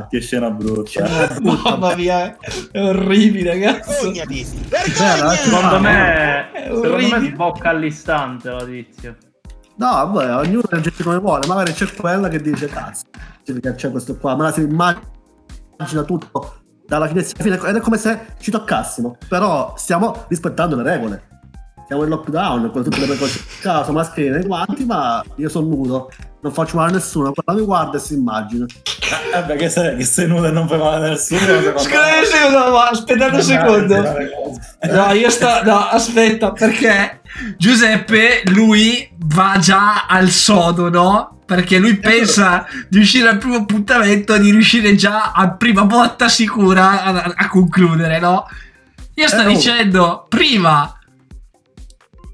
Che 0.10 0.20
scena 0.22 0.50
brutta. 0.50 1.08
Mamma 1.42 1.96
mia, 1.96 2.38
è 2.72 2.82
orribile, 2.82 3.60
cazzo. 3.60 4.14
Secondo 4.14 5.80
me, 5.80 6.52
È 6.52 6.66
secondo 6.66 6.98
me 6.98 7.32
sbocca 7.32 7.70
all'istante 7.70 8.50
la 8.50 8.66
tizia. 8.66 9.16
No, 9.78 9.90
vabbè, 9.90 10.36
ognuno 10.36 10.62
reagisce 10.70 11.04
come 11.04 11.20
vuole. 11.20 11.48
Magari 11.48 11.72
c'è 11.72 11.88
quella 11.94 12.28
che 12.28 12.42
dice 12.42 12.68
cazzo, 12.68 13.06
c'è 13.76 13.92
questo 13.92 14.18
qua, 14.18 14.36
ma 14.36 14.44
la 14.44 14.52
si 14.52 14.62
immagina 14.62 16.04
tutto 16.06 16.58
dalla 16.86 17.08
finestra 17.08 17.42
alla 17.44 17.56
fine 17.56 17.70
ed 17.70 17.76
è 17.78 17.80
come 17.80 17.98
se 17.98 18.20
ci 18.40 18.52
toccassimo. 18.52 19.18
Però 19.30 19.74
stiamo 19.78 20.26
rispettando 20.28 20.76
le 20.76 20.84
regole. 20.84 21.28
Siamo 21.88 22.04
in 22.04 22.10
lockdown 22.10 22.72
con 22.72 22.84
tutte 22.84 23.00
le 23.00 23.06
precauzioni 23.06 23.46
in 23.56 23.62
casa, 23.62 23.92
mascherine 23.92 24.40
e 24.40 24.46
guanti, 24.46 24.86
ma 24.86 25.24
io 25.38 25.50
sono 25.50 25.68
nudo, 25.68 26.12
non 26.42 26.52
faccio 26.52 26.76
male 26.76 26.92
a 26.92 26.94
nessuno. 26.96 27.32
Quella 27.32 27.60
mi 27.60 27.66
guarda 27.66 27.98
e 27.98 28.00
si 28.00 28.16
immagina. 28.16 28.66
Beh, 29.46 29.56
che 29.56 29.70
sei, 29.70 29.96
che 29.98 30.04
sei 30.04 30.28
nudo 30.28 30.48
e 30.48 30.52
non 30.52 30.68
fai 30.68 30.78
male 30.78 31.06
a 31.06 31.10
nessuno. 31.10 31.40
Scusa 31.78 32.24
secondo, 32.24 32.72
ma 32.72 32.90
aspettate 32.90 33.36
un 33.36 33.42
secondo. 33.42 34.18
No, 34.92 35.12
io 35.14 35.30
sto. 35.30 35.64
No, 35.64 35.88
aspetta, 35.88 36.52
perché 36.52 37.22
Giuseppe, 37.58 38.42
lui 38.46 39.10
va 39.18 39.58
già 39.60 40.06
al 40.08 40.30
sodo, 40.30 40.90
no? 40.90 41.40
Perché 41.46 41.80
lui 41.80 41.98
pensa 41.98 42.66
di 42.88 43.00
uscire 43.00 43.30
al 43.30 43.38
primo 43.38 43.56
appuntamento, 43.56 44.38
di 44.38 44.52
riuscire 44.52 44.96
già 44.96 45.32
a 45.34 45.50
prima 45.52 45.84
botta 45.86 46.28
sicura 46.30 47.04
a, 47.04 47.34
a 47.36 47.48
concludere, 47.48 48.20
no? 48.20 48.48
Io 49.16 49.28
sto 49.28 49.42
Eh, 49.42 49.46
oh. 49.46 49.50
dicendo 49.50 50.26
prima. 50.30 50.94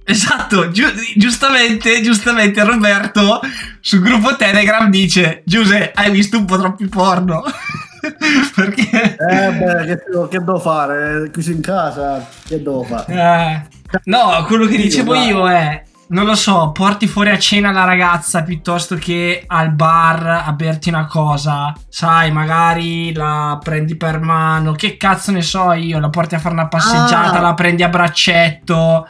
Esatto, 0.08 0.70
giu- 0.70 0.94
giustamente, 1.16 2.02
giustamente 2.02 2.64
Roberto 2.64 3.40
sul 3.80 4.02
gruppo 4.02 4.36
Telegram 4.36 4.88
dice 4.90 5.42
Giuse, 5.46 5.92
hai 5.96 6.12
visto 6.12 6.38
un 6.38 6.46
po' 6.46 6.58
troppi 6.60 6.88
porno? 6.88 7.44
Perché... 8.56 9.16
Eh 9.18 9.52
beh, 9.52 9.86
che, 9.86 10.00
che 10.30 10.38
devo 10.40 10.60
fare? 10.60 11.30
Chiuso 11.32 11.52
in 11.52 11.62
casa, 11.62 12.24
che 12.46 12.58
devo 12.62 12.84
fare? 12.84 13.14
Eh, 13.14 14.00
no, 14.06 14.44
quello 14.46 14.68
che 14.68 14.78
dicevo 14.78 15.16
io 15.16 15.50
è, 15.50 15.82
non 16.10 16.26
lo 16.26 16.36
so, 16.36 16.70
porti 16.72 17.08
fuori 17.08 17.32
a 17.32 17.40
cena 17.40 17.72
la 17.72 17.84
ragazza 17.84 18.44
piuttosto 18.44 18.96
che 18.96 19.44
al 19.48 19.72
bar 19.72 20.44
a 20.46 20.52
berti 20.54 20.90
una 20.90 21.08
cosa, 21.08 21.74
sai, 21.90 22.32
magari 22.32 23.12
la 23.12 23.60
prendi 23.62 23.96
per 23.98 24.20
mano, 24.20 24.74
che 24.74 24.98
cazzo 24.98 25.32
ne 25.32 25.42
so 25.42 25.72
io, 25.74 25.98
la 26.00 26.10
porti 26.10 26.36
a 26.36 26.40
fare 26.40 26.54
una 26.54 26.68
passeggiata, 26.68 27.40
Ah. 27.40 27.42
la 27.42 27.54
prendi 27.56 27.82
a 27.82 27.90
braccetto, 27.90 29.08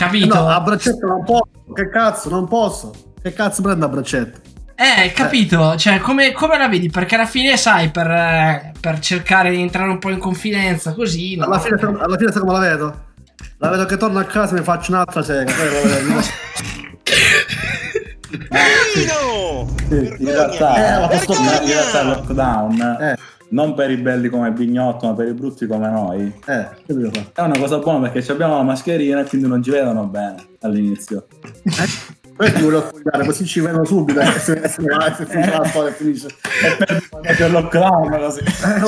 capito? 0.00 0.34
No, 0.34 0.48
a 0.48 0.60
braccetto 0.60 1.06
non 1.06 1.24
posso, 1.24 1.48
che 1.74 1.90
cazzo, 1.90 2.30
non 2.30 2.48
posso. 2.48 2.92
Che 3.22 3.32
cazzo 3.32 3.60
prendo 3.62 3.84
a 3.84 3.88
braccetto? 3.88 4.40
Eh, 4.74 5.12
capito? 5.12 5.76
Cioè, 5.76 5.98
come, 5.98 6.32
come 6.32 6.56
la 6.56 6.66
vedi? 6.68 6.88
Perché 6.88 7.16
alla 7.16 7.26
fine, 7.26 7.58
sai, 7.58 7.90
per, 7.90 8.10
eh, 8.10 8.72
per 8.80 8.98
cercare 9.00 9.50
di 9.50 9.60
entrare 9.60 9.90
un 9.90 9.98
po' 9.98 10.08
in 10.08 10.18
confidenza, 10.18 10.94
così... 10.94 11.36
no? 11.36 11.44
Alla 11.44 11.58
fine, 11.58 11.76
alla 11.78 12.16
fine 12.16 12.32
sai 12.32 12.40
come 12.40 12.52
la 12.52 12.58
vedo? 12.60 13.08
La 13.58 13.68
vedo 13.68 13.84
che 13.84 13.98
torno 13.98 14.18
a 14.18 14.24
casa 14.24 14.56
e 14.56 14.58
mi 14.58 14.64
faccio 14.64 14.92
un'altra 14.92 15.22
sega. 15.22 15.52
poi 15.52 15.66
la 15.66 15.96
vedo. 15.96 16.20
Sì, 19.88 20.14
in 20.18 20.30
realtà, 20.30 20.76
Eh, 20.76 21.14
in 21.26 21.66
realtà 21.66 22.00
il 22.00 22.06
lockdown, 22.06 23.16
non 23.50 23.74
per 23.74 23.90
i 23.90 23.96
belli 23.96 24.28
come 24.28 24.50
Bignotto, 24.52 25.06
ma 25.06 25.14
per 25.14 25.28
i 25.28 25.32
brutti 25.32 25.66
come 25.66 25.88
noi, 25.88 26.32
Eh, 26.46 26.68
è 27.32 27.40
una 27.40 27.58
cosa 27.58 27.78
buona 27.78 28.00
perché 28.00 28.22
ci 28.22 28.30
abbiamo 28.30 28.56
la 28.56 28.62
mascherina 28.62 29.20
e 29.20 29.24
quindi 29.24 29.48
non 29.48 29.62
ci 29.62 29.70
vedono 29.70 30.04
bene 30.06 30.36
all'inizio. 30.60 31.26
Poi 32.40 32.52
ti 32.54 32.62
volevo 32.62 32.86
spogliare, 32.88 33.26
così 33.26 33.44
ci 33.44 33.60
vedono 33.60 33.84
subito. 33.84 34.18
E 34.18 34.24
se, 34.38 34.38
se, 34.38 34.68
se, 34.68 35.14
se 35.14 35.26
finisce 35.26 35.60
storia 35.64 35.92
finisce. 35.92 36.28
Perché 37.20 37.44
il 37.44 37.52
lockdown 37.52 38.18
così. 38.18 38.42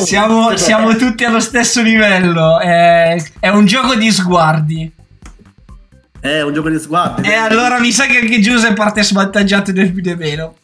Siamo, 0.06 0.56
siamo 0.56 0.96
tutti 0.96 1.24
allo 1.24 1.40
stesso 1.40 1.82
livello. 1.82 2.58
È, 2.58 3.14
è 3.40 3.48
un 3.50 3.66
gioco 3.66 3.94
di 3.94 4.10
sguardi. 4.10 4.90
È 6.18 6.40
un 6.40 6.54
gioco 6.54 6.70
di 6.70 6.78
sguardi. 6.78 7.28
E 7.28 7.34
allora 7.34 7.78
mi 7.78 7.92
sa 7.92 8.06
che 8.06 8.20
anche 8.20 8.40
Giuseppe 8.40 8.72
parte 8.72 9.02
svantaggiato 9.02 9.70
del 9.70 9.92
più 9.92 10.00
di 10.00 10.14
meno. 10.14 10.54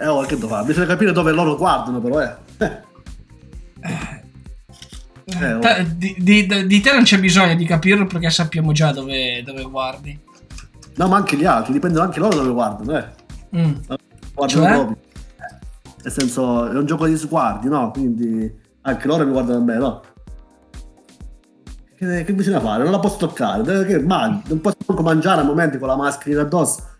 Eh, 0.00 0.06
oh, 0.06 0.20
che 0.26 0.36
fare? 0.36 0.64
Bisogna 0.64 0.86
capire 0.86 1.10
dove 1.10 1.32
loro 1.32 1.56
guardano, 1.56 2.00
però, 2.00 2.22
eh. 2.22 2.34
Eh. 3.88 5.58
Ta- 5.60 5.82
Di, 5.82 6.14
di- 6.18 6.66
di 6.66 6.80
te 6.80 6.92
non 6.92 7.02
c'è 7.02 7.18
bisogno 7.18 7.54
di 7.54 7.64
capirlo 7.64 8.06
perché 8.06 8.30
sappiamo 8.30 8.72
già 8.72 8.92
dove, 8.92 9.42
dove 9.44 9.62
guardi. 9.64 10.18
No, 10.96 11.08
ma 11.08 11.16
anche 11.16 11.36
gli 11.36 11.44
altri, 11.44 11.72
dipende 11.72 12.00
anche 12.00 12.20
loro 12.20 12.36
dove 12.36 12.50
guardano, 12.52 12.96
eh. 12.98 13.04
Mm. 13.56 13.72
Guardano 14.34 14.46
Cioè? 14.64 14.72
proprio. 14.72 14.96
Nel 16.02 16.12
senso, 16.12 16.70
è 16.70 16.76
un 16.76 16.86
gioco 16.86 17.06
di 17.06 17.16
sguardi, 17.16 17.68
no? 17.68 17.90
Quindi 17.90 18.50
anche 18.82 19.06
loro 19.08 19.24
mi 19.26 19.32
guardano 19.32 19.64
me, 19.64 19.76
no? 19.76 20.02
Che, 21.96 22.24
che 22.24 22.32
bisogna 22.32 22.60
fare? 22.60 22.82
Non 22.82 22.92
la 22.92 22.98
posso 23.00 23.16
toccare, 23.16 23.84
che 23.86 23.98
mangi? 23.98 24.42
Non 24.48 24.60
posso 24.60 24.76
manco 24.86 25.02
mangiare 25.02 25.40
a 25.40 25.44
momenti 25.44 25.78
con 25.78 25.88
la 25.88 25.96
mascherina 25.96 26.42
addosso. 26.42 26.94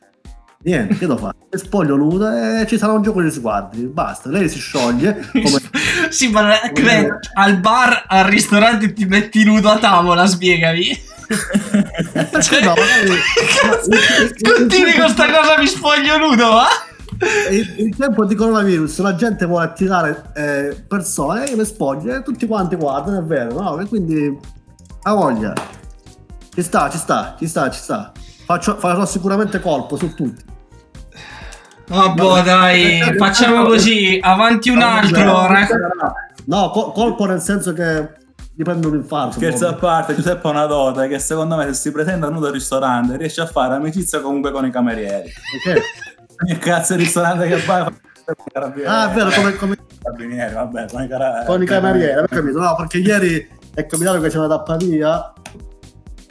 Niente, 0.62 0.94
che 0.94 1.06
devo 1.06 1.16
fare? 1.18 1.36
Spoglio 1.56 1.96
nudo 1.96 2.28
e 2.28 2.66
ci 2.66 2.76
sarà 2.76 2.92
un 2.92 3.02
gioco 3.02 3.22
di 3.22 3.30
sguardi. 3.30 3.84
Basta, 3.86 4.28
lei 4.30 4.48
si 4.48 4.58
scioglie. 4.58 5.28
Come... 5.32 5.60
Sì, 6.10 6.28
ma 6.28 6.58
come- 6.74 7.18
al 7.34 7.58
bar, 7.58 8.04
al 8.08 8.24
ristorante 8.24 8.92
ti 8.92 9.04
metti 9.04 9.44
nudo 9.44 9.70
a 9.70 9.78
tavola, 9.78 10.26
spiegami. 10.26 11.14
Cioè, 12.40 12.62
No, 12.62 12.74
continui 14.42 14.92
con 14.92 15.08
sta 15.08 15.26
cosa, 15.26 15.58
mi 15.58 15.66
spoglio 15.66 16.18
nudo, 16.18 16.48
va? 16.52 16.68
in, 17.50 17.74
in 17.78 17.96
tempo 17.96 18.24
di 18.26 18.34
coronavirus 18.34 18.98
la 18.98 19.14
gente 19.14 19.46
vuole 19.46 19.64
attirare 19.64 20.24
eh, 20.34 20.84
persone 20.86 21.54
le 21.54 21.64
spoglio 21.64 22.14
e 22.14 22.22
tutti 22.22 22.46
quanti 22.46 22.76
guardano, 22.76 23.18
è 23.18 23.22
vero, 23.22 23.60
no? 23.60 23.80
E 23.80 23.86
quindi 23.86 24.38
ha 25.02 25.14
voglia. 25.14 25.52
Ci 26.54 26.62
sta, 26.62 26.88
ci 26.90 26.98
sta, 26.98 27.34
ci 27.38 27.46
sta, 27.46 27.70
ci 27.70 27.80
sta. 27.80 28.12
Faccio, 28.44 28.76
farò 28.76 29.04
sicuramente 29.04 29.60
colpo 29.60 29.96
su 29.96 30.14
tutti. 30.14 30.44
Oh, 31.88 32.14
boh, 32.14 32.40
dai, 32.42 33.00
facciamo 33.16 33.64
così, 33.64 34.18
avanti 34.20 34.70
un 34.70 34.82
altro. 34.82 35.46
rac- 35.46 35.74
No, 36.46 36.70
col- 36.70 36.92
colpo 36.92 37.26
nel 37.26 37.40
senso 37.40 37.72
che 37.72 38.08
gli 38.54 38.62
prendo 38.62 38.88
un 38.88 38.94
infarto. 38.96 39.34
Scherzo 39.34 39.64
a 39.66 39.68
proprio. 39.70 39.88
parte, 39.88 40.14
Giuseppe 40.14 40.46
ha 40.46 40.50
una 40.50 40.66
dote 40.66 41.08
che 41.08 41.18
secondo 41.18 41.56
me 41.56 41.66
se 41.66 41.74
si 41.74 41.92
presenta 41.92 42.28
nudo 42.28 42.46
al 42.46 42.52
ristorante 42.52 43.16
riesce 43.16 43.40
a 43.40 43.46
fare 43.46 43.74
amicizia 43.74 44.20
comunque 44.20 44.50
con 44.50 44.64
i 44.66 44.70
camerieri. 44.70 45.30
Perché? 45.62 45.82
Ogni 46.44 46.58
cazzo 46.58 46.94
di 46.94 47.04
ristorante 47.04 47.46
che 47.48 47.56
vai 47.64 47.86
Ah, 48.84 49.10
è 49.10 49.14
vero, 49.14 49.30
come, 49.30 49.54
come 49.54 49.76
carabinieri, 50.02 50.52
vabbè, 50.54 50.86
con 50.90 51.02
i, 51.02 51.08
cara- 51.08 51.44
con 51.46 51.62
i 51.62 51.66
camerieri, 51.66 52.18
ho 52.18 52.26
capito? 52.28 52.58
No, 52.58 52.74
perché 52.74 52.98
ieri 52.98 53.48
è 53.74 53.86
capitato 53.86 54.20
che 54.20 54.28
c'è 54.28 54.38
una 54.38 54.48
da 54.48 54.60
Pavia. 54.62 55.32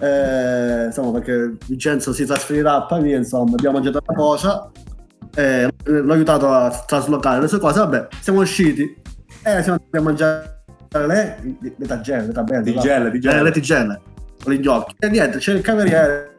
Eh, 0.02 0.86
insomma, 0.88 1.12
perché 1.20 1.56
Vincenzo 1.68 2.12
si 2.12 2.26
trasferirà 2.26 2.76
a 2.76 2.86
Pavia, 2.86 3.16
insomma, 3.16 3.52
abbiamo 3.56 3.76
mangiato 3.80 4.04
una 4.06 4.18
cosa 4.18 4.70
eh, 5.36 5.70
l'ho 5.84 6.14
aiutato 6.14 6.52
a 6.52 6.70
traslocare 6.86 7.42
le 7.42 7.48
sue 7.48 7.60
cose, 7.60 7.80
vabbè, 7.80 8.08
siamo 8.22 8.42
usciti 8.42 8.84
e 9.44 9.62
siamo 9.62 9.78
andati 9.78 9.98
a 9.98 10.02
mangiare 10.02 10.64
eh, 10.92 11.06
le, 11.06 11.76
le 11.78 11.86
tagelle, 11.86 12.28
le 12.28 12.34
tabelle, 12.34 12.64
tigelle, 12.64 13.12
tigelle. 13.12 13.40
Eh, 13.40 13.44
le 13.44 13.52
tigelle, 13.52 14.02
con 14.44 14.54
gli 14.54 14.68
occhi. 14.68 14.96
E 15.00 15.10
niente, 15.10 15.38
c'è 15.38 15.54
il 15.54 15.62
cameriere 15.62 16.38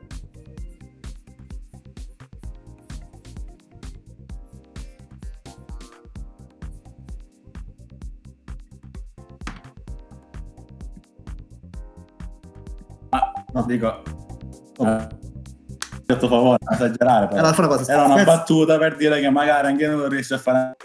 ah, 13.10 13.32
No. 13.52 13.64
Dico. 13.66 14.02
Ah 14.78 15.08
detto 16.06 16.28
favore, 16.28 16.58
non 16.60 16.74
esagerare. 16.74 17.26
però. 17.26 17.38
Era 17.38 17.54
una 17.56 17.66
cosa, 17.66 17.92
Era 17.92 18.04
una 18.04 18.24
battuta 18.24 18.78
per 18.78 18.96
dire 18.96 19.20
che 19.20 19.28
magari 19.30 19.66
anche 19.66 19.86
noi 19.86 19.96
non 19.96 20.08
riesci 20.08 20.32
a 20.32 20.38
fare. 20.38 20.76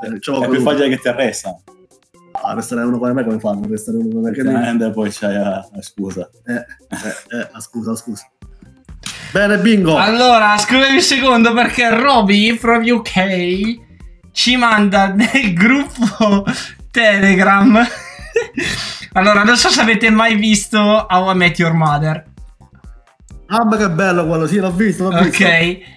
Avevo 0.00 0.42
È 0.44 0.48
più 0.48 0.60
facile 0.60 0.88
che 0.90 0.98
ti 0.98 1.08
arrestano. 1.08 1.62
Ah, 2.40 2.54
restare 2.54 2.82
uno 2.82 2.98
come 2.98 3.12
me 3.14 3.24
come 3.24 3.40
fanno? 3.40 3.66
Restare 3.68 3.96
uno 3.96 4.08
come 4.08 4.30
me 4.30 4.32
che 4.32 4.44
mi... 4.44 4.92
Poi 4.92 5.10
c'hai 5.10 5.34
la, 5.34 5.68
la 5.72 5.82
scusa. 5.82 6.30
Eh, 6.46 6.54
eh, 6.54 7.36
eh, 7.38 7.48
ah, 7.50 7.60
scusa, 7.60 7.96
scusa. 7.96 8.30
Bene, 9.32 9.58
bingo. 9.58 9.96
Allora, 9.96 10.56
scusami 10.56 10.94
un 10.94 11.02
secondo 11.02 11.52
perché 11.52 11.90
Roby 11.98 12.56
from 12.56 12.82
UK 12.88 13.78
ci 14.32 14.56
manda 14.56 15.08
nel 15.08 15.52
gruppo 15.52 16.44
Telegram. 16.90 17.84
allora, 19.12 19.42
non 19.44 19.56
so 19.56 19.68
se 19.70 19.80
avete 19.80 20.10
mai 20.10 20.36
visto 20.36 20.78
How 20.78 21.30
I 21.32 21.34
Met 21.34 21.58
Your 21.58 21.72
Mother. 21.72 22.24
Ah, 23.50 23.64
ma 23.64 23.76
che 23.76 23.88
bello 23.88 24.26
quello, 24.26 24.46
sì, 24.46 24.56
l'ho 24.58 24.70
visto, 24.72 25.04
l'ho 25.10 25.22
visto. 25.22 25.42
Ok, 25.42 25.48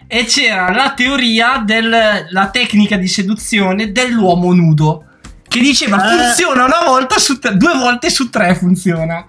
e 0.08 0.24
c'era 0.26 0.72
la 0.72 0.94
teoria 0.96 1.62
della 1.66 2.50
tecnica 2.50 2.96
di 2.96 3.08
seduzione 3.08 3.92
dell'uomo 3.92 4.54
nudo. 4.54 5.06
Che 5.48 5.60
diceva 5.60 5.98
Eh. 5.98 6.18
funziona 6.24 6.64
una 6.64 6.86
volta 6.86 7.18
su 7.20 7.38
tre, 7.40 7.58
due 7.58 7.74
volte 7.74 8.10
su 8.10 8.30
tre 8.30 8.56
funziona. 8.56 9.26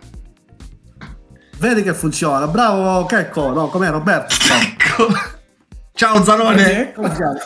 Vedi 1.58 1.82
che 1.82 1.94
funziona. 1.94 2.46
Bravo, 2.46 3.06
Checco. 3.06 3.52
No, 3.52 3.66
com'è 3.68 3.90
Roberto? 3.90 4.34
Ecco. 4.52 5.08
Ciao 5.94 6.22
chiama? 6.22 7.40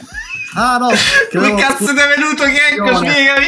Ah, 0.57 0.77
no. 0.77 0.89
Credevo- 1.31 1.57
cazzo 1.57 1.87
ti 1.87 2.01
è 2.01 2.15
venuto 2.19 2.45
Checco? 2.45 2.97
Spiegami. 2.97 3.47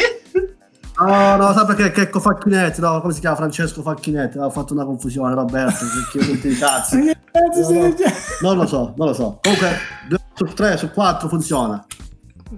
No, 0.99 1.35
no, 1.37 1.53
sai 1.53 1.65
perché 1.65 1.91
Checco 1.91 2.19
Facchinetti, 2.19 2.81
no, 2.81 2.99
come 2.99 3.13
si 3.13 3.21
chiama? 3.21 3.37
Francesco 3.37 3.81
Facchinetti, 3.81 4.37
ho 4.37 4.49
fatto 4.49 4.73
una 4.73 4.83
confusione, 4.85 5.33
Roberto, 5.33 5.85
perché 6.11 6.31
tutti 6.31 6.47
i 6.49 6.57
cazzi. 6.57 6.97
No, 6.97 7.13
no, 7.69 7.93
non 8.41 8.57
lo 8.57 8.67
so, 8.67 8.93
non 8.97 9.07
lo 9.07 9.13
so. 9.13 9.39
Comunque, 9.41 9.77
2 10.07 10.19
su 10.33 10.45
3 10.45 10.77
su 10.77 10.91
4 10.91 11.27
funziona. 11.29 11.85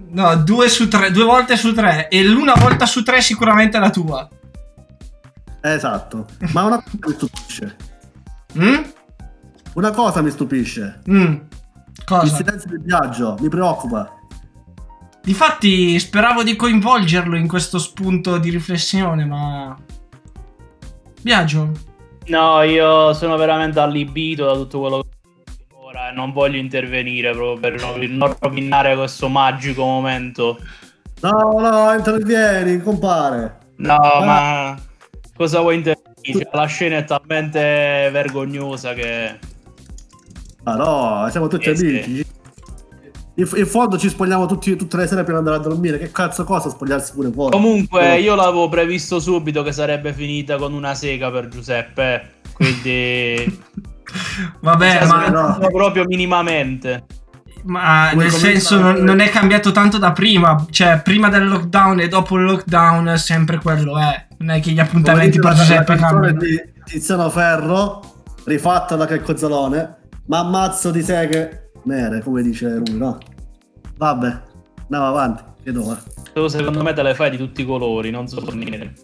No, 0.08 0.36
due 0.36 0.68
su 0.68 0.88
tre, 0.88 1.10
due 1.10 1.24
volte 1.24 1.56
su 1.56 1.74
tre. 1.74 2.08
E 2.08 2.24
l'una 2.24 2.54
volta 2.54 2.86
su 2.86 3.02
tre 3.02 3.20
sicuramente 3.20 3.76
è 3.76 3.80
la 3.80 3.90
tua. 3.90 4.28
Esatto. 5.60 6.26
Ma 6.52 6.64
una 6.64 6.82
cosa 6.82 7.06
mi 7.06 7.12
stupisce. 7.12 7.76
Mm? 8.58 8.82
Una 9.74 9.90
cosa 9.90 10.22
mi 10.22 10.30
stupisce. 10.30 11.00
Mm. 11.10 11.32
Il 12.02 12.04
Cosa? 12.04 12.34
silenzio 12.34 12.70
di 12.70 12.82
viaggio 12.82 13.36
mi 13.40 13.48
preoccupa. 13.48 14.10
Difatti 15.22 15.98
speravo 16.00 16.42
di 16.42 16.56
coinvolgerlo 16.56 17.36
in 17.36 17.46
questo 17.46 17.78
spunto 17.78 18.38
di 18.38 18.50
riflessione, 18.50 19.24
ma... 19.24 19.78
Viaggio. 21.22 21.70
No, 22.26 22.62
io 22.62 23.12
sono 23.12 23.36
veramente 23.36 23.78
allibito 23.78 24.46
da 24.46 24.54
tutto 24.54 24.80
quello 24.80 25.02
che 25.02 25.74
ora 25.74 26.10
e 26.10 26.12
non 26.12 26.32
voglio 26.32 26.58
intervenire 26.58 27.30
proprio 27.32 27.58
per 27.58 27.80
non, 27.80 28.00
non 28.16 28.36
rovinare 28.40 28.96
questo 28.96 29.28
magico 29.28 29.84
momento. 29.84 30.58
No, 31.20 31.54
no, 31.56 31.92
intervieni, 31.94 32.80
compare. 32.80 33.58
No, 33.76 33.96
ma 33.96 34.76
cosa 35.36 35.60
vuoi 35.60 35.76
intervenire? 35.76 36.44
Cioè, 36.44 36.48
la 36.52 36.66
scena 36.66 36.96
è 36.96 37.04
talmente 37.04 38.08
vergognosa 38.12 38.92
che... 38.92 39.38
Ma 40.64 40.74
no, 40.74 41.28
siamo 41.30 41.46
tutti 41.46 41.68
Eh, 41.68 41.76
sì. 41.76 42.26
In, 43.42 43.48
in 43.58 43.66
fondo 43.66 43.98
ci 43.98 44.08
spogliamo 44.08 44.46
tutti, 44.46 44.76
tutte 44.76 44.96
le 44.96 45.06
sere 45.06 45.24
prima 45.24 45.40
di 45.40 45.48
andare 45.48 45.64
a 45.64 45.68
dormire. 45.68 45.98
Che 45.98 46.12
cazzo 46.12 46.44
cosa 46.44 46.70
spogliarsi 46.70 47.12
pure 47.12 47.30
fuori? 47.32 47.52
Comunque 47.52 48.12
Oh. 48.12 48.16
io 48.18 48.34
l'avevo 48.34 48.68
previsto 48.68 49.18
subito 49.18 49.62
che 49.62 49.72
sarebbe 49.72 50.12
finita 50.12 50.56
con 50.56 50.72
una 50.72 50.94
sega 50.94 51.30
per 51.30 51.48
Giuseppe, 51.48 52.40
quindi... 52.52 53.60
Vabbè, 54.60 54.98
Cioè, 54.98 55.06
ma... 55.06 55.28
non 55.28 55.68
proprio 55.72 56.04
minimamente. 56.06 57.06
Ma 57.64 58.08
Come 58.10 58.24
nel 58.24 58.32
senso 58.32 58.78
non, 58.78 58.96
non 58.96 59.20
è 59.20 59.30
cambiato 59.30 59.70
tanto 59.72 59.96
da 59.96 60.12
prima, 60.12 60.66
cioè 60.70 61.00
prima 61.02 61.28
del 61.28 61.48
lockdown 61.48 62.00
e 62.00 62.08
dopo 62.08 62.36
il 62.36 62.44
lockdown 62.44 63.16
sempre 63.16 63.58
quello 63.58 63.98
è. 63.98 64.26
Non 64.38 64.50
è 64.50 64.60
che 64.60 64.72
gli 64.72 64.80
appuntamenti 64.80 65.38
per 65.38 65.54
Giuseppe 65.54 65.94
cambiano. 65.94 66.38
di 66.38 66.60
Tiziano 66.84 67.30
Ferro, 67.30 68.24
rifatta 68.44 68.96
da 68.96 69.06
Checco 69.06 69.36
Zalone, 69.36 69.96
ma 70.26 70.40
ammazzo 70.40 70.90
di 70.90 71.02
seghe 71.02 71.70
nere, 71.84 72.20
come 72.22 72.42
dice 72.42 72.68
lui, 72.68 72.96
no? 72.96 73.18
Vabbè, 73.96 74.40
andiamo 74.82 75.06
avanti. 75.06 75.42
Che 75.62 75.72
dove? 75.72 75.96
Tu 76.32 76.46
secondo 76.48 76.82
me 76.82 76.92
te 76.92 77.02
le 77.02 77.14
fai 77.14 77.30
di 77.30 77.36
tutti 77.36 77.60
i 77.62 77.64
colori, 77.64 78.10
non 78.10 78.26
solo 78.26 78.52
nere. 78.52 78.94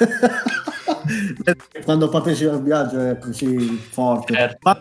Quando 1.84 2.08
partecipa 2.08 2.52
al 2.52 2.62
viaggio 2.62 3.00
è 3.00 3.18
così 3.18 3.56
forte. 3.76 4.34
Certo. 4.34 4.58
Ma. 4.62 4.80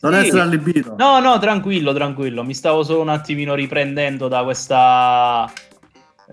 Non 0.00 0.12
Sì. 0.14 0.18
essere 0.26 0.40
allibito. 0.40 0.94
No, 0.98 1.20
no, 1.20 1.38
tranquillo, 1.38 1.92
tranquillo. 1.92 2.42
Mi 2.44 2.54
stavo 2.54 2.82
solo 2.82 3.02
un 3.02 3.08
attimino 3.08 3.54
riprendendo 3.54 4.28
da 4.28 4.42
questa. 4.42 5.50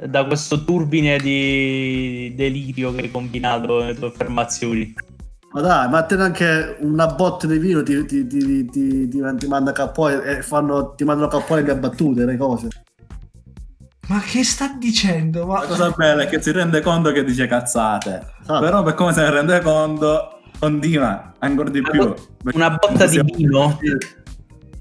da 0.02 0.24
questo 0.26 0.64
turbine 0.64 1.18
di 1.18 2.32
delirio 2.36 2.94
che 2.94 3.02
hai 3.02 3.12
combinato 3.12 3.80
nelle 3.80 3.96
tue 3.96 4.08
affermazioni. 4.08 4.94
Ma 5.52 5.62
dai, 5.62 5.90
ma 5.90 6.04
te 6.04 6.16
anche 6.16 6.78
una 6.82 7.08
botte 7.08 7.48
di 7.48 7.58
vino 7.58 7.82
ti, 7.82 8.06
ti, 8.06 8.28
ti, 8.28 8.66
ti, 8.66 9.08
ti- 9.08 9.08
ti 9.10 9.48
manda 9.48 9.72
capo 9.72 10.08
e 10.08 10.44
fanno, 10.44 10.94
ti 10.94 11.04
mandano 11.04 11.28
capo 11.28 11.56
le 11.56 11.76
battute, 11.76 12.24
le 12.24 12.38
cose. 12.38 12.68
Ma 14.10 14.20
che 14.20 14.44
sta 14.44 14.76
dicendo? 14.78 15.46
Ma... 15.48 15.62
La 15.62 15.66
cosa 15.68 15.90
bella 15.92 16.24
è 16.24 16.28
che 16.28 16.42
si 16.42 16.52
rende 16.52 16.82
conto 16.82 17.12
che 17.12 17.24
dice 17.24 17.48
cazzate. 17.48 18.26
Però 18.46 18.84
per 18.84 18.94
come 18.94 19.14
se 19.14 19.22
ne 19.22 19.30
rende 19.32 19.62
conto, 19.62 20.40
continua 20.60 21.34
ancora 21.40 21.70
di 21.70 21.82
più. 21.82 22.14
Una 22.54 22.70
botta 22.72 23.06
di 23.08 23.22
vino? 23.22 23.80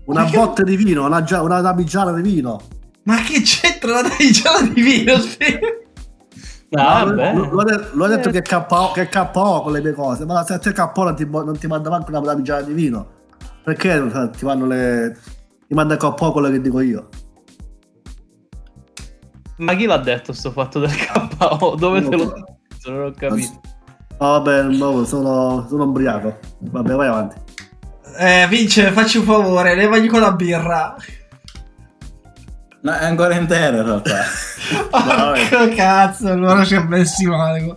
Una 0.05 0.25
botte 0.25 0.65
di 0.65 0.77
vino, 0.77 1.07
una, 1.07 1.25
una 1.43 1.61
damigiana 1.61 2.13
di 2.13 2.23
vino. 2.23 2.61
Ma 3.05 3.17
che 3.23 3.41
c'entra 3.43 4.01
la 4.01 4.03
damigiana 4.03 4.69
di 4.69 4.83
vino? 4.83 5.15
Ah, 6.71 7.03
No, 7.05 7.13
lui, 7.13 7.63
lui 7.93 8.05
ha 8.05 8.09
detto- 8.17 8.31
che 8.31 8.43
KO, 8.43 8.91
che 8.93 9.03
è 9.03 9.09
KO 9.09 9.63
con 9.63 9.73
le 9.73 9.81
mie 9.81 9.93
cose, 9.95 10.27
ma 10.27 10.45
se 10.45 10.59
te 10.59 10.73
KO 10.73 10.93
non 11.05 11.15
ti, 11.15 11.27
non 11.27 11.57
ti 11.59 11.67
manda 11.67 11.89
manco 11.89 12.11
una 12.11 12.21
damigiana 12.21 12.61
di 12.63 12.73
vino. 12.75 13.07
Perché 13.65 14.31
ti 14.37 14.45
vanno 14.45 14.67
le. 14.67 15.17
ti 15.67 15.75
manda 15.75 15.97
KO 15.97 16.33
quello 16.33 16.51
che 16.51 16.61
dico 16.61 16.81
io? 16.81 17.09
Ma 19.59 19.75
chi 19.75 19.87
l'ha 19.87 19.99
detto 19.99 20.33
sto 20.33 20.51
fatto 20.53 20.79
del 20.79 20.91
KO? 21.39 21.75
Dove 21.79 22.01
Non 22.01 22.11
te 22.11 22.17
lo 22.17 22.25
lo 22.25 22.35
Non 22.93 23.07
ho 23.07 23.13
capito. 23.17 23.61
Oh, 24.21 24.41
vabbè, 24.43 24.63
no, 24.65 25.05
sono, 25.05 25.67
sono 25.69 25.85
ubriaco. 25.85 26.39
Vabbè, 26.59 26.95
vai 26.95 27.09
avanti. 27.09 27.37
Eh, 28.19 28.47
Vince, 28.49 28.91
facci 28.91 29.19
un 29.19 29.25
favore, 29.25 29.75
levagli 29.75 30.09
con 30.09 30.21
la 30.21 30.33
birra. 30.33 30.97
No, 32.81 32.93
è 32.93 33.05
ancora 33.05 33.35
intero 33.35 33.79
in 33.79 33.85
realtà. 33.85 34.23
Porco 34.91 35.75
cazzo, 35.75 36.29
allora 36.29 36.65
siamo 36.65 36.89
messi 36.91 37.27
male. 37.27 37.77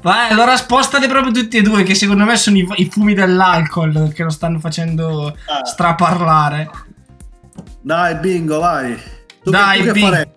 Vai, 0.00 0.30
allora 0.30 0.56
spostali 0.56 1.06
proprio 1.08 1.32
tutti 1.32 1.56
e 1.58 1.62
due, 1.62 1.82
che 1.82 1.94
secondo 1.94 2.24
me 2.24 2.36
sono 2.36 2.56
i, 2.56 2.66
i 2.76 2.88
fumi 2.90 3.14
dell'alcol 3.14 4.12
che 4.14 4.22
lo 4.22 4.30
stanno 4.30 4.58
facendo 4.60 5.36
straparlare. 5.64 6.70
Dai, 7.82 8.14
bingo, 8.16 8.58
vai. 8.60 8.96
Tu, 9.42 9.50
Dai, 9.50 9.78
tu 9.80 9.84
che 9.86 9.92
bingo. 9.92 10.06
faresti? 10.08 10.36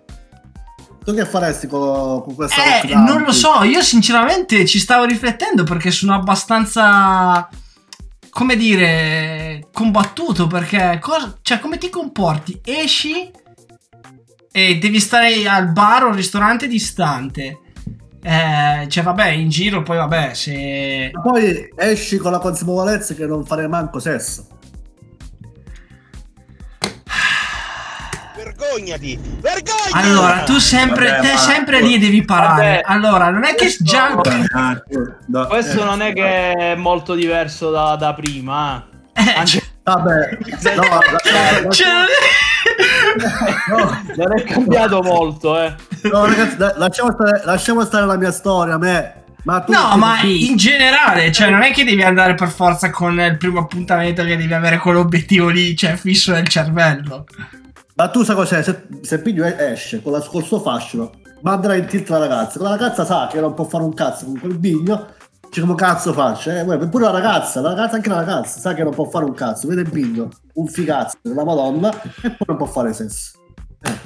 Tu 1.03 1.13
che 1.15 1.25
faresti 1.25 1.67
con, 1.67 2.23
con 2.23 2.35
questa 2.35 2.61
Eh, 2.63 2.81
lockdown? 2.87 3.03
non 3.05 3.23
lo 3.23 3.31
so, 3.31 3.63
io 3.63 3.81
sinceramente 3.81 4.65
ci 4.65 4.77
stavo 4.79 5.05
riflettendo 5.05 5.63
perché 5.63 5.89
sono 5.89 6.13
abbastanza, 6.13 7.47
come 8.29 8.55
dire, 8.55 9.67
combattuto 9.73 10.47
perché, 10.47 10.97
cosa- 11.01 11.37
cioè, 11.41 11.59
come 11.59 11.77
ti 11.77 11.89
comporti? 11.89 12.61
Esci 12.63 13.31
e 14.51 14.77
devi 14.77 14.99
stare 14.99 15.47
al 15.47 15.71
bar 15.71 16.03
o 16.03 16.07
al 16.09 16.15
ristorante 16.15 16.67
distante. 16.67 17.59
Eh, 18.23 18.85
cioè, 18.87 19.03
vabbè, 19.03 19.29
in 19.29 19.49
giro 19.49 19.81
poi, 19.81 19.97
vabbè, 19.97 20.33
se... 20.33 21.09
Ma 21.13 21.21
poi 21.21 21.69
esci 21.75 22.17
con 22.17 22.31
la 22.31 22.39
consapevolezza 22.39 23.13
che 23.15 23.25
non 23.25 23.45
farei 23.45 23.67
manco 23.67 23.99
sesso. 23.99 24.45
Vergognati! 28.35 29.19
Vergognati! 29.39 29.91
Allora, 29.93 30.43
tu 30.43 30.57
sempre, 30.59 31.09
Vabbè, 31.09 31.21
te 31.21 31.33
ma- 31.33 31.39
sempre 31.39 31.81
lì 31.81 31.97
devi 31.97 32.23
parare. 32.23 32.81
Vabbè. 32.83 32.85
Allora, 32.85 33.29
non 33.29 33.43
è 33.43 33.55
che 33.55 33.75
già... 33.79 34.13
No, 35.27 35.47
Questo 35.47 35.81
eh, 35.81 35.85
non 35.85 36.01
è 36.01 36.13
che 36.13 36.51
è 36.53 36.75
molto 36.75 37.13
diverso 37.15 37.71
da, 37.71 37.95
da 37.95 38.13
prima. 38.13 38.87
eh. 39.13 39.33
Anzi, 39.35 39.61
Vabbè, 39.83 40.37
no, 40.75 40.83
la- 40.83 41.69
Cioè, 41.71 41.87
no, 43.69 44.01
non 44.15 44.39
è 44.39 44.43
cambiato 44.43 45.01
molto, 45.01 45.59
eh. 45.59 45.73
no, 46.03 46.25
ragazzi, 46.25 46.57
dai, 46.57 46.73
lasciamo 46.77 47.11
stare, 47.11 47.41
lasciamo 47.45 47.83
stare 47.85 48.05
la 48.05 48.17
mia 48.17 48.31
storia, 48.31 48.75
a 48.75 48.77
me. 48.77 49.15
Ma 49.43 49.61
tu 49.61 49.71
No, 49.71 49.97
ma 49.97 50.17
tu- 50.21 50.27
in 50.27 50.55
generale, 50.55 51.31
cioè, 51.31 51.49
non 51.49 51.63
è 51.63 51.71
che 51.71 51.83
devi 51.83 52.03
andare 52.03 52.35
per 52.35 52.49
forza 52.49 52.91
con 52.91 53.19
il 53.19 53.37
primo 53.37 53.59
appuntamento 53.59 54.23
che 54.23 54.37
devi 54.37 54.53
avere 54.53 54.77
quell'obiettivo 54.77 55.49
lì, 55.49 55.75
cioè, 55.75 55.95
fisso 55.95 56.31
nel 56.31 56.47
cervello. 56.47 57.25
ma 57.95 58.07
tu 58.09 58.23
sai 58.23 58.35
cos'è? 58.35 58.61
Se, 58.61 58.83
se 59.01 59.19
Piglio 59.21 59.43
esce 59.45 60.01
con 60.01 60.11
la- 60.11 60.19
col 60.19 60.43
suo 60.43 60.59
fascino, 60.59 61.11
manderà 61.41 61.75
in 61.75 61.85
tilt 61.87 62.07
la 62.09 62.19
ragazza. 62.19 62.61
La 62.61 62.69
ragazza 62.69 63.03
sa 63.03 63.27
che 63.31 63.39
non 63.39 63.55
può 63.55 63.65
fare 63.65 63.83
un 63.83 63.93
cazzo 63.95 64.25
con 64.25 64.39
quel 64.39 64.57
bigno. 64.59 65.07
Dice 65.51 65.59
come 65.65 65.75
cazzo 65.75 66.13
faccio? 66.13 66.49
Eh, 66.49 66.87
pure 66.87 67.03
la 67.03 67.11
ragazza, 67.11 67.59
la 67.59 67.71
ragazza, 67.71 67.95
anche 67.97 68.07
la 68.07 68.15
ragazza, 68.23 68.57
sa 68.61 68.73
che 68.73 68.83
non 68.83 68.93
può 68.93 69.03
fare 69.09 69.25
un 69.25 69.33
cazzo, 69.33 69.67
vede 69.67 69.81
il 69.81 69.89
bigno, 69.89 70.29
un 70.53 70.65
figazzo 70.67 71.17
della 71.21 71.43
Madonna 71.43 71.91
e 71.91 72.29
poi 72.29 72.45
non 72.47 72.55
può 72.55 72.65
fare 72.67 72.93
sesso. 72.93 73.33
Eh. 73.81 73.99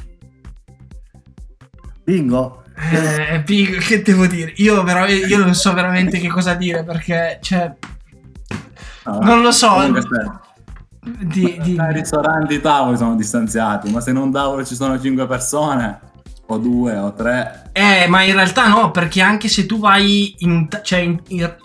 Bingo? 2.04 2.64
Eh, 2.92 3.44
Pig, 3.46 3.78
che 3.78 4.02
devo 4.02 4.26
dire? 4.26 4.54
Io, 4.56 4.82
veramente- 4.82 5.28
io 5.28 5.38
non 5.38 5.54
so 5.54 5.72
veramente 5.76 6.18
che 6.18 6.30
cosa 6.30 6.56
dire 6.56 6.84
perché, 6.84 7.38
cioè, 7.44 7.72
non 9.04 9.44
lo 9.44 9.52
so. 9.52 9.70
Aspetta. 9.70 10.42
Di, 11.00 11.60
di- 11.62 11.78
Ai 11.78 11.94
ristoranti 11.94 12.56
i 12.56 12.62
tavoli 12.62 12.98
sono 12.98 13.16
distanziati, 13.16 13.92
ma 13.92 14.02
se 14.02 14.10
in 14.10 14.18
un 14.18 14.32
tavolo 14.32 14.66
ci 14.66 14.74
sono 14.74 15.00
5 15.00 15.28
persone, 15.28 16.00
o 16.48 16.58
due 16.58 16.96
o 16.98 17.14
tre, 17.14 17.70
Eh, 17.74 18.06
ma 18.08 18.22
in 18.24 18.34
realtà 18.34 18.68
no, 18.68 18.92
perché 18.92 19.22
anche 19.22 19.48
se 19.48 19.66
tu 19.66 19.80
vai 19.80 20.36
in 20.40 20.68
cioè, 20.84 21.00
in- 21.00 21.22
in- 21.30 21.56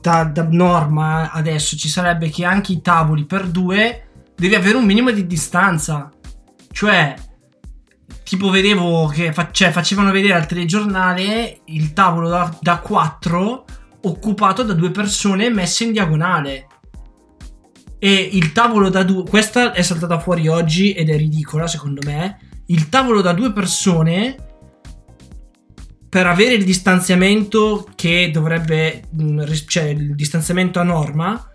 da, 0.00 0.24
da 0.24 0.46
norma 0.50 1.30
adesso 1.32 1.76
ci 1.76 1.88
sarebbe 1.88 2.28
che 2.28 2.44
anche 2.44 2.72
i 2.72 2.82
tavoli 2.82 3.24
per 3.24 3.46
due 3.48 4.08
devi 4.36 4.54
avere 4.54 4.76
un 4.76 4.84
minimo 4.84 5.10
di 5.10 5.26
distanza. 5.26 6.10
Cioè, 6.70 7.14
tipo 8.24 8.50
vedevo 8.50 9.06
che 9.06 9.32
fa- 9.32 9.50
cioè, 9.50 9.70
facevano 9.70 10.10
vedere 10.10 10.34
al 10.34 10.46
telegiornale 10.46 11.60
il 11.66 11.92
tavolo 11.92 12.28
da, 12.28 12.54
da 12.60 12.78
quattro 12.78 13.64
occupato 14.02 14.62
da 14.62 14.74
due 14.74 14.90
persone 14.90 15.48
messe 15.48 15.84
in 15.84 15.92
diagonale. 15.92 16.66
E 17.98 18.28
il 18.32 18.52
tavolo 18.52 18.90
da 18.90 19.02
due... 19.02 19.24
Questa 19.24 19.72
è 19.72 19.80
saltata 19.80 20.18
fuori 20.18 20.48
oggi 20.48 20.92
ed 20.92 21.08
è 21.08 21.16
ridicola 21.16 21.66
secondo 21.66 22.02
me. 22.04 22.38
Il 22.66 22.88
tavolo 22.88 23.20
da 23.20 23.32
due 23.32 23.52
persone 23.52 24.36
per 26.08 26.26
avere 26.28 26.54
il 26.54 26.64
distanziamento 26.64 27.88
che 27.96 28.30
dovrebbe, 28.32 29.02
ris- 29.10 29.64
cioè 29.66 29.84
il 29.84 30.14
distanziamento 30.14 30.78
a 30.78 30.84
norma, 30.84 31.50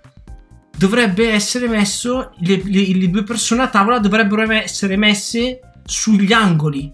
dovrebbe 0.77 1.31
essere 1.31 1.67
messo, 1.69 2.31
le, 2.39 2.61
le- 2.65 2.93
le 2.93 3.09
due 3.09 3.23
persone 3.23 3.61
a 3.61 3.69
tavola 3.69 3.99
dovrebbero 3.99 4.51
essere 4.51 4.97
messe 4.97 5.61
sugli 5.85 6.33
angoli, 6.33 6.93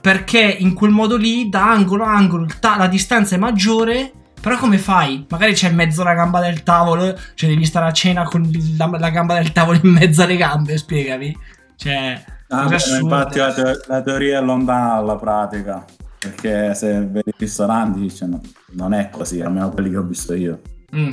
perché 0.00 0.40
in 0.40 0.74
quel 0.74 0.90
modo 0.90 1.16
lì, 1.16 1.48
da 1.48 1.70
angolo 1.70 2.04
a 2.04 2.12
angolo, 2.12 2.46
ta- 2.58 2.76
la 2.76 2.88
distanza 2.88 3.36
è 3.36 3.38
maggiore, 3.38 4.12
però 4.40 4.58
come 4.58 4.78
fai? 4.78 5.24
Magari 5.28 5.54
c'è 5.54 5.68
in 5.68 5.76
mezzo 5.76 6.02
la 6.02 6.14
gamba 6.14 6.40
del 6.40 6.62
tavolo, 6.64 7.16
cioè 7.34 7.48
devi 7.48 7.64
stare 7.64 7.86
a 7.86 7.92
cena 7.92 8.24
con 8.24 8.50
la, 8.76 8.86
la 8.98 9.10
gamba 9.10 9.34
del 9.34 9.52
tavolo 9.52 9.78
in 9.82 9.90
mezzo 9.90 10.22
alle 10.22 10.36
gambe, 10.36 10.76
spiegami. 10.76 11.36
Cioè, 11.76 12.24
Ah, 12.48 12.68
beh, 12.68 12.76
infatti 13.00 13.38
la, 13.38 13.52
teo- 13.52 13.80
la 13.86 14.02
teoria 14.02 14.38
è 14.38 14.42
lontana 14.42 14.94
dalla 14.96 15.16
pratica, 15.16 15.84
perché 16.18 16.74
se 16.74 17.00
vedi 17.00 17.30
i 17.30 17.34
ristoranti 17.36 18.10
cioè, 18.14 18.28
no- 18.28 18.40
non 18.72 18.92
è 18.92 19.10
così, 19.10 19.40
almeno 19.40 19.70
quelli 19.70 19.90
che 19.90 19.96
ho 19.96 20.02
visto 20.02 20.34
io. 20.34 20.60
Mm. 20.94 21.12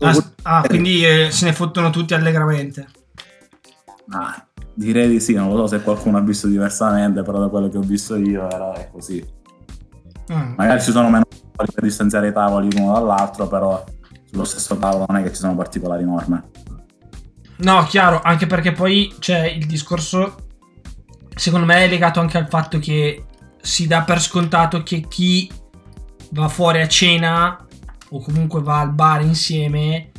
Ah, 0.00 0.24
ah, 0.42 0.64
quindi 0.66 1.04
eh, 1.04 1.30
se 1.30 1.44
ne 1.44 1.52
fottono 1.52 1.90
tutti 1.90 2.14
allegramente. 2.14 2.88
Ah, 4.08 4.44
direi 4.74 5.08
di 5.08 5.20
sì, 5.20 5.34
non 5.34 5.50
lo 5.50 5.56
so 5.56 5.76
se 5.76 5.82
qualcuno 5.82 6.16
ha 6.16 6.22
visto 6.22 6.46
diversamente, 6.46 7.22
però 7.22 7.38
da 7.38 7.48
quello 7.48 7.68
che 7.68 7.76
ho 7.76 7.82
visto 7.82 8.16
io 8.16 8.48
era 8.48 8.72
è 8.72 8.88
così. 8.90 9.22
Ah. 10.28 10.54
Magari 10.56 10.80
ci 10.80 10.92
sono 10.92 11.10
meno 11.10 11.24
tavoli 11.60 11.72
per 11.74 11.84
distanziare 11.84 12.28
i 12.28 12.32
tavoli 12.32 12.74
l'uno 12.74 12.92
dall'altro, 12.94 13.46
però 13.46 13.84
sullo 14.24 14.44
stesso 14.44 14.76
tavolo 14.76 15.04
non 15.08 15.18
è 15.18 15.22
che 15.22 15.30
ci 15.30 15.40
sono 15.40 15.54
particolari 15.54 16.04
norme. 16.04 16.48
No, 17.56 17.84
chiaro, 17.84 18.22
anche 18.22 18.46
perché 18.46 18.72
poi 18.72 19.14
c'è 19.18 19.46
il 19.46 19.66
discorso, 19.66 20.49
secondo 21.40 21.64
me 21.64 21.84
è 21.84 21.88
legato 21.88 22.20
anche 22.20 22.36
al 22.36 22.48
fatto 22.48 22.78
che 22.78 23.24
si 23.62 23.86
dà 23.86 24.02
per 24.02 24.20
scontato 24.20 24.82
che 24.82 25.06
chi 25.08 25.50
va 26.32 26.48
fuori 26.48 26.82
a 26.82 26.86
cena 26.86 27.66
o 28.10 28.20
comunque 28.20 28.60
va 28.60 28.80
al 28.80 28.92
bar 28.92 29.22
insieme 29.22 30.10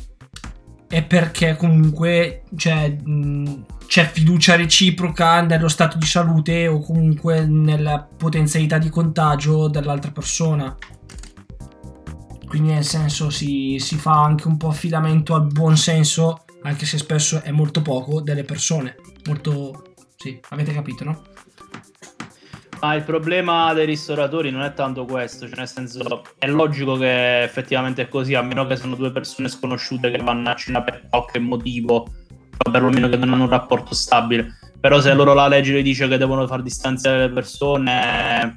è 0.88 1.02
perché 1.04 1.54
comunque 1.54 2.42
cioè, 2.56 2.90
mh, 2.90 3.66
c'è 3.86 4.10
fiducia 4.10 4.56
reciproca 4.56 5.42
nello 5.42 5.68
stato 5.68 5.96
di 5.96 6.06
salute 6.06 6.66
o 6.66 6.80
comunque 6.80 7.46
nella 7.46 8.02
potenzialità 8.02 8.78
di 8.78 8.90
contagio 8.90 9.68
dell'altra 9.68 10.10
persona. 10.10 10.76
Quindi 12.48 12.72
nel 12.72 12.84
senso 12.84 13.30
si, 13.30 13.76
si 13.78 13.96
fa 13.96 14.22
anche 14.22 14.48
un 14.48 14.56
po' 14.56 14.68
affidamento 14.68 15.34
al 15.34 15.46
buon 15.46 15.76
senso, 15.76 16.44
anche 16.62 16.84
se 16.84 16.98
spesso 16.98 17.42
è 17.42 17.50
molto 17.52 17.80
poco, 17.80 18.20
delle 18.20 18.44
persone. 18.44 18.96
Molto... 19.26 19.91
Sì, 20.22 20.38
avete 20.50 20.72
capito, 20.72 21.02
no? 21.02 21.20
Ma 22.80 22.94
il 22.94 23.02
problema 23.02 23.72
dei 23.74 23.86
ristoratori 23.86 24.50
non 24.50 24.62
è 24.62 24.72
tanto 24.72 25.04
questo, 25.04 25.48
cioè 25.48 25.56
nel 25.56 25.66
senso 25.66 26.22
è 26.38 26.46
logico 26.46 26.96
che 26.96 27.42
effettivamente 27.42 28.02
è 28.02 28.08
così, 28.08 28.34
a 28.34 28.42
meno 28.42 28.64
che 28.66 28.76
sono 28.76 28.94
due 28.94 29.10
persone 29.10 29.48
sconosciute 29.48 30.12
che 30.12 30.22
vanno 30.22 30.50
a 30.50 30.54
cena 30.54 30.80
per 30.80 31.08
qualche 31.10 31.40
motivo, 31.40 31.94
o 31.96 32.70
perlomeno 32.70 33.08
che 33.08 33.16
non 33.16 33.32
hanno 33.32 33.44
un 33.44 33.48
rapporto 33.48 33.94
stabile. 33.94 34.58
Però 34.78 35.00
se 35.00 35.12
loro 35.12 35.34
la 35.34 35.48
legge 35.48 35.72
le 35.72 35.82
dice 35.82 36.06
che 36.06 36.18
devono 36.18 36.46
far 36.46 36.62
distanziare 36.62 37.26
le 37.26 37.30
persone, 37.30 38.54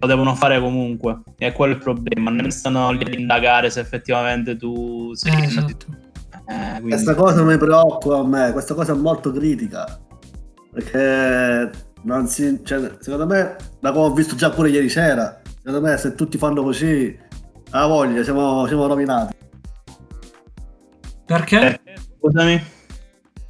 lo 0.00 0.06
devono 0.08 0.34
fare 0.34 0.58
comunque. 0.58 1.20
E 1.38 1.52
quello 1.52 1.74
è 1.74 1.76
il 1.76 1.82
problema, 1.82 2.30
non 2.30 2.50
stanno 2.50 2.90
lì 2.90 3.04
ad 3.04 3.14
indagare 3.14 3.70
se 3.70 3.78
effettivamente 3.78 4.56
tu 4.56 5.14
sei... 5.14 5.42
Eh, 5.42 5.44
esatto. 5.44 5.86
Eh, 6.48 6.70
quindi- 6.74 6.90
Questa 6.90 7.14
cosa 7.14 7.44
mi 7.44 7.56
preoccupa 7.56 8.18
a 8.18 8.26
me, 8.26 8.50
questa 8.50 8.74
cosa 8.74 8.92
è 8.92 8.96
molto 8.96 9.30
critica. 9.30 10.00
Perché 10.72 11.70
non 12.04 12.26
si, 12.26 12.60
cioè, 12.64 12.96
secondo 12.98 13.26
me, 13.26 13.56
da 13.80 13.92
come 13.92 14.06
ho 14.06 14.12
visto 14.12 14.34
già 14.34 14.50
pure 14.50 14.70
ieri 14.70 14.88
sera, 14.88 15.40
secondo 15.58 15.86
me 15.86 15.96
se 15.96 16.14
tutti 16.14 16.38
fanno 16.38 16.62
così, 16.62 17.16
a 17.70 17.86
voglia, 17.86 18.22
siamo, 18.22 18.66
siamo 18.66 18.86
rovinati. 18.86 19.36
Perché? 21.26 21.80
Scusami. 22.18 22.64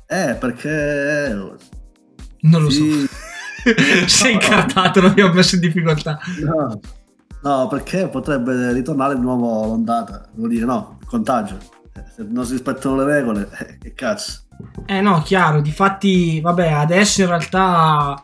Eh, 0.06 0.36
perché... 0.38 1.56
Non 2.40 2.62
lo 2.62 2.70
sì. 2.70 3.06
Sei 4.06 4.32
incartato, 4.32 5.00
l'abbiamo 5.00 5.32
messo 5.32 5.54
in 5.54 5.60
difficoltà. 5.60 6.18
No. 6.40 6.80
No, 7.42 7.66
perché 7.68 8.08
potrebbe 8.08 8.72
ritornare 8.72 9.14
di 9.14 9.20
nuovo 9.20 9.66
l'ondata. 9.66 10.28
Devo 10.32 10.48
dire, 10.48 10.64
no, 10.64 10.98
il 11.00 11.06
contagio. 11.06 11.58
Eh, 11.94 12.04
Se 12.14 12.24
non 12.28 12.44
si 12.44 12.52
rispettano 12.52 12.96
le 12.96 13.04
regole, 13.04 13.48
eh, 13.58 13.78
che 13.78 13.94
cazzo. 13.94 14.41
Eh 14.86 15.00
no, 15.00 15.22
chiaro, 15.22 15.60
difatti, 15.60 16.40
vabbè, 16.40 16.70
adesso 16.70 17.22
in 17.22 17.28
realtà 17.28 18.20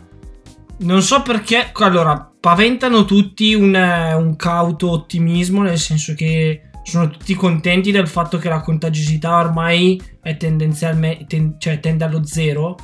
non 0.78 1.02
so 1.02 1.22
perché, 1.22 1.70
allora, 1.72 2.30
paventano 2.38 3.04
tutti 3.04 3.54
un, 3.54 3.74
un 3.74 4.36
cauto 4.36 4.90
ottimismo, 4.90 5.62
nel 5.62 5.78
senso 5.78 6.14
che 6.14 6.62
sono 6.82 7.10
tutti 7.10 7.34
contenti 7.34 7.90
del 7.90 8.08
fatto 8.08 8.38
che 8.38 8.48
la 8.48 8.60
contagiosità 8.60 9.38
ormai 9.38 10.00
è 10.22 10.36
tendenzialmente, 10.36 11.26
ten- 11.26 11.56
cioè 11.58 11.80
tende 11.80 12.04
allo 12.04 12.24
zero, 12.24 12.76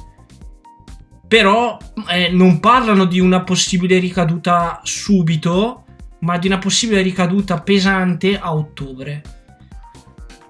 però 1.26 1.78
eh, 2.10 2.28
non 2.30 2.60
parlano 2.60 3.06
di 3.06 3.18
una 3.18 3.42
possibile 3.42 3.98
ricaduta 3.98 4.80
subito, 4.82 5.84
ma 6.20 6.38
di 6.38 6.46
una 6.46 6.58
possibile 6.58 7.02
ricaduta 7.02 7.60
pesante 7.60 8.38
a 8.38 8.54
ottobre. 8.54 9.22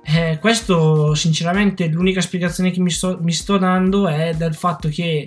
Eh, 0.07 0.39
questo, 0.39 1.15
sinceramente, 1.15 1.87
l'unica 1.87 2.21
spiegazione 2.21 2.71
che 2.71 2.81
mi 2.81 2.91
sto, 2.91 3.19
mi 3.23 3.33
sto 3.33 3.57
dando 3.57 4.07
è 4.07 4.35
del 4.35 4.55
fatto 4.55 4.89
che 4.89 5.27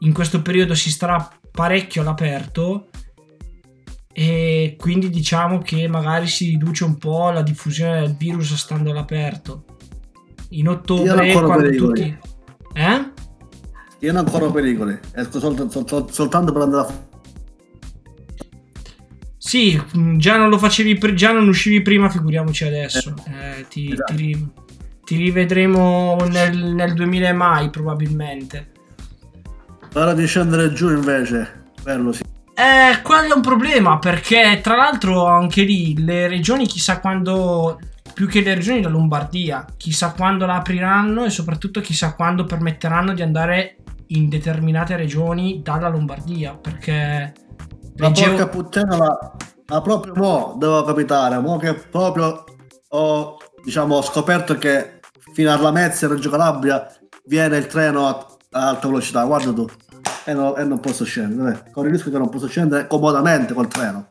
in 0.00 0.12
questo 0.12 0.40
periodo 0.40 0.74
si 0.74 0.90
starà 0.90 1.30
parecchio 1.50 2.00
all'aperto 2.00 2.88
e 4.12 4.76
quindi 4.78 5.10
diciamo 5.10 5.58
che 5.58 5.86
magari 5.86 6.26
si 6.26 6.46
riduce 6.46 6.84
un 6.84 6.96
po' 6.96 7.30
la 7.30 7.42
diffusione 7.42 8.00
del 8.00 8.16
virus 8.16 8.54
stando 8.54 8.90
all'aperto. 8.90 9.64
In 10.50 10.64
Io 10.64 10.70
non 10.70 10.74
ottobre, 10.74 11.32
corro 11.32 11.46
quando 11.46 11.64
pericoli. 11.64 12.18
tutti... 12.18 12.18
Eh? 12.72 13.10
Io 13.98 14.12
non 14.12 14.24
corro 14.24 14.50
pericoli, 14.50 14.98
esco 15.12 15.38
sol- 15.38 15.70
sol- 15.70 15.86
sol- 15.86 16.10
soltanto 16.10 16.52
per 16.52 16.62
andare 16.62 16.88
a 16.88 17.09
Sì, 19.50 19.82
già 20.16 20.36
non 20.36 20.48
lo 20.48 20.58
facevi, 20.58 20.96
pr- 20.96 21.12
già 21.12 21.32
non 21.32 21.48
uscivi 21.48 21.82
prima, 21.82 22.08
figuriamoci 22.08 22.64
adesso. 22.64 23.12
Eh, 23.26 23.66
ti, 23.68 23.90
Esatto. 23.90 24.14
ti 24.14 24.16
ri- 24.16 24.48
ti 25.04 25.16
rivedremo 25.16 26.16
nel, 26.28 26.56
nel 26.56 26.94
2000 26.94 27.28
e 27.30 27.32
mai, 27.32 27.68
probabilmente. 27.68 28.70
Ora 29.94 30.14
di 30.14 30.24
scendere 30.24 30.72
giù 30.72 30.90
invece, 30.90 31.64
quello 31.82 32.12
sì. 32.12 32.22
Eh, 32.22 33.02
quello 33.02 33.32
è 33.32 33.34
un 33.34 33.42
problema 33.42 33.98
perché 33.98 34.60
tra 34.62 34.76
l'altro 34.76 35.26
anche 35.26 35.62
lì 35.62 36.00
le 36.00 36.28
regioni 36.28 36.68
chissà 36.68 37.00
quando, 37.00 37.80
più 38.14 38.28
che 38.28 38.42
le 38.42 38.54
regioni 38.54 38.82
la 38.82 38.88
Lombardia, 38.88 39.64
chissà 39.76 40.12
quando 40.12 40.46
la 40.46 40.58
apriranno 40.58 41.24
e 41.24 41.30
soprattutto 41.30 41.80
chissà 41.80 42.14
quando 42.14 42.44
permetteranno 42.44 43.14
di 43.14 43.22
andare 43.22 43.78
in 44.12 44.28
determinate 44.28 44.94
regioni 44.94 45.60
dalla 45.60 45.88
Lombardia 45.88 46.54
perché 46.54 47.32
La 48.00 48.06
leggevo- 48.08 48.30
porca 48.36 48.48
puttana 48.48 48.96
la, 48.96 49.32
la 49.66 49.80
proprio 49.80 50.14
mo 50.14 50.54
devo 50.58 50.82
capitare, 50.84 51.38
mo 51.38 51.56
che 51.58 51.74
proprio 51.74 52.44
ho 52.88 53.36
diciamo 53.62 53.96
ho 53.96 54.02
scoperto 54.02 54.56
che 54.56 55.00
fino 55.34 55.52
a 55.52 55.60
Lamezia 55.60 56.08
Reggio 56.08 56.30
Calabria 56.30 56.86
viene 57.26 57.56
il 57.58 57.66
treno 57.66 58.06
a, 58.08 58.26
a 58.52 58.68
alta 58.68 58.88
velocità, 58.88 59.24
guarda 59.24 59.52
tu. 59.52 59.66
e, 60.24 60.32
no- 60.34 60.56
e 60.56 60.64
non 60.64 60.80
posso 60.80 61.04
scendere. 61.04 61.68
Corro 61.72 61.86
il 61.86 61.92
rischio 61.92 62.10
che 62.10 62.18
non 62.18 62.28
posso 62.28 62.48
scendere 62.48 62.86
comodamente 62.86 63.54
col 63.54 63.68
treno. 63.68 64.08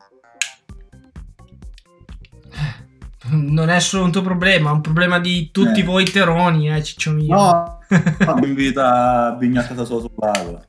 Non 3.32 3.70
è 3.70 3.80
solo 3.80 4.06
un 4.06 4.12
tuo 4.12 4.22
problema, 4.24 4.70
è 4.70 4.74
un 4.74 4.82
problema 4.82 5.20
di 5.20 5.52
tutti 5.52 5.82
Eh. 5.82 5.84
voi 5.84 6.06
teroni, 6.06 6.74
eh, 6.74 6.82
ciccio 6.84 7.12
mio. 7.12 7.36
No, 7.36 7.80
Mi 8.42 8.48
invita 8.48 9.28
a 9.28 9.36
Vigna 9.36 9.62
a 9.62 9.66
casa 9.66 9.84
sua 9.86 10.00
sul 10.00 10.12
lago. 10.16 10.64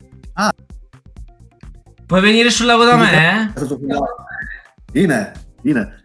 Puoi 2.11 2.21
venire 2.23 2.51
sul 2.51 2.67
lago 2.67 2.85
da 2.85 2.97
me? 2.97 3.53
Ine, 4.95 5.33
Ine. 5.63 6.03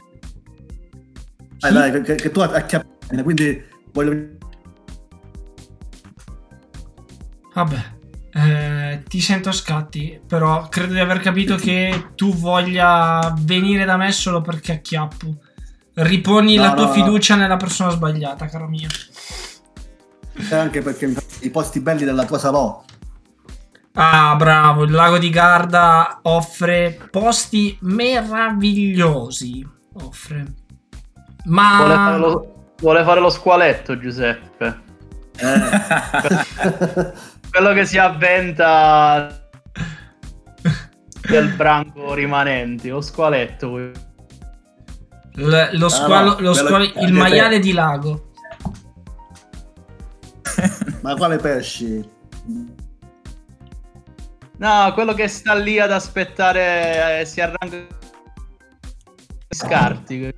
Dai, 1.57 1.73
dai, 1.73 2.01
che, 2.03 2.13
che- 2.13 2.29
tu 2.31 2.41
acchiappi, 2.41 3.23
quindi 3.23 3.59
voglio... 3.91 4.37
Vabbè, 7.55 7.83
eh, 8.33 9.03
ti 9.07 9.19
sento 9.19 9.49
a 9.49 9.51
scatti, 9.51 10.21
però 10.27 10.69
credo 10.69 10.93
di 10.93 10.99
aver 10.99 11.21
capito 11.21 11.55
che 11.55 12.09
tu 12.13 12.35
voglia 12.35 13.33
venire 13.39 13.83
da 13.83 13.97
me 13.97 14.11
solo 14.11 14.41
perché 14.41 14.73
acchiappo. 14.73 15.35
Riponi 15.95 16.57
No, 16.57 16.61
la 16.65 16.73
tua 16.75 16.83
no, 16.83 16.89
no. 16.89 16.93
fiducia 16.93 17.35
nella 17.35 17.57
persona 17.57 17.89
sbagliata, 17.89 18.45
caro 18.45 18.67
mio. 18.67 18.89
Anche 20.51 20.83
perché 20.83 21.11
i 21.39 21.49
posti 21.49 21.79
belli 21.79 22.03
della 22.03 22.25
tua 22.25 22.37
salò. 22.37 22.83
Ah, 23.97 24.35
bravo, 24.35 24.83
il 24.83 24.91
lago 24.91 25.17
di 25.17 25.29
Garda 25.29 26.19
offre 26.23 26.99
posti 27.09 27.77
meravigliosi. 27.81 29.65
Offre. 30.03 30.45
Ma... 31.45 31.77
Vuole 31.77 31.93
fare 31.95 32.17
lo, 32.17 32.73
vuole 32.79 33.03
fare 33.03 33.19
lo 33.21 33.29
squaletto, 33.29 33.97
Giuseppe. 33.97 34.83
Quello 37.49 37.73
che 37.73 37.85
si 37.85 37.97
avventa 37.97 39.47
del 41.29 41.53
branco 41.55 42.13
rimanenti. 42.13 42.89
Lo 42.89 42.99
squaletto. 43.01 43.77
L- 43.77 43.91
lo 45.71 45.85
Ah, 45.85 45.89
squalo, 45.89 46.29
no, 46.31 46.39
lo 46.39 46.53
squalo- 46.53 46.83
il 46.99 47.13
maiale 47.13 47.59
di 47.59 47.71
lago. 47.71 48.31
Ma 51.01 51.15
quale 51.15 51.37
pesci? 51.37 52.03
No, 54.57 54.91
quello 54.93 55.13
che 55.13 55.27
sta 55.27 55.53
lì 55.53 55.79
ad 55.79 55.91
aspettare 55.91 57.19
eh, 57.21 57.25
si 57.25 57.41
arranca 57.41 57.77
scarti. 59.49 60.33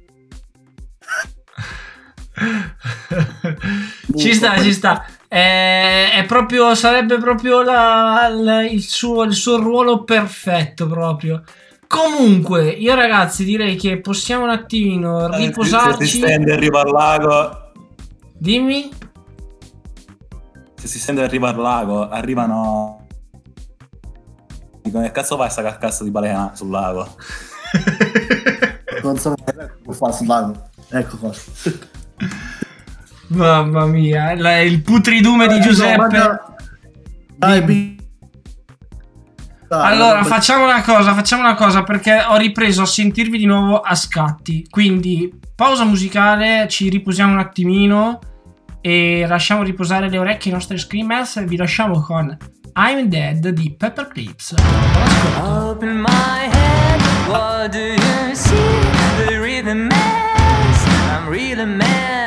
ci 4.18 4.34
sta, 4.34 4.60
ci 4.62 4.74
sta. 4.74 5.06
È, 5.28 6.10
è 6.16 6.26
proprio, 6.26 6.74
sarebbe 6.76 7.18
proprio 7.18 7.62
la- 7.62 8.30
la- 8.30 8.66
il, 8.66 8.82
suo, 8.82 9.24
il 9.24 9.34
suo 9.34 9.58
ruolo 9.58 10.04
perfetto 10.04 10.88
proprio. 10.88 11.44
Comunque, 11.88 12.70
io 12.70 12.96
ragazzi 12.96 13.44
direi 13.46 13.76
che 13.78 14.00
possiamo 14.02 14.44
un 14.44 14.50
attimino 14.50 15.32
Se 15.32 15.40
si 15.40 15.46
riposarci. 15.46 16.06
stende 16.18 16.54
arriva 16.54 16.82
al 16.82 16.92
lago. 16.92 17.72
Dimmi. 18.38 18.90
Se 20.76 20.88
si 20.88 21.00
stende 21.00 21.24
arriva 21.24 21.50
al 21.50 21.58
lago, 21.58 22.10
arrivano. 22.10 22.97
Dicono 24.88 25.04
che 25.04 25.12
cazzo 25.12 25.36
fai 25.36 25.50
sta 25.50 25.62
carcassa 25.62 26.06
di 26.06 26.12
balena 26.12 26.52
sul 26.54 26.70
lago? 26.70 27.16
Non 29.04 29.18
so 29.18 29.36
ecco 29.46 29.94
qua 29.98 30.12
sul 30.14 30.28
lago. 30.28 30.70
Ecco 30.90 31.18
qua. 31.18 31.32
Mamma 33.30 33.86
mia, 33.86 34.34
la- 34.36 34.62
il 34.62 34.82
putridume 34.82 35.48
di 35.48 35.56
Eh, 35.56 35.58
no, 35.58 35.64
Giuseppe. 35.64 36.18
ma- 36.18 36.42
Dai, 37.36 37.62
bi- 37.62 37.96
Dai, 39.68 39.92
Allora, 39.92 40.24
facciamo 40.24 40.64
una 40.64 40.82
cosa, 40.82 41.14
facciamo 41.14 41.42
una 41.42 41.56
cosa 41.56 41.84
perché 41.84 42.24
ho 42.26 42.38
ripreso 42.38 42.84
a 42.84 42.86
sentirvi 42.86 43.38
di 43.38 43.46
nuovo 43.46 43.82
a 43.82 43.94
scatti. 43.96 44.66
Quindi, 44.70 45.38
pausa 45.54 45.84
musicale, 45.84 46.68
ci 46.70 46.88
riposiamo 46.88 47.34
un 47.34 47.40
attimino 47.40 48.20
e 48.80 49.26
lasciamo 49.28 49.64
riposare 49.64 50.10
le 50.10 50.18
orecchie 50.18 50.52
ai 50.52 50.58
nostri 50.58 50.78
screamers 50.78 51.36
e 51.36 51.44
vi 51.46 51.58
lasciamo 51.58 52.00
con 52.00 52.36
I'm 52.80 53.10
Dead 53.10 53.42
di 53.42 53.72
Pepper 53.72 54.06
Clips. 54.06 54.54
Up 54.54 55.82
in 55.82 56.00
my 56.00 56.46
head, 56.46 57.02
what 57.28 57.72
do 57.72 57.80
you 57.80 58.36
see? 58.36 58.56
The 59.26 59.40
rhythm 59.42 59.88
is, 59.88 60.86
I'm 61.10 61.28
really 61.28 61.66
mad. 61.66 62.27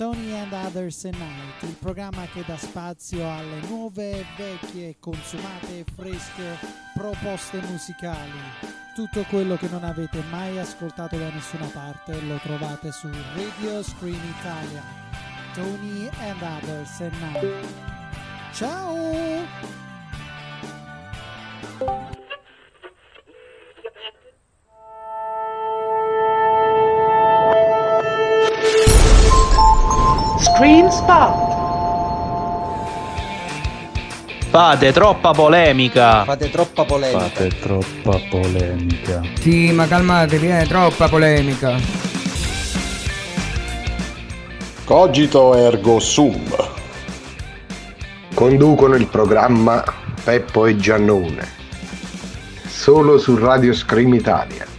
Tony 0.00 0.32
and 0.32 0.50
Others 0.50 1.04
Night, 1.04 1.60
il 1.60 1.76
programma 1.78 2.24
che 2.32 2.42
dà 2.46 2.56
spazio 2.56 3.30
alle 3.30 3.60
nuove, 3.68 4.24
vecchie, 4.34 4.96
consumate 4.98 5.80
e 5.80 5.84
fresche 5.94 6.56
proposte 6.94 7.60
musicali. 7.68 8.40
Tutto 8.94 9.24
quello 9.24 9.56
che 9.56 9.68
non 9.68 9.84
avete 9.84 10.22
mai 10.30 10.58
ascoltato 10.58 11.18
da 11.18 11.28
nessuna 11.28 11.66
parte 11.66 12.18
lo 12.22 12.38
trovate 12.38 12.90
su 12.92 13.10
Radio 13.34 13.82
Screen 13.82 14.18
Italia. 14.38 14.82
Tony 15.52 16.08
and 16.20 16.40
Others 16.40 17.00
Night. 17.20 17.66
Ciao! 18.54 19.44
Screen 30.60 30.90
Spot. 30.90 31.56
Fate 34.50 34.92
troppa 34.92 35.30
polemica. 35.30 36.22
Fate 36.24 36.50
troppa 36.50 36.84
polemica. 36.84 37.18
Fate 37.18 37.48
troppa 37.60 38.20
polemica. 38.28 39.22
Sì, 39.40 39.72
ma 39.72 39.86
calmatevi, 39.86 40.48
è 40.48 40.66
troppa 40.66 41.08
polemica. 41.08 41.78
Cogito 44.84 45.54
ergo 45.54 45.98
sum. 45.98 46.54
Conducono 48.34 48.96
il 48.96 49.06
programma 49.06 49.82
Peppo 50.22 50.66
e 50.66 50.76
Giannone. 50.76 51.48
Solo 52.66 53.16
su 53.16 53.34
Radio 53.38 53.72
Scream 53.72 54.12
Italia. 54.12 54.69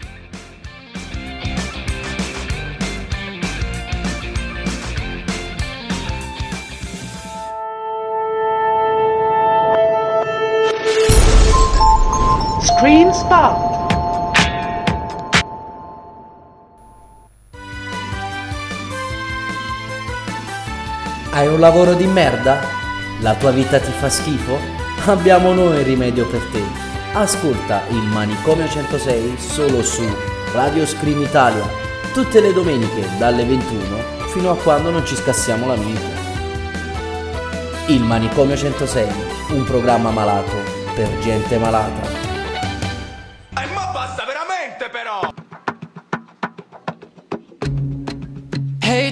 Screen 13.12 13.14
Spot. 13.14 13.80
Hai 21.32 21.48
un 21.48 21.60
lavoro 21.60 21.94
di 21.94 22.06
merda? 22.06 22.60
La 23.20 23.36
tua 23.36 23.52
vita 23.52 23.80
ti 23.80 23.92
fa 23.92 24.10
schifo? 24.10 24.58
Abbiamo 25.06 25.54
noi 25.54 25.80
il 25.80 25.86
rimedio 25.86 26.28
per 26.28 26.42
te. 26.52 26.64
Ascolta 27.14 27.84
il 27.90 28.04
Manicomio 28.04 28.68
106 28.68 29.38
solo 29.38 29.84
su 29.84 30.04
Radio 30.54 30.86
Scream 30.86 31.22
Italia, 31.22 31.64
tutte 32.14 32.40
le 32.40 32.54
domeniche 32.54 33.08
dalle 33.18 33.44
21 33.44 34.20
fino 34.28 34.52
a 34.52 34.56
quando 34.56 34.90
non 34.90 35.06
ci 35.06 35.16
scassiamo 35.16 35.68
la 35.68 35.76
minchia. 35.76 36.20
Il 37.88 38.04
Manicomio 38.04 38.56
106, 38.56 39.08
un 39.50 39.64
programma 39.66 40.12
malato 40.12 40.56
per 40.96 41.10
gente 41.20 41.58
malata. 41.58 42.21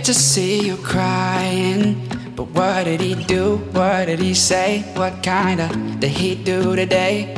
To 0.09 0.15
see 0.15 0.65
you 0.65 0.75
crying. 0.77 1.95
But 2.35 2.47
what 2.55 2.85
did 2.85 2.99
he 2.99 3.13
do? 3.13 3.57
What 3.73 4.07
did 4.07 4.17
he 4.17 4.33
say? 4.33 4.81
What 4.95 5.21
kinda 5.21 5.69
did 5.99 6.09
he 6.09 6.33
do 6.33 6.75
today? 6.75 7.35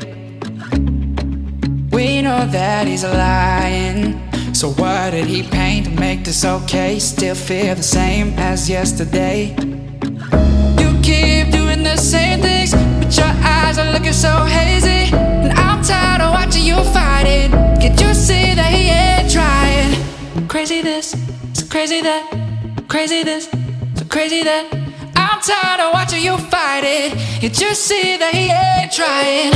We 1.91 2.21
know 2.21 2.45
that 2.47 2.87
he's 2.87 3.03
lying. 3.03 4.21
So 4.53 4.69
what 4.69 5.11
did 5.11 5.25
he 5.25 5.43
paint 5.43 5.87
to 5.87 5.91
make 5.99 6.23
this 6.23 6.45
okay? 6.45 6.97
Still 6.99 7.35
feel 7.35 7.75
the 7.75 7.83
same 7.83 8.27
as 8.37 8.69
yesterday. 8.69 9.53
You 10.79 10.89
keep 11.03 11.51
doing 11.51 11.83
the 11.83 11.97
same 11.97 12.39
things, 12.39 12.71
but 12.71 13.11
your 13.17 13.33
eyes 13.43 13.77
are 13.79 13.91
looking 13.91 14.13
so 14.13 14.45
hazy. 14.45 15.13
And 15.13 15.51
I'm 15.59 15.83
tired 15.83 16.21
of 16.21 16.31
watching 16.31 16.63
you 16.63 16.77
fight 16.95 17.27
it. 17.27 17.51
Can't 17.81 17.99
you 17.99 18.13
see 18.13 18.55
that 18.55 18.71
he 18.71 18.83
ain't 18.87 19.29
trying? 19.29 20.47
Crazy 20.47 20.81
this, 20.81 21.11
so 21.53 21.65
crazy 21.65 21.99
that, 22.01 22.50
crazy 22.91 23.23
this, 23.23 23.45
so 23.95 24.03
crazy 24.09 24.43
that. 24.43 24.67
I'm 25.15 25.39
tired 25.39 25.79
of 25.79 25.93
watching 25.93 26.21
you 26.21 26.37
fight 26.37 26.83
it. 26.83 27.13
You 27.41 27.73
see 27.73 28.17
that 28.17 28.33
he 28.35 28.51
ain't 28.51 28.91
trying? 28.91 29.53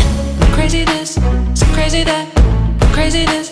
Crazy 0.56 0.86
this, 0.86 1.16
so 1.54 1.66
crazy 1.76 2.06
that, 2.06 2.32
crazy 2.94 3.26
this, 3.26 3.50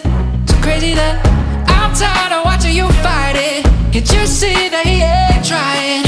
so 0.48 0.56
crazy 0.64 0.94
that. 0.94 1.20
I'm 1.68 1.94
tired 1.94 2.32
of 2.32 2.46
watching 2.46 2.74
you 2.74 2.88
fight 3.04 3.36
it. 3.36 3.66
You 3.94 4.26
see 4.26 4.70
that 4.70 4.86
he 4.88 5.04
ain't 5.04 5.44
trying? 5.44 6.08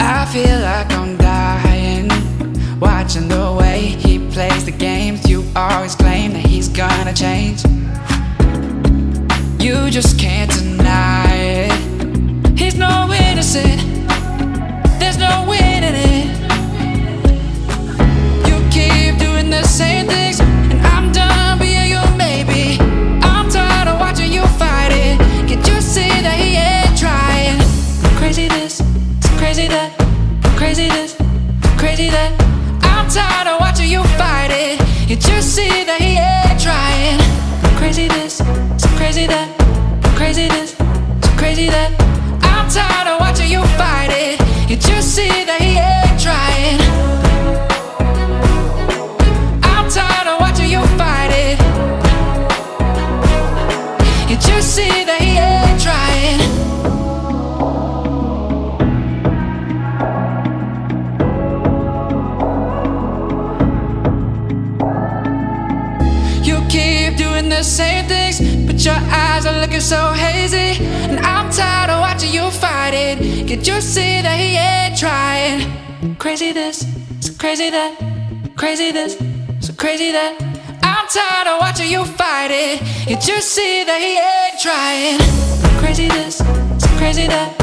I 0.00 0.26
feel 0.26 0.58
like 0.58 0.90
I'm 0.98 1.16
dying. 1.16 2.10
Watching 2.80 3.28
the 3.28 3.56
way 3.56 3.94
he 4.02 4.18
plays 4.32 4.64
the 4.64 4.72
games. 4.72 5.30
You 5.30 5.44
always 5.54 5.94
claim 5.94 6.32
that 6.32 6.44
he's 6.44 6.68
gonna 6.68 7.14
change. 7.14 7.62
You 9.62 9.90
just 9.90 10.18
can't 10.18 10.50
deny 10.50 11.27
no 12.78 13.12
innocent. 13.12 13.80
There's 15.00 15.18
no 15.18 15.44
winning 15.48 15.94
it. 15.94 16.26
You 18.46 18.56
keep 18.70 19.18
doing 19.18 19.50
the 19.50 19.64
same 19.64 20.06
things, 20.06 20.38
and 20.40 20.80
I'm 20.86 21.10
done 21.10 21.58
being 21.58 21.90
your 21.90 22.08
maybe. 22.16 22.78
I'm 23.22 23.50
tired 23.50 23.88
of 23.88 23.98
watching 23.98 24.32
you 24.32 24.46
fight 24.60 24.92
it. 24.92 25.18
Can't 25.48 25.66
you 25.66 25.80
see 25.80 26.08
that 26.22 26.38
he 26.38 26.54
ain't 26.54 26.96
trying? 26.96 27.58
Crazy 28.16 28.46
this, 28.48 28.80
crazy 29.38 29.66
that, 29.66 29.92
crazy 30.56 30.88
this, 30.88 31.16
crazy 31.76 32.08
that. 32.10 32.32
I'm 32.84 33.08
tired 33.10 33.48
of 33.48 33.60
watching 33.60 33.90
you 33.90 34.04
fight 34.16 34.50
it. 34.52 34.78
Can't 35.08 35.26
you 35.28 35.42
see 35.42 35.84
that 35.84 36.00
he 36.00 36.14
ain't 36.16 36.60
trying? 36.62 37.18
Crazy 37.76 38.06
this, 38.06 38.40
crazy 38.96 39.26
that, 39.26 39.48
crazy 40.16 40.46
this, 40.48 40.76
crazy 41.36 41.66
that. 41.66 41.98
Tired 42.70 43.08
of 43.08 43.20
watching 43.20 43.50
you 43.50 43.62
fight 43.78 44.10
it. 44.10 44.38
You 44.68 45.00
see 45.02 45.44
that 45.46 45.60
he 45.60 45.78
ain't 45.78 46.20
trying? 46.20 46.80
I'm 49.64 49.88
tired 49.90 50.28
of 50.28 50.38
watching 50.38 50.70
you 50.70 50.82
fight 50.98 51.32
it. 51.32 51.58
You 54.28 54.60
see 54.62 55.04
that 55.04 55.20
he 55.20 55.38
ain't 55.38 55.80
trying? 55.80 56.40
You 66.44 66.60
keep 66.68 67.16
doing 67.16 67.48
the 67.48 67.62
same 67.62 68.06
things, 68.06 68.40
but 68.78 68.84
your 68.84 68.94
eyes 69.10 69.44
are 69.44 69.60
looking 69.60 69.80
so 69.80 70.12
hazy. 70.12 70.84
And 71.10 71.18
I'm 71.18 71.50
tired 71.50 71.90
of 71.90 71.98
watching 71.98 72.32
you 72.32 72.48
fight 72.48 72.94
it. 72.94 73.48
Can't 73.48 73.66
you 73.66 73.80
see 73.80 74.22
that 74.22 74.38
he 74.38 74.54
ain't 74.54 74.96
trying? 74.96 76.16
Crazy 76.18 76.52
this, 76.52 76.86
so 77.18 77.32
crazy 77.38 77.70
that, 77.70 77.98
crazy 78.56 78.92
this, 78.92 79.18
so 79.60 79.72
crazy 79.72 80.12
that. 80.12 80.38
I'm 80.84 81.08
tired 81.08 81.48
of 81.48 81.60
watching 81.60 81.90
you 81.90 82.04
fight 82.04 82.52
it. 82.52 82.78
Can't 83.08 83.26
you 83.26 83.40
see 83.40 83.82
that 83.82 83.98
he 83.98 84.14
ain't 84.14 84.62
trying? 84.62 85.18
Crazy 85.82 86.06
this, 86.06 86.36
so 86.36 86.88
crazy 86.98 87.26
that, 87.26 87.58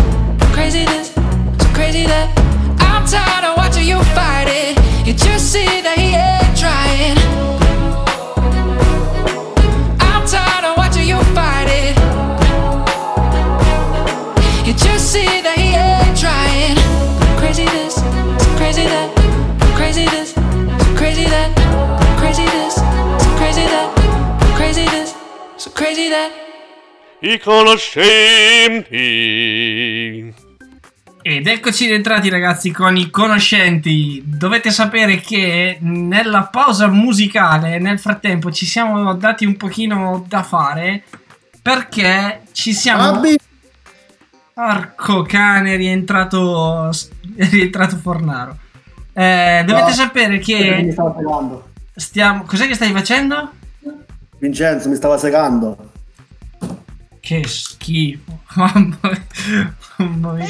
crazy 0.52 0.84
this, 0.84 1.14
so 1.14 1.68
crazy 1.74 2.04
that. 2.04 2.28
I'm 2.82 3.08
tired 3.08 3.46
of 3.46 3.56
watching 3.56 3.88
you 3.88 4.04
fight 4.16 4.50
it. 4.50 4.78
You 5.08 5.40
see 5.40 5.80
that 5.80 5.98
he 5.98 6.12
ain't 6.12 6.58
trying? 6.60 7.55
That. 26.10 26.32
I 27.20 27.38
conoscenti. 27.38 28.94
Ed 31.22 31.48
eccoci 31.48 31.88
rientrati 31.88 32.30
ragazzi 32.30 32.72
con 32.72 32.96
i 32.96 33.10
conoscenti. 33.10 34.24
Dovete 34.26 34.72
sapere 34.72 35.18
che 35.20 35.78
nella 35.82 36.44
pausa 36.44 36.88
musicale, 36.88 37.78
nel 37.80 38.00
frattempo, 38.00 38.54
ci 38.54 38.66
siamo 38.66 39.16
dati 39.16 39.44
un 39.44 39.58
pochino 39.58 40.24
da 40.26 40.44
fare 40.44 41.04
perché 41.62 42.44
ci 42.54 42.72
siamo... 42.72 43.22
Porco 44.54 45.24
cane, 45.24 45.74
è 45.74 45.78
rientrato, 45.78 46.90
è 47.36 47.50
rientrato 47.50 47.98
Fornaro. 47.98 48.60
Eh, 49.12 49.64
dovete 49.66 49.90
No. 49.90 49.94
sapere 49.94 50.38
Mi 50.38 50.40
che 50.40 50.96
stiamo... 51.96 52.46
Cos'è 52.46 52.66
che 52.66 52.76
stai 52.76 52.94
facendo? 52.94 53.52
Vincenzo 54.40 54.90
mi 54.90 54.96
stava 54.96 55.18
segando. 55.18 55.92
Che 57.20 57.44
schifo. 57.48 58.40
Mamma 58.56 58.98
mia. 59.02 59.74
Mamma 59.98 60.34
mia. 60.34 60.48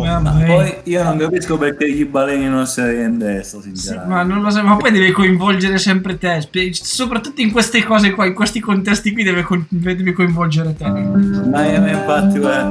Mamma 0.00 0.20
Ma 0.20 0.32
mia. 0.32 0.46
poi 0.46 0.74
io 0.84 1.02
non 1.04 1.16
capisco 1.18 1.56
perché 1.56 1.90
gli 1.92 2.04
baleni 2.04 2.48
non 2.48 2.66
si 2.66 2.80
Sì, 2.82 3.60
sinceramente. 3.60 4.12
ma 4.12 4.22
non 4.22 4.42
lo 4.42 4.50
so, 4.50 4.62
ma 4.62 4.76
poi 4.76 4.90
deve 4.90 5.12
coinvolgere 5.12 5.78
sempre 5.78 6.18
te. 6.18 6.40
Soprattutto 6.72 7.40
in 7.40 7.52
queste 7.52 7.84
cose 7.84 8.10
qua, 8.12 8.26
in 8.26 8.34
questi 8.34 8.58
contesti 8.60 9.12
qui 9.12 9.22
deve, 9.22 9.42
co- 9.42 9.64
deve 9.68 10.12
coinvolgere 10.12 10.74
te. 10.74 10.88
Ma 10.88 11.64
io 11.66 11.86
infatti, 11.86 12.38
eh, 12.38 12.64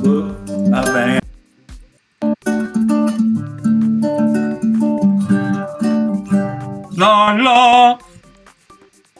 boh, 0.00 0.36
va 0.68 0.80
bene. 0.92 1.20
No, 6.96 7.32
no. 7.36 7.98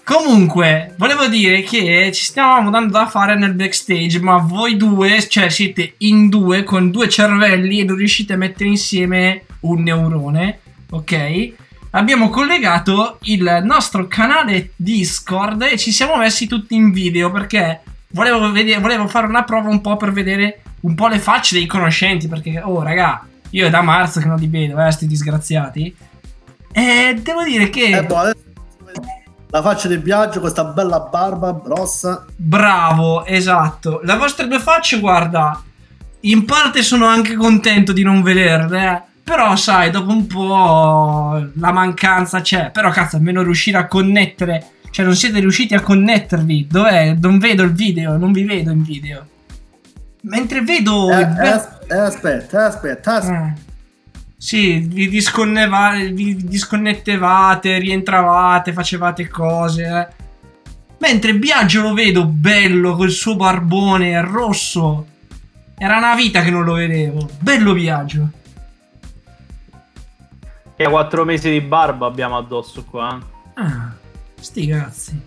Comunque, 0.04 0.94
volevo 0.98 1.28
dire 1.28 1.62
che 1.62 2.10
ci 2.12 2.24
stavamo 2.24 2.70
dando 2.70 2.92
da 2.92 3.06
fare 3.06 3.36
nel 3.36 3.54
backstage, 3.54 4.20
ma 4.20 4.36
voi 4.36 4.76
due, 4.76 5.26
cioè 5.28 5.48
siete 5.48 5.94
in 5.98 6.28
due 6.28 6.64
con 6.64 6.90
due 6.90 7.08
cervelli 7.08 7.78
e 7.78 7.84
non 7.84 7.96
riuscite 7.96 8.32
a 8.32 8.36
mettere 8.36 8.68
insieme 8.68 9.44
un 9.60 9.82
neurone, 9.82 10.58
ok? 10.90 11.52
Abbiamo 11.90 12.30
collegato 12.30 13.18
il 13.22 13.60
nostro 13.62 14.08
canale 14.08 14.72
Discord 14.74 15.62
e 15.62 15.78
ci 15.78 15.92
siamo 15.92 16.16
messi 16.16 16.48
tutti 16.48 16.74
in 16.74 16.90
video 16.90 17.30
perché 17.30 17.80
volevo, 18.08 18.50
vedere, 18.50 18.80
volevo 18.80 19.06
fare 19.06 19.28
una 19.28 19.44
prova 19.44 19.68
un 19.68 19.80
po' 19.80 19.96
per 19.96 20.10
vedere 20.10 20.62
un 20.80 20.96
po' 20.96 21.06
le 21.06 21.20
facce 21.20 21.54
dei 21.54 21.66
conoscenti, 21.66 22.26
perché, 22.26 22.60
oh 22.60 22.82
raga, 22.82 23.24
io 23.50 23.66
è 23.66 23.70
da 23.70 23.82
marzo 23.82 24.18
che 24.18 24.26
non 24.26 24.38
li 24.38 24.48
vedo, 24.48 24.84
eh, 24.84 24.90
sti 24.90 25.06
disgraziati. 25.06 25.94
E 26.72 27.20
devo 27.22 27.44
dire 27.44 27.70
che... 27.70 27.98
Eh, 27.98 28.02
boh, 28.04 28.16
adesso 28.16 28.40
la 29.52 29.60
faccia 29.60 29.86
di 29.86 29.98
Biagio, 29.98 30.40
questa 30.40 30.64
bella 30.64 30.98
barba 31.00 31.60
rossa. 31.62 32.24
Bravo, 32.34 33.26
esatto. 33.26 34.00
Le 34.02 34.16
vostre 34.16 34.48
due 34.48 34.58
facce, 34.58 34.98
guarda, 34.98 35.62
in 36.20 36.46
parte 36.46 36.82
sono 36.82 37.04
anche 37.04 37.34
contento 37.34 37.92
di 37.92 38.02
non 38.02 38.22
vederle, 38.22 38.90
eh. 38.90 39.02
però 39.22 39.54
sai, 39.54 39.90
dopo 39.90 40.10
un 40.10 40.26
po' 40.26 41.50
la 41.56 41.70
mancanza 41.70 42.40
c'è. 42.40 42.70
Però 42.70 42.88
cazzo, 42.88 43.16
almeno 43.16 43.42
riuscire 43.42 43.76
a 43.76 43.86
connettere, 43.86 44.68
cioè 44.90 45.04
non 45.04 45.14
siete 45.14 45.38
riusciti 45.38 45.74
a 45.74 45.82
connettervi. 45.82 46.68
Dov'è? 46.70 47.14
Non 47.20 47.38
vedo 47.38 47.62
il 47.62 47.72
video, 47.72 48.16
non 48.16 48.32
vi 48.32 48.44
vedo 48.44 48.70
in 48.70 48.82
video. 48.82 49.26
Mentre 50.22 50.62
vedo... 50.62 51.10
Eh, 51.10 51.20
il 51.20 51.38
eh, 51.38 51.46
eh, 51.90 51.98
aspetta, 51.98 52.64
aspetta, 52.64 53.16
aspetta. 53.16 53.46
Eh. 53.46 53.70
Sì, 54.42 54.78
vi, 54.80 55.08
disconneva- 55.08 55.92
vi 56.12 56.34
disconnettevate, 56.34 57.78
rientravate, 57.78 58.72
facevate 58.72 59.28
cose. 59.28 59.84
eh. 59.84 60.08
Mentre 60.98 61.36
Biagio 61.36 61.82
lo 61.82 61.94
vedo 61.94 62.24
bello 62.26 62.96
col 62.96 63.12
suo 63.12 63.36
barbone 63.36 64.20
rosso. 64.20 65.06
Era 65.78 65.96
una 65.98 66.16
vita 66.16 66.42
che 66.42 66.50
non 66.50 66.64
lo 66.64 66.72
vedevo. 66.72 67.28
Bello 67.38 67.72
Biagio. 67.72 68.28
E 70.74 70.88
quattro 70.88 71.24
mesi 71.24 71.48
di 71.48 71.60
barba 71.60 72.06
abbiamo 72.06 72.36
addosso 72.36 72.82
qua. 72.84 73.16
eh. 73.56 73.60
Ah, 73.62 73.92
sti 74.40 74.66
cazzi. 74.66 75.20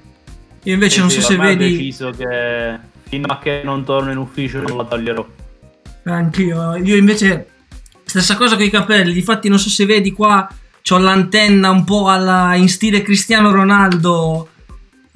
Io 0.63 0.73
invece 0.73 0.95
Sì, 0.95 0.99
non 0.99 1.09
sì, 1.09 1.21
so 1.21 1.27
se 1.27 1.33
ormai 1.35 1.53
ho 1.53 1.57
vedi. 1.57 1.71
deciso 1.77 2.09
che 2.09 2.79
fino 3.03 3.27
a 3.27 3.39
che 3.39 3.61
non 3.63 3.85
torno 3.85 4.11
in 4.11 4.17
ufficio 4.17 4.59
non 4.59 4.75
la 4.75 4.83
taglierò. 4.83 5.25
Anch'io. 6.03 6.75
Io 6.75 6.97
invece. 6.97 7.51
Stessa 8.19 8.37
cosa 8.37 8.55
con 8.55 8.63
i 8.63 8.69
capelli. 8.69 9.11
Difatti, 9.11 9.49
non 9.49 9.59
so 9.59 9.69
se 9.69 9.85
vedi 9.85 10.11
qua. 10.13 10.47
C'ho 10.81 10.97
l'antenna 10.97 11.69
un 11.69 11.83
po' 11.83 12.07
alla, 12.09 12.55
in 12.55 12.69
stile 12.69 13.01
Cristiano 13.01 13.51
Ronaldo. 13.51 14.49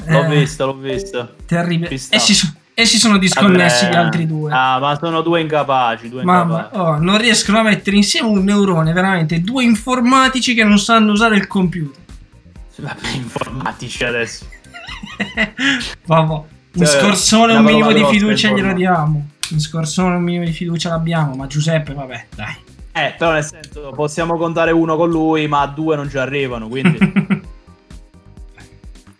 L'ho 0.05 0.23
Eh, 0.25 0.39
vista, 0.39 0.65
l'ho 0.65 0.75
vista. 0.75 1.31
Terribile. 1.45 1.89
Ci 1.89 1.97
sta. 1.97 2.15
E 2.15 2.19
si, 2.19 2.33
so- 2.33 2.53
e 2.73 2.85
si 2.85 2.97
sono 2.97 3.17
disconnessi 3.17 3.85
Vabbè. 3.85 3.93
gli 3.93 3.97
altri 3.97 4.25
due. 4.27 4.51
Ah, 4.51 4.79
ma 4.79 4.97
sono 4.99 5.21
due 5.21 5.39
incapaci, 5.41 6.09
due 6.09 6.23
Mamma, 6.25 6.57
incapaci. 6.67 6.75
oh, 6.81 6.97
non 6.97 7.17
riescono 7.19 7.59
a 7.59 7.63
mettere 7.63 7.95
insieme 7.95 8.27
un 8.27 8.43
neurone, 8.43 8.91
veramente. 8.91 9.39
Due 9.41 9.63
informatici 9.63 10.53
che 10.53 10.63
non 10.65 10.77
sanno 10.79 11.11
usare 11.13 11.35
il 11.37 11.47
computer. 11.47 12.01
Vabbè, 12.77 13.07
informatici 13.15 14.03
adesso. 14.03 14.45
Vabbè. 16.05 16.41
In 16.73 16.85
Cioè, 16.85 16.99
scorsone 16.99 17.53
un 17.53 17.63
minimo 17.63 17.91
di 17.93 18.03
fiducia 18.05 18.49
glielo 18.51 18.73
diamo. 18.73 19.29
In 19.51 19.59
scorsone 19.61 20.15
un 20.15 20.21
minimo 20.23 20.43
di 20.45 20.51
fiducia 20.51 20.89
l'abbiamo, 20.89 21.33
ma 21.35 21.47
Giuseppe, 21.47 21.93
vabbè, 21.93 22.25
dai. 22.35 22.55
Eh, 23.05 23.15
però 23.17 23.31
nel 23.31 23.43
senso, 23.43 23.91
possiamo 23.95 24.37
contare 24.37 24.71
uno 24.71 24.95
con 24.95 25.09
lui, 25.09 25.47
ma 25.47 25.65
due 25.65 25.95
non 25.95 26.09
ci 26.09 26.17
arrivano, 26.17 26.67
quindi... 26.67 26.97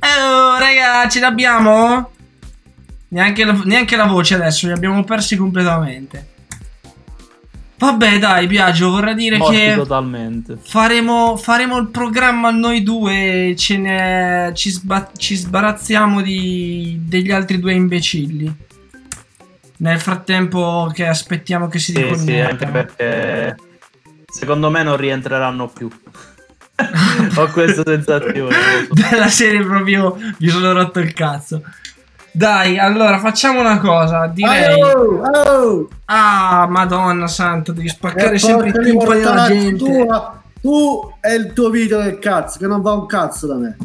Oh, 0.02 0.58
raga, 0.58 1.10
ce 1.10 1.20
l'abbiamo? 1.20 2.12
Neanche 3.10 3.44
la, 3.44 3.60
neanche 3.66 3.96
la 3.98 4.06
voce 4.06 4.36
adesso, 4.36 4.68
li 4.68 4.72
abbiamo 4.72 5.04
persi 5.04 5.36
completamente. 5.36 6.28
Vabbè, 7.78 8.20
dai, 8.20 8.48
Biagio, 8.48 8.92
vorrei 8.92 9.16
dire 9.16 9.38
Morti 9.38 9.56
che 9.56 9.74
totalmente. 9.76 10.58
faremo, 10.62 11.38
faremo 11.38 11.78
il 11.78 11.88
programma 11.88 12.50
noi 12.52 12.84
due 12.84 13.54
ce 13.58 13.78
ne, 13.78 14.52
ci, 14.54 14.70
sba- 14.70 15.12
ci 15.16 15.36
sbarazziamo 15.36 16.22
di, 16.22 17.00
degli 17.06 17.32
altri 17.32 17.60
due 17.60 17.74
imbecilli. 17.74 18.54
Nel 19.78 20.00
frattempo 20.00 20.92
che 20.94 21.08
aspettiamo 21.08 21.68
che 21.68 21.80
si 21.80 21.94
Sì, 21.94 22.16
sì, 22.16 22.38
anche 22.38 22.66
perché 22.68 23.56
secondo 24.32 24.70
me 24.70 24.84
non 24.84 24.98
rientreranno 24.98 25.68
più. 25.68 25.90
Ho 27.36 27.48
questa 27.48 27.84
sensazione. 27.86 28.56
Della 28.90 29.28
serie 29.28 29.64
proprio 29.64 30.18
mi 30.38 30.48
sono 30.48 30.72
rotto 30.74 31.00
il 31.00 31.14
cazzo. 31.14 31.62
Dai, 32.32 32.78
allora 32.78 33.20
facciamo 33.20 33.60
una 33.60 33.80
cosa. 33.80 34.28
Direi. 34.28 34.82
Oh, 34.82 35.22
oh. 35.26 35.90
Ah, 36.06 36.68
madonna 36.70 37.28
santa, 37.28 37.72
devi 37.74 37.90
spaccare 37.90 38.36
E 38.36 38.40
sempre 38.40 38.68
il 38.68 38.74
porca 38.74 38.84
di 38.84 38.90
timpano 38.92 39.20
della 39.20 39.48
gente. 39.48 39.84
tua, 39.84 40.42
tu 40.62 41.14
e 41.20 41.34
il 41.36 41.54
tuo 41.54 41.70
video 41.70 42.02
del 42.02 42.20
cazzo, 42.20 42.60
che 42.60 42.68
non 42.68 42.82
va 42.82 42.94
un 42.94 43.06
cazzo 43.08 43.48
da 43.48 43.56
me. 43.56 43.78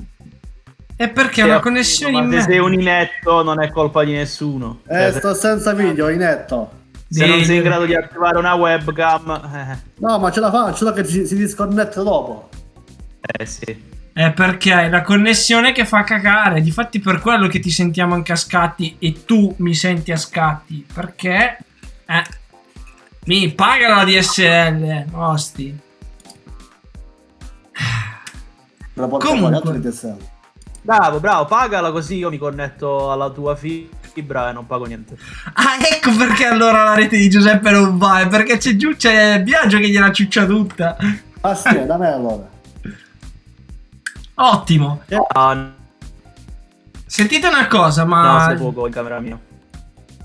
E 0.96 1.08
perché 1.08 1.40
è 1.40 1.44
una 1.44 1.58
connessione 1.58 2.18
in 2.18 2.30
se 2.30 2.36
me. 2.36 2.42
sei 2.42 2.58
un 2.58 2.72
inetto 2.72 3.42
non 3.42 3.60
è 3.60 3.70
colpa 3.70 4.04
di 4.04 4.12
nessuno. 4.12 4.82
Eh, 4.86 5.10
Cioè, 5.10 5.12
sto 5.12 5.34
senza 5.34 5.72
video, 5.72 6.08
inetto. 6.08 6.70
Se 7.08 7.26
non 7.26 7.44
sei 7.44 7.56
in 7.58 7.62
grado 7.62 7.84
di 7.86 7.94
attivare 7.94 8.38
una 8.38 8.54
webcam, 8.54 9.30
eh, 9.54 9.78
No, 9.98 10.18
ma 10.18 10.30
ce 10.30 10.40
la 10.40 10.50
faccio, 10.50 10.92
che 10.92 11.06
ci- 11.06 11.26
si 11.26 11.36
disconnette 11.36 12.02
dopo. 12.02 12.48
eh 13.20 13.46
sì. 13.46 13.92
È 14.12 14.30
perché 14.32 14.72
hai 14.72 14.90
la 14.90 15.02
connessione 15.02 15.72
che 15.72 15.84
fa 15.84 16.04
cagare. 16.04 16.60
Difatti, 16.60 17.00
per 17.00 17.20
quello 17.20 17.48
che 17.48 17.58
ti 17.58 17.70
sentiamo 17.70 18.14
anche 18.14 18.30
a 18.32 18.36
scatti 18.36 18.96
e 19.00 19.24
tu 19.24 19.52
mi 19.58 19.74
senti 19.74 20.12
a 20.12 20.16
scatti. 20.16 20.86
Perché. 20.92 21.58
Eh. 22.06 22.22
Mi 23.26 23.50
paga 23.52 23.96
la 23.96 24.04
DSL. 24.04 25.06
Osti. 25.14 25.78
Comunque. 29.18 29.80
Bravo, 30.82 31.18
bravo, 31.18 31.46
pagala 31.46 31.90
così 31.90 32.16
io 32.18 32.30
mi 32.30 32.38
connetto 32.38 33.10
alla 33.10 33.30
tua 33.30 33.56
fibra 34.14 34.50
e 34.50 34.52
non 34.52 34.66
pago 34.66 34.86
niente. 34.86 35.16
Ah, 35.54 35.76
ecco 35.80 36.14
perché 36.16 36.46
allora 36.46 36.84
la 36.84 36.94
rete 36.94 37.16
di 37.16 37.28
Giuseppe 37.28 37.70
non 37.70 37.98
va. 37.98 38.20
È 38.20 38.28
perché 38.28 38.56
c'è 38.56 38.76
giù 38.76 38.94
c'è 38.96 39.42
Biagio 39.42 39.78
che 39.78 39.88
gliela 39.90 40.12
ciuccia 40.12 40.46
tutta. 40.46 40.96
Ah 41.40 41.54
sì, 41.54 41.84
da 41.84 41.98
me 41.98 42.12
allora. 42.12 42.48
Ottimo. 44.36 45.02
Ah, 45.28 45.70
Sentite 47.06 47.46
una 47.46 47.66
cosa, 47.68 48.02
no, 48.02 48.08
ma. 48.08 48.44
sei 48.48 48.56
poco 48.56 48.86
in 48.86 48.92
camera 48.92 49.20
mia. 49.20 49.38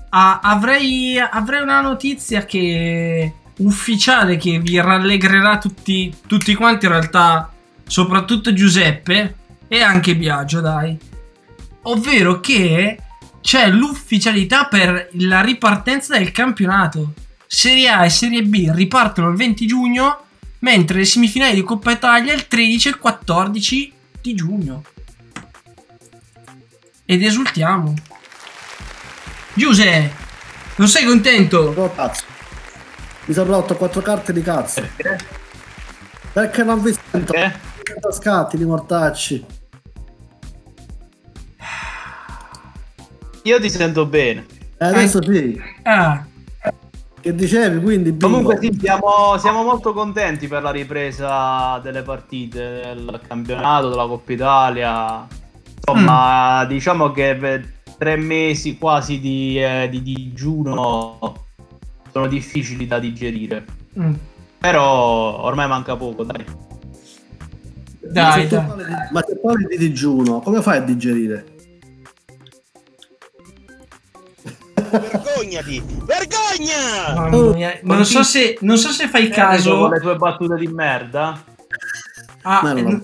Ah, 0.08 0.40
avrei, 0.42 1.18
avrei 1.18 1.62
una 1.62 1.80
notizia 1.80 2.44
che 2.44 3.32
ufficiale 3.58 4.36
che 4.36 4.58
vi 4.58 4.80
rallegrerà 4.80 5.58
tutti, 5.58 6.12
tutti 6.26 6.54
quanti, 6.54 6.86
in 6.86 6.92
realtà, 6.92 7.48
soprattutto 7.86 8.52
Giuseppe 8.52 9.34
e 9.68 9.82
anche 9.82 10.16
Biagio, 10.16 10.60
dai. 10.60 10.98
Ovvero 11.82 12.40
che 12.40 12.98
c'è 13.40 13.68
l'ufficialità 13.68 14.66
per 14.66 15.08
la 15.12 15.40
ripartenza 15.40 16.16
del 16.16 16.30
campionato. 16.32 17.12
Serie 17.46 17.88
A 17.88 18.04
e 18.04 18.10
Serie 18.10 18.42
B 18.42 18.70
ripartono 18.72 19.28
il 19.30 19.36
20 19.36 19.66
giugno, 19.66 20.24
mentre 20.60 20.98
le 20.98 21.04
semifinali 21.04 21.54
di 21.54 21.62
Coppa 21.62 21.90
Italia 21.90 22.32
il 22.32 22.46
13 22.46 22.88
e 22.88 22.90
il 22.90 22.98
14 22.98 23.92
di 24.20 24.34
giugno. 24.34 24.84
Ed 27.04 27.24
esultiamo. 27.24 27.94
Giuse, 29.54 30.14
non 30.76 30.88
sei 30.88 31.04
contento? 31.04 31.92
Cazzo. 31.94 32.24
Mi 33.24 33.34
sono 33.34 33.52
rotto 33.52 33.76
quattro 33.76 34.00
carte 34.00 34.32
di 34.32 34.42
cazzo. 34.42 34.86
Perché 36.32 36.62
non 36.62 36.82
vi 36.82 36.96
sento? 37.10 37.32
Perché? 37.32 37.60
Scatti 38.12 38.56
di 38.56 38.64
mortacci. 38.64 39.44
Io 43.44 43.60
ti 43.60 43.70
sento 43.70 44.06
bene. 44.06 44.44
Eh, 44.78 44.86
adesso 44.86 45.22
sì. 45.22 45.60
Ah. 45.82 46.24
Che 47.20 47.34
dicevi 47.34 47.80
quindi? 47.82 48.12
bingo. 48.12 48.26
Comunque 48.28 48.58
sì, 48.60 48.74
siamo, 48.80 49.36
siamo 49.38 49.62
molto 49.62 49.92
contenti 49.92 50.48
per 50.48 50.62
la 50.62 50.70
ripresa 50.70 51.78
delle 51.82 52.02
partite 52.02 52.80
del 52.82 53.20
campionato, 53.26 53.90
della 53.90 54.06
Coppa 54.06 54.32
Italia. 54.32 55.26
Insomma, 55.76 56.64
diciamo 56.66 57.10
che 57.12 57.36
per 57.38 57.72
tre 57.98 58.16
mesi 58.16 58.78
quasi 58.78 59.20
di, 59.20 59.62
eh, 59.62 59.88
di 59.90 60.02
digiuno 60.02 61.44
sono 62.10 62.26
difficili 62.26 62.86
da 62.86 62.98
digerire. 62.98 63.64
Mm. 63.98 64.14
Però 64.58 65.42
ormai 65.42 65.68
manca 65.68 65.96
poco, 65.96 66.24
dai. 66.24 66.44
Ma 66.46 68.08
Dai, 68.12 68.42
se 68.42 68.48
tu 68.48 68.54
dai. 68.56 68.66
parli 68.66 68.84
di- 68.84 68.92
Ma 69.12 69.22
se 69.26 69.36
parli 69.42 69.66
di 69.66 69.76
digiuno, 69.76 70.40
come 70.40 70.62
fai 70.62 70.78
a 70.78 70.80
digerire? 70.80 71.44
Vergognati! 74.90 75.82
Vergogna! 76.04 77.14
Mamma 77.14 77.52
mia, 77.54 77.78
Non 77.82 78.04
so 78.04 78.22
se, 78.22 78.58
non 78.60 78.76
so 78.76 78.90
se 78.90 79.08
fai 79.08 79.28
caso. 79.28 79.76
Con 79.76 79.90
le 79.90 80.00
tue 80.00 80.16
battute 80.16 80.56
di 80.56 80.66
merda. 80.66 81.44
Ah, 82.42 82.60
Ma 82.62 82.70
eh, 82.70 82.74
bene. 82.74 83.02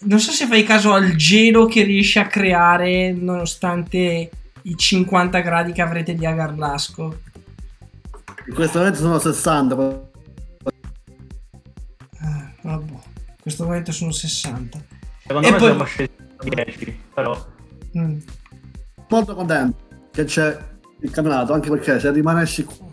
non 0.00 0.18
so 0.20 0.30
se 0.32 0.46
fai 0.46 0.62
caso 0.64 0.92
al 0.92 1.14
gelo 1.16 1.66
che 1.66 1.82
riesci 1.82 2.18
a 2.18 2.26
creare 2.26 3.12
nonostante 3.12 4.30
i 4.62 4.76
50 4.76 5.40
gradi 5.40 5.72
che 5.72 5.82
avrete 5.82 6.14
di 6.14 6.24
Agarlasco. 6.26 7.20
In 8.48 8.54
questo 8.54 8.78
momento 8.78 9.00
sono 9.00 9.18
60. 9.18 9.74
Ah, 12.20 12.52
vabbè, 12.62 12.90
in 12.90 12.98
questo 13.42 13.64
momento 13.64 13.92
sono 13.92 14.10
60. 14.12 14.78
Secondo 15.26 15.46
E 15.46 15.50
me 15.50 15.56
poi- 15.58 15.66
siamo 15.68 15.84
scesi 15.84 16.10
a 16.36 16.44
10, 16.44 17.00
però. 17.14 17.46
Mm. 17.98 18.18
Molto 19.08 19.34
contento 19.34 19.76
che 20.12 20.24
c'è 20.24 20.56
il 21.06 21.12
campionato, 21.12 21.52
anche 21.52 21.70
perché 21.70 21.98
se 21.98 22.10
rimanessi 22.10 22.64
qui 22.64 22.84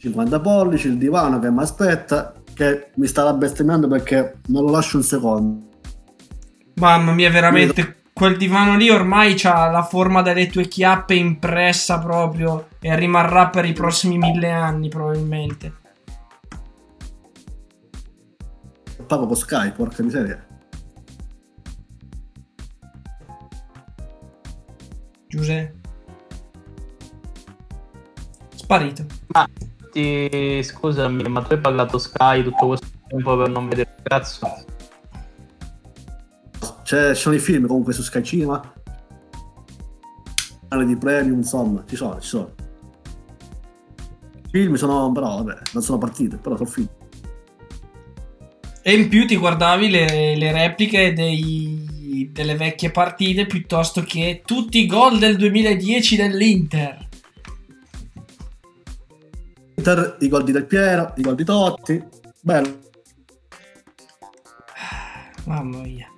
50 0.00 0.40
pollici, 0.40 0.88
il 0.88 0.96
divano 0.96 1.38
che 1.38 1.50
mi 1.50 1.60
aspetta, 1.60 2.32
che 2.54 2.90
mi 2.94 3.06
starà 3.06 3.34
bestemmiando 3.34 3.86
perché 3.86 4.38
non 4.46 4.64
lo 4.64 4.70
lascio 4.70 4.96
un 4.96 5.02
secondo. 5.02 5.68
Mamma 6.76 7.12
mia, 7.12 7.30
veramente. 7.30 7.96
Quel 8.12 8.36
divano 8.36 8.76
lì 8.76 8.90
ormai 8.90 9.38
ha 9.44 9.70
la 9.70 9.82
forma 9.82 10.22
delle 10.22 10.46
tue 10.46 10.68
chiappe 10.68 11.14
impressa 11.14 11.98
proprio 11.98 12.68
e 12.80 12.94
rimarrà 12.96 13.48
per 13.48 13.66
i 13.66 13.72
prossimi 13.72 14.18
mille 14.18 14.50
anni 14.50 14.88
probabilmente. 14.88 15.72
Pago 19.06 19.26
con 19.26 19.36
Skype, 19.36 19.74
porca 19.76 20.02
miseria. 20.02 20.49
Giuseppe. 25.30 25.78
Sparito. 28.56 29.06
Ma 29.28 29.48
ti, 29.92 30.60
scusami, 30.62 31.22
ma 31.28 31.40
tu 31.42 31.52
hai 31.52 31.60
pagato 31.60 31.98
Sky 31.98 32.42
tutto 32.42 32.66
questo 32.66 32.86
tempo 33.06 33.36
per 33.36 33.48
non 33.48 33.68
vedere 33.68 33.94
il 33.96 34.02
cazzo? 34.02 34.64
C'è, 36.82 37.14
ci 37.14 37.20
sono 37.20 37.36
i 37.36 37.38
film 37.38 37.68
comunque 37.68 37.92
su 37.92 38.02
Sky 38.02 38.22
Cinema. 38.24 38.60
Canale 40.68 40.86
di 40.88 40.96
premium, 40.96 41.38
insomma, 41.38 41.84
ci 41.86 41.94
sono, 41.94 42.20
ci 42.20 42.28
sono. 42.28 42.54
I 44.46 44.48
film 44.50 44.74
sono, 44.74 45.12
però, 45.12 45.42
vabbè, 45.44 45.58
non 45.74 45.82
sono 45.84 45.98
partite, 45.98 46.38
però 46.38 46.56
sono 46.56 46.68
film. 46.68 46.88
E 48.82 48.94
in 48.94 49.08
più 49.08 49.26
ti 49.28 49.36
guardavi 49.36 49.90
le, 49.90 50.36
le 50.36 50.52
repliche 50.52 51.12
dei- 51.12 51.89
delle 52.30 52.56
vecchie 52.56 52.90
partite 52.90 53.46
piuttosto 53.46 54.02
che 54.02 54.42
tutti 54.44 54.80
i 54.80 54.86
gol 54.86 55.18
del 55.18 55.36
2010 55.36 56.16
dell'Inter. 56.16 57.08
Inter, 59.76 60.16
i 60.20 60.28
gol 60.28 60.44
di 60.44 60.52
Del 60.52 60.66
Piero, 60.66 61.14
i 61.16 61.22
gol 61.22 61.34
di 61.34 61.44
Totti. 61.44 62.02
Bello. 62.40 62.78
Mamma 65.44 65.78
mia. 65.78 66.08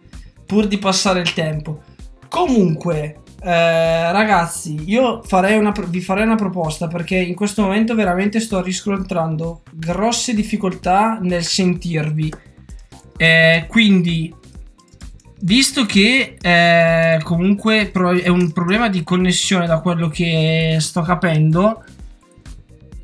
Pur 0.45 0.67
di 0.67 0.79
passare 0.79 1.21
il 1.21 1.33
tempo. 1.33 1.83
Comunque, 2.29 3.23
eh, 3.45 4.13
ragazzi, 4.13 4.83
io 4.87 5.23
farei 5.23 5.59
una, 5.59 5.73
vi 5.87 6.01
farei 6.01 6.25
una 6.25 6.35
proposta 6.35 6.87
perché 6.87 7.17
in 7.17 7.35
questo 7.35 7.63
momento 7.63 7.95
veramente 7.95 8.41
sto 8.41 8.61
riscontrando 8.63 9.63
grosse 9.73 10.35
difficoltà 10.35 11.19
nel 11.21 11.45
sentirvi. 11.45 12.33
Eh, 13.17 13.67
quindi, 13.69 14.35
visto 15.43 15.87
che 15.87 16.37
eh, 16.41 17.21
comunque 17.23 17.91
è 17.91 18.29
un 18.29 18.53
problema 18.53 18.89
di 18.89 19.03
connessione 19.03 19.67
da 19.67 19.81
quello 19.81 20.09
che 20.09 20.77
sto 20.81 21.03
capendo, 21.03 21.85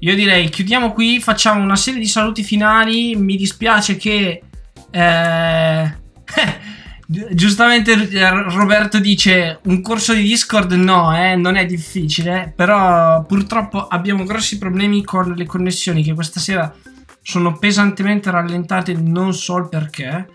io 0.01 0.15
direi 0.15 0.49
chiudiamo 0.49 0.93
qui, 0.93 1.21
facciamo 1.21 1.63
una 1.63 1.77
serie 1.77 2.01
di 2.01 2.07
saluti 2.07 2.45
finali. 2.45 3.17
Mi 3.17 3.37
dispiace 3.37 3.97
che 3.97 4.43
eh, 4.91 5.99
gi- 7.07 7.27
giustamente 7.33 8.09
eh, 8.09 8.31
Roberto 8.31 9.01
dice 9.01 9.59
un 9.65 9.81
corso 9.81 10.13
di 10.13 10.23
Discord 10.23 10.71
no, 10.73 11.17
eh, 11.17 11.35
non 11.35 11.57
è 11.57 11.67
difficile, 11.67 12.53
però 12.55 13.25
purtroppo 13.25 13.89
abbiamo 13.89 14.23
grossi 14.25 14.59
problemi 14.59 15.03
con 15.03 15.33
le 15.33 15.47
connessioni 15.47 16.05
che 16.05 16.15
questa 16.15 16.39
sera 16.39 16.73
sono 17.21 17.59
pesantemente 17.59 18.31
rallentate, 18.31 18.93
non 18.95 19.35
so 19.35 19.57
il 19.59 19.69
perché. 19.69 20.29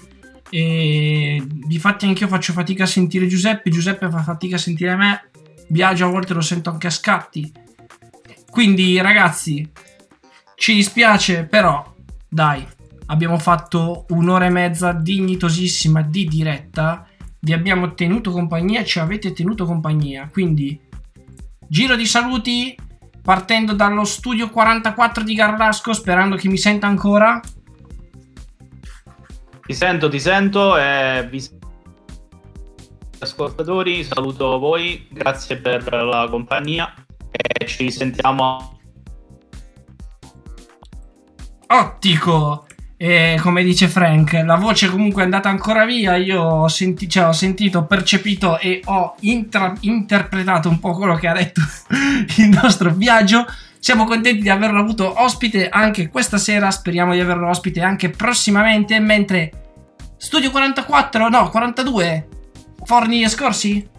E 0.49 1.43
difatti 1.47 2.05
anch'io 2.05 2.27
faccio 2.27 2.53
fatica 2.53 2.83
a 2.83 2.87
sentire 2.87 3.27
Giuseppe, 3.27 3.69
Giuseppe 3.69 4.09
fa 4.09 4.21
fatica 4.21 4.55
a 4.55 4.59
sentire 4.59 4.95
me, 4.95 5.29
Biagio 5.67 6.05
a 6.05 6.11
volte 6.11 6.33
lo 6.33 6.41
sento 6.41 6.69
anche 6.69 6.87
a 6.87 6.91
scatti. 6.91 7.51
Quindi 8.49 9.01
ragazzi, 9.01 9.67
ci 10.55 10.75
dispiace, 10.75 11.45
però 11.45 11.93
dai, 12.29 12.65
abbiamo 13.07 13.39
fatto 13.39 14.05
un'ora 14.09 14.45
e 14.45 14.49
mezza 14.49 14.91
dignitosissima 14.91 16.01
di 16.01 16.25
diretta, 16.25 17.07
vi 17.39 17.53
abbiamo 17.53 17.93
tenuto 17.93 18.31
compagnia, 18.31 18.83
ci 18.83 18.99
avete 18.99 19.33
tenuto 19.33 19.65
compagnia, 19.65 20.29
quindi 20.31 20.79
giro 21.67 21.95
di 21.95 22.05
saluti 22.05 22.75
partendo 23.21 23.73
dallo 23.73 24.03
studio 24.03 24.49
44 24.49 25.23
di 25.23 25.33
Garlasco, 25.33 25.93
sperando 25.93 26.35
che 26.35 26.49
mi 26.49 26.57
senta 26.57 26.87
ancora. 26.87 27.39
Ti 29.65 29.73
sento, 29.73 30.09
ti 30.09 30.19
sento 30.19 30.77
e 30.77 31.27
vi 31.29 31.41
ascoltatori, 33.19 34.03
saluto 34.03 34.59
voi, 34.59 35.07
grazie 35.09 35.55
per 35.55 35.91
la 35.91 36.27
compagnia 36.29 36.93
e 37.31 37.65
ci 37.65 37.89
sentiamo 37.89 38.79
Ottico! 41.67 42.67
E 42.97 43.37
come 43.41 43.63
dice 43.63 43.87
Frank, 43.87 44.33
la 44.45 44.55
voce 44.55 44.89
comunque 44.89 45.23
è 45.23 45.25
andata 45.25 45.49
ancora 45.49 45.85
via. 45.85 46.15
Io 46.15 46.41
ho, 46.41 46.67
senti- 46.67 47.09
cioè, 47.09 47.27
ho 47.27 47.31
sentito, 47.31 47.85
percepito 47.85 48.59
e 48.59 48.81
ho 48.85 49.15
intra- 49.21 49.73
interpretato 49.81 50.69
un 50.69 50.79
po' 50.79 50.93
quello 50.93 51.15
che 51.15 51.27
ha 51.27 51.33
detto 51.33 51.61
il 52.37 52.49
nostro 52.49 52.91
viaggio. 52.91 53.45
Siamo 53.83 54.05
contenti 54.05 54.41
di 54.43 54.49
averlo 54.49 54.79
avuto 54.79 55.21
ospite 55.21 55.67
anche 55.67 56.07
questa 56.07 56.37
sera. 56.37 56.71
Speriamo 56.71 57.11
di 57.11 57.19
averlo 57.19 57.49
ospite 57.49 57.81
anche 57.81 58.09
prossimamente. 58.09 58.97
Mentre 59.01 59.51
Studio 60.15 60.51
44, 60.51 61.27
no, 61.27 61.49
42, 61.49 62.27
Forni 62.85 63.23
e 63.23 63.27
Scorsi, 63.27 63.89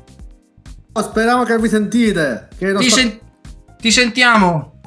Oh, 0.96 1.02
speriamo 1.02 1.42
che 1.42 1.58
vi 1.58 1.68
sentite. 1.68 2.48
Che 2.56 2.74
ti, 2.76 2.88
sto- 2.88 2.96
sen- 2.98 3.18
ti 3.78 3.90
sentiamo. 3.90 4.80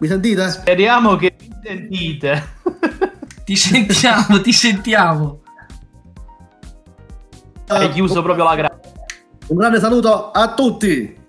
Mi 0.00 0.06
sentite? 0.08 0.50
Speriamo 0.50 1.16
che 1.16 1.34
vi 1.38 1.50
sentite. 1.64 2.48
Ti 3.44 3.56
sentiamo, 3.56 4.40
ti 4.42 4.52
sentiamo. 4.52 5.40
Hai 7.68 7.88
chiuso 7.90 8.22
proprio 8.22 8.44
la 8.44 8.54
gra- 8.54 8.80
Un 9.48 9.56
grande 9.56 9.80
saluto 9.80 10.30
a 10.30 10.52
tutti 10.54 11.20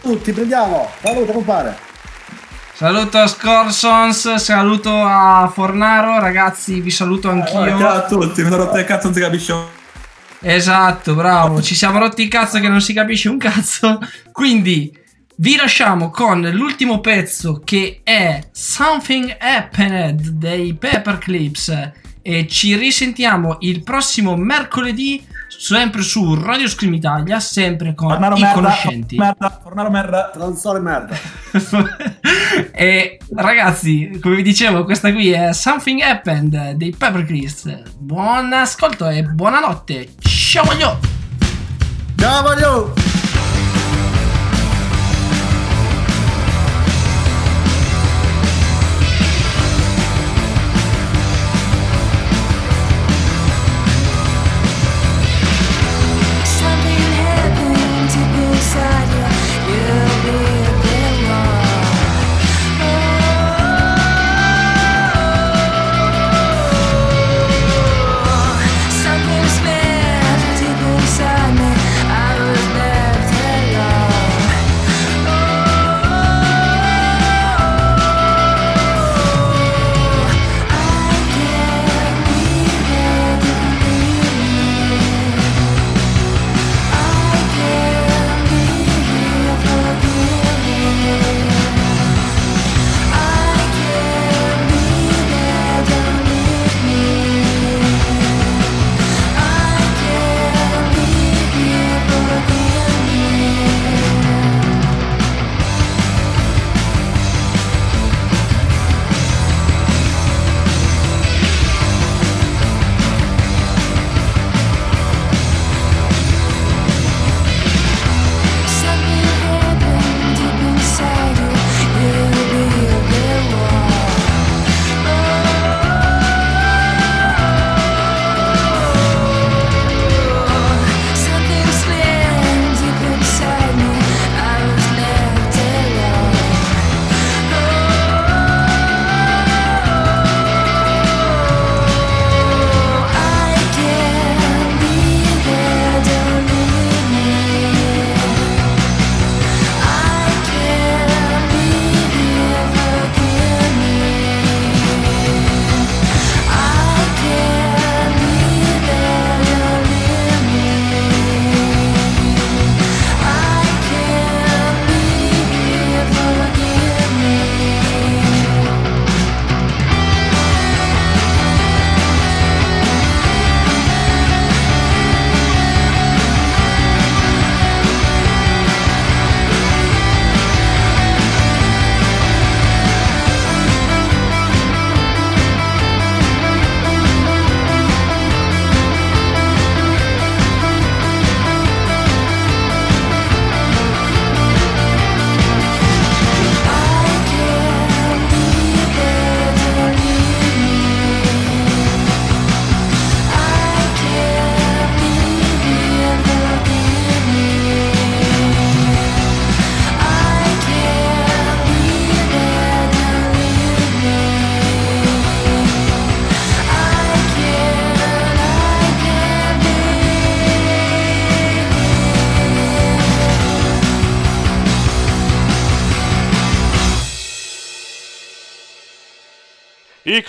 tutti, 0.00 0.32
prendiamo. 0.32 0.90
Saluto 1.02 1.32
compare. 1.32 1.76
Saluto 2.74 3.18
a 3.18 3.26
Scorsons, 3.26 4.34
saluto 4.36 4.90
a 4.90 5.50
Fornaro, 5.52 6.18
ragazzi, 6.18 6.80
vi 6.80 6.90
saluto 6.90 7.28
ah, 7.28 7.32
anch'io. 7.32 7.78
ciao 7.78 7.92
a 7.92 8.06
tutti, 8.06 8.42
mi 8.42 8.48
sono 8.48 8.64
rotto 8.64 8.78
il 8.78 8.84
cazzo, 8.84 9.04
non 9.04 9.14
si 9.14 9.20
capisce. 9.20 9.54
Esatto, 10.42 11.14
bravo, 11.14 11.60
ci 11.60 11.74
siamo 11.74 11.98
rotti 11.98 12.22
il 12.22 12.28
cazzo 12.28 12.58
che 12.58 12.68
non 12.68 12.80
si 12.80 12.94
capisce 12.94 13.28
un 13.28 13.36
cazzo. 13.36 13.98
Quindi 14.32 14.96
vi 15.36 15.56
lasciamo 15.56 16.08
con 16.08 16.40
l'ultimo 16.52 17.00
pezzo 17.00 17.60
che 17.62 18.00
è 18.02 18.48
Something 18.50 19.36
Happened 19.38 20.28
dei 20.28 20.74
Paperclips 20.74 21.90
e 22.22 22.46
ci 22.48 22.76
risentiamo 22.76 23.58
il 23.60 23.82
prossimo 23.82 24.36
mercoledì 24.36 25.22
sempre 25.60 26.00
su 26.00 26.34
Radio 26.36 26.66
Scream 26.66 26.94
Italia, 26.94 27.38
sempre 27.38 27.92
con 27.94 28.08
Fornaro 28.08 28.34
i 28.34 28.40
merda, 28.40 28.54
conoscenti. 28.54 29.16
Merda, 29.16 29.60
Fornaro 29.62 29.90
merda, 29.90 30.30
Transole 30.32 30.80
merda. 30.80 31.14
e 32.72 33.18
ragazzi, 33.34 34.18
come 34.22 34.36
vi 34.36 34.42
dicevo, 34.42 34.84
questa 34.84 35.12
qui 35.12 35.30
è 35.30 35.52
Something 35.52 36.00
Happened 36.00 36.70
dei 36.70 36.94
Pepper 36.96 37.26
Chris. 37.26 37.82
Buon 37.98 38.54
ascolto 38.54 39.06
e 39.10 39.22
buonanotte. 39.22 40.14
Ciao 40.20 40.64
voglio. 40.64 40.98
Ciao 42.16 42.42
voglio. 42.42 43.19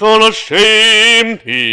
call 0.02 0.28
ashamed 0.28 1.42
him. 1.42 1.71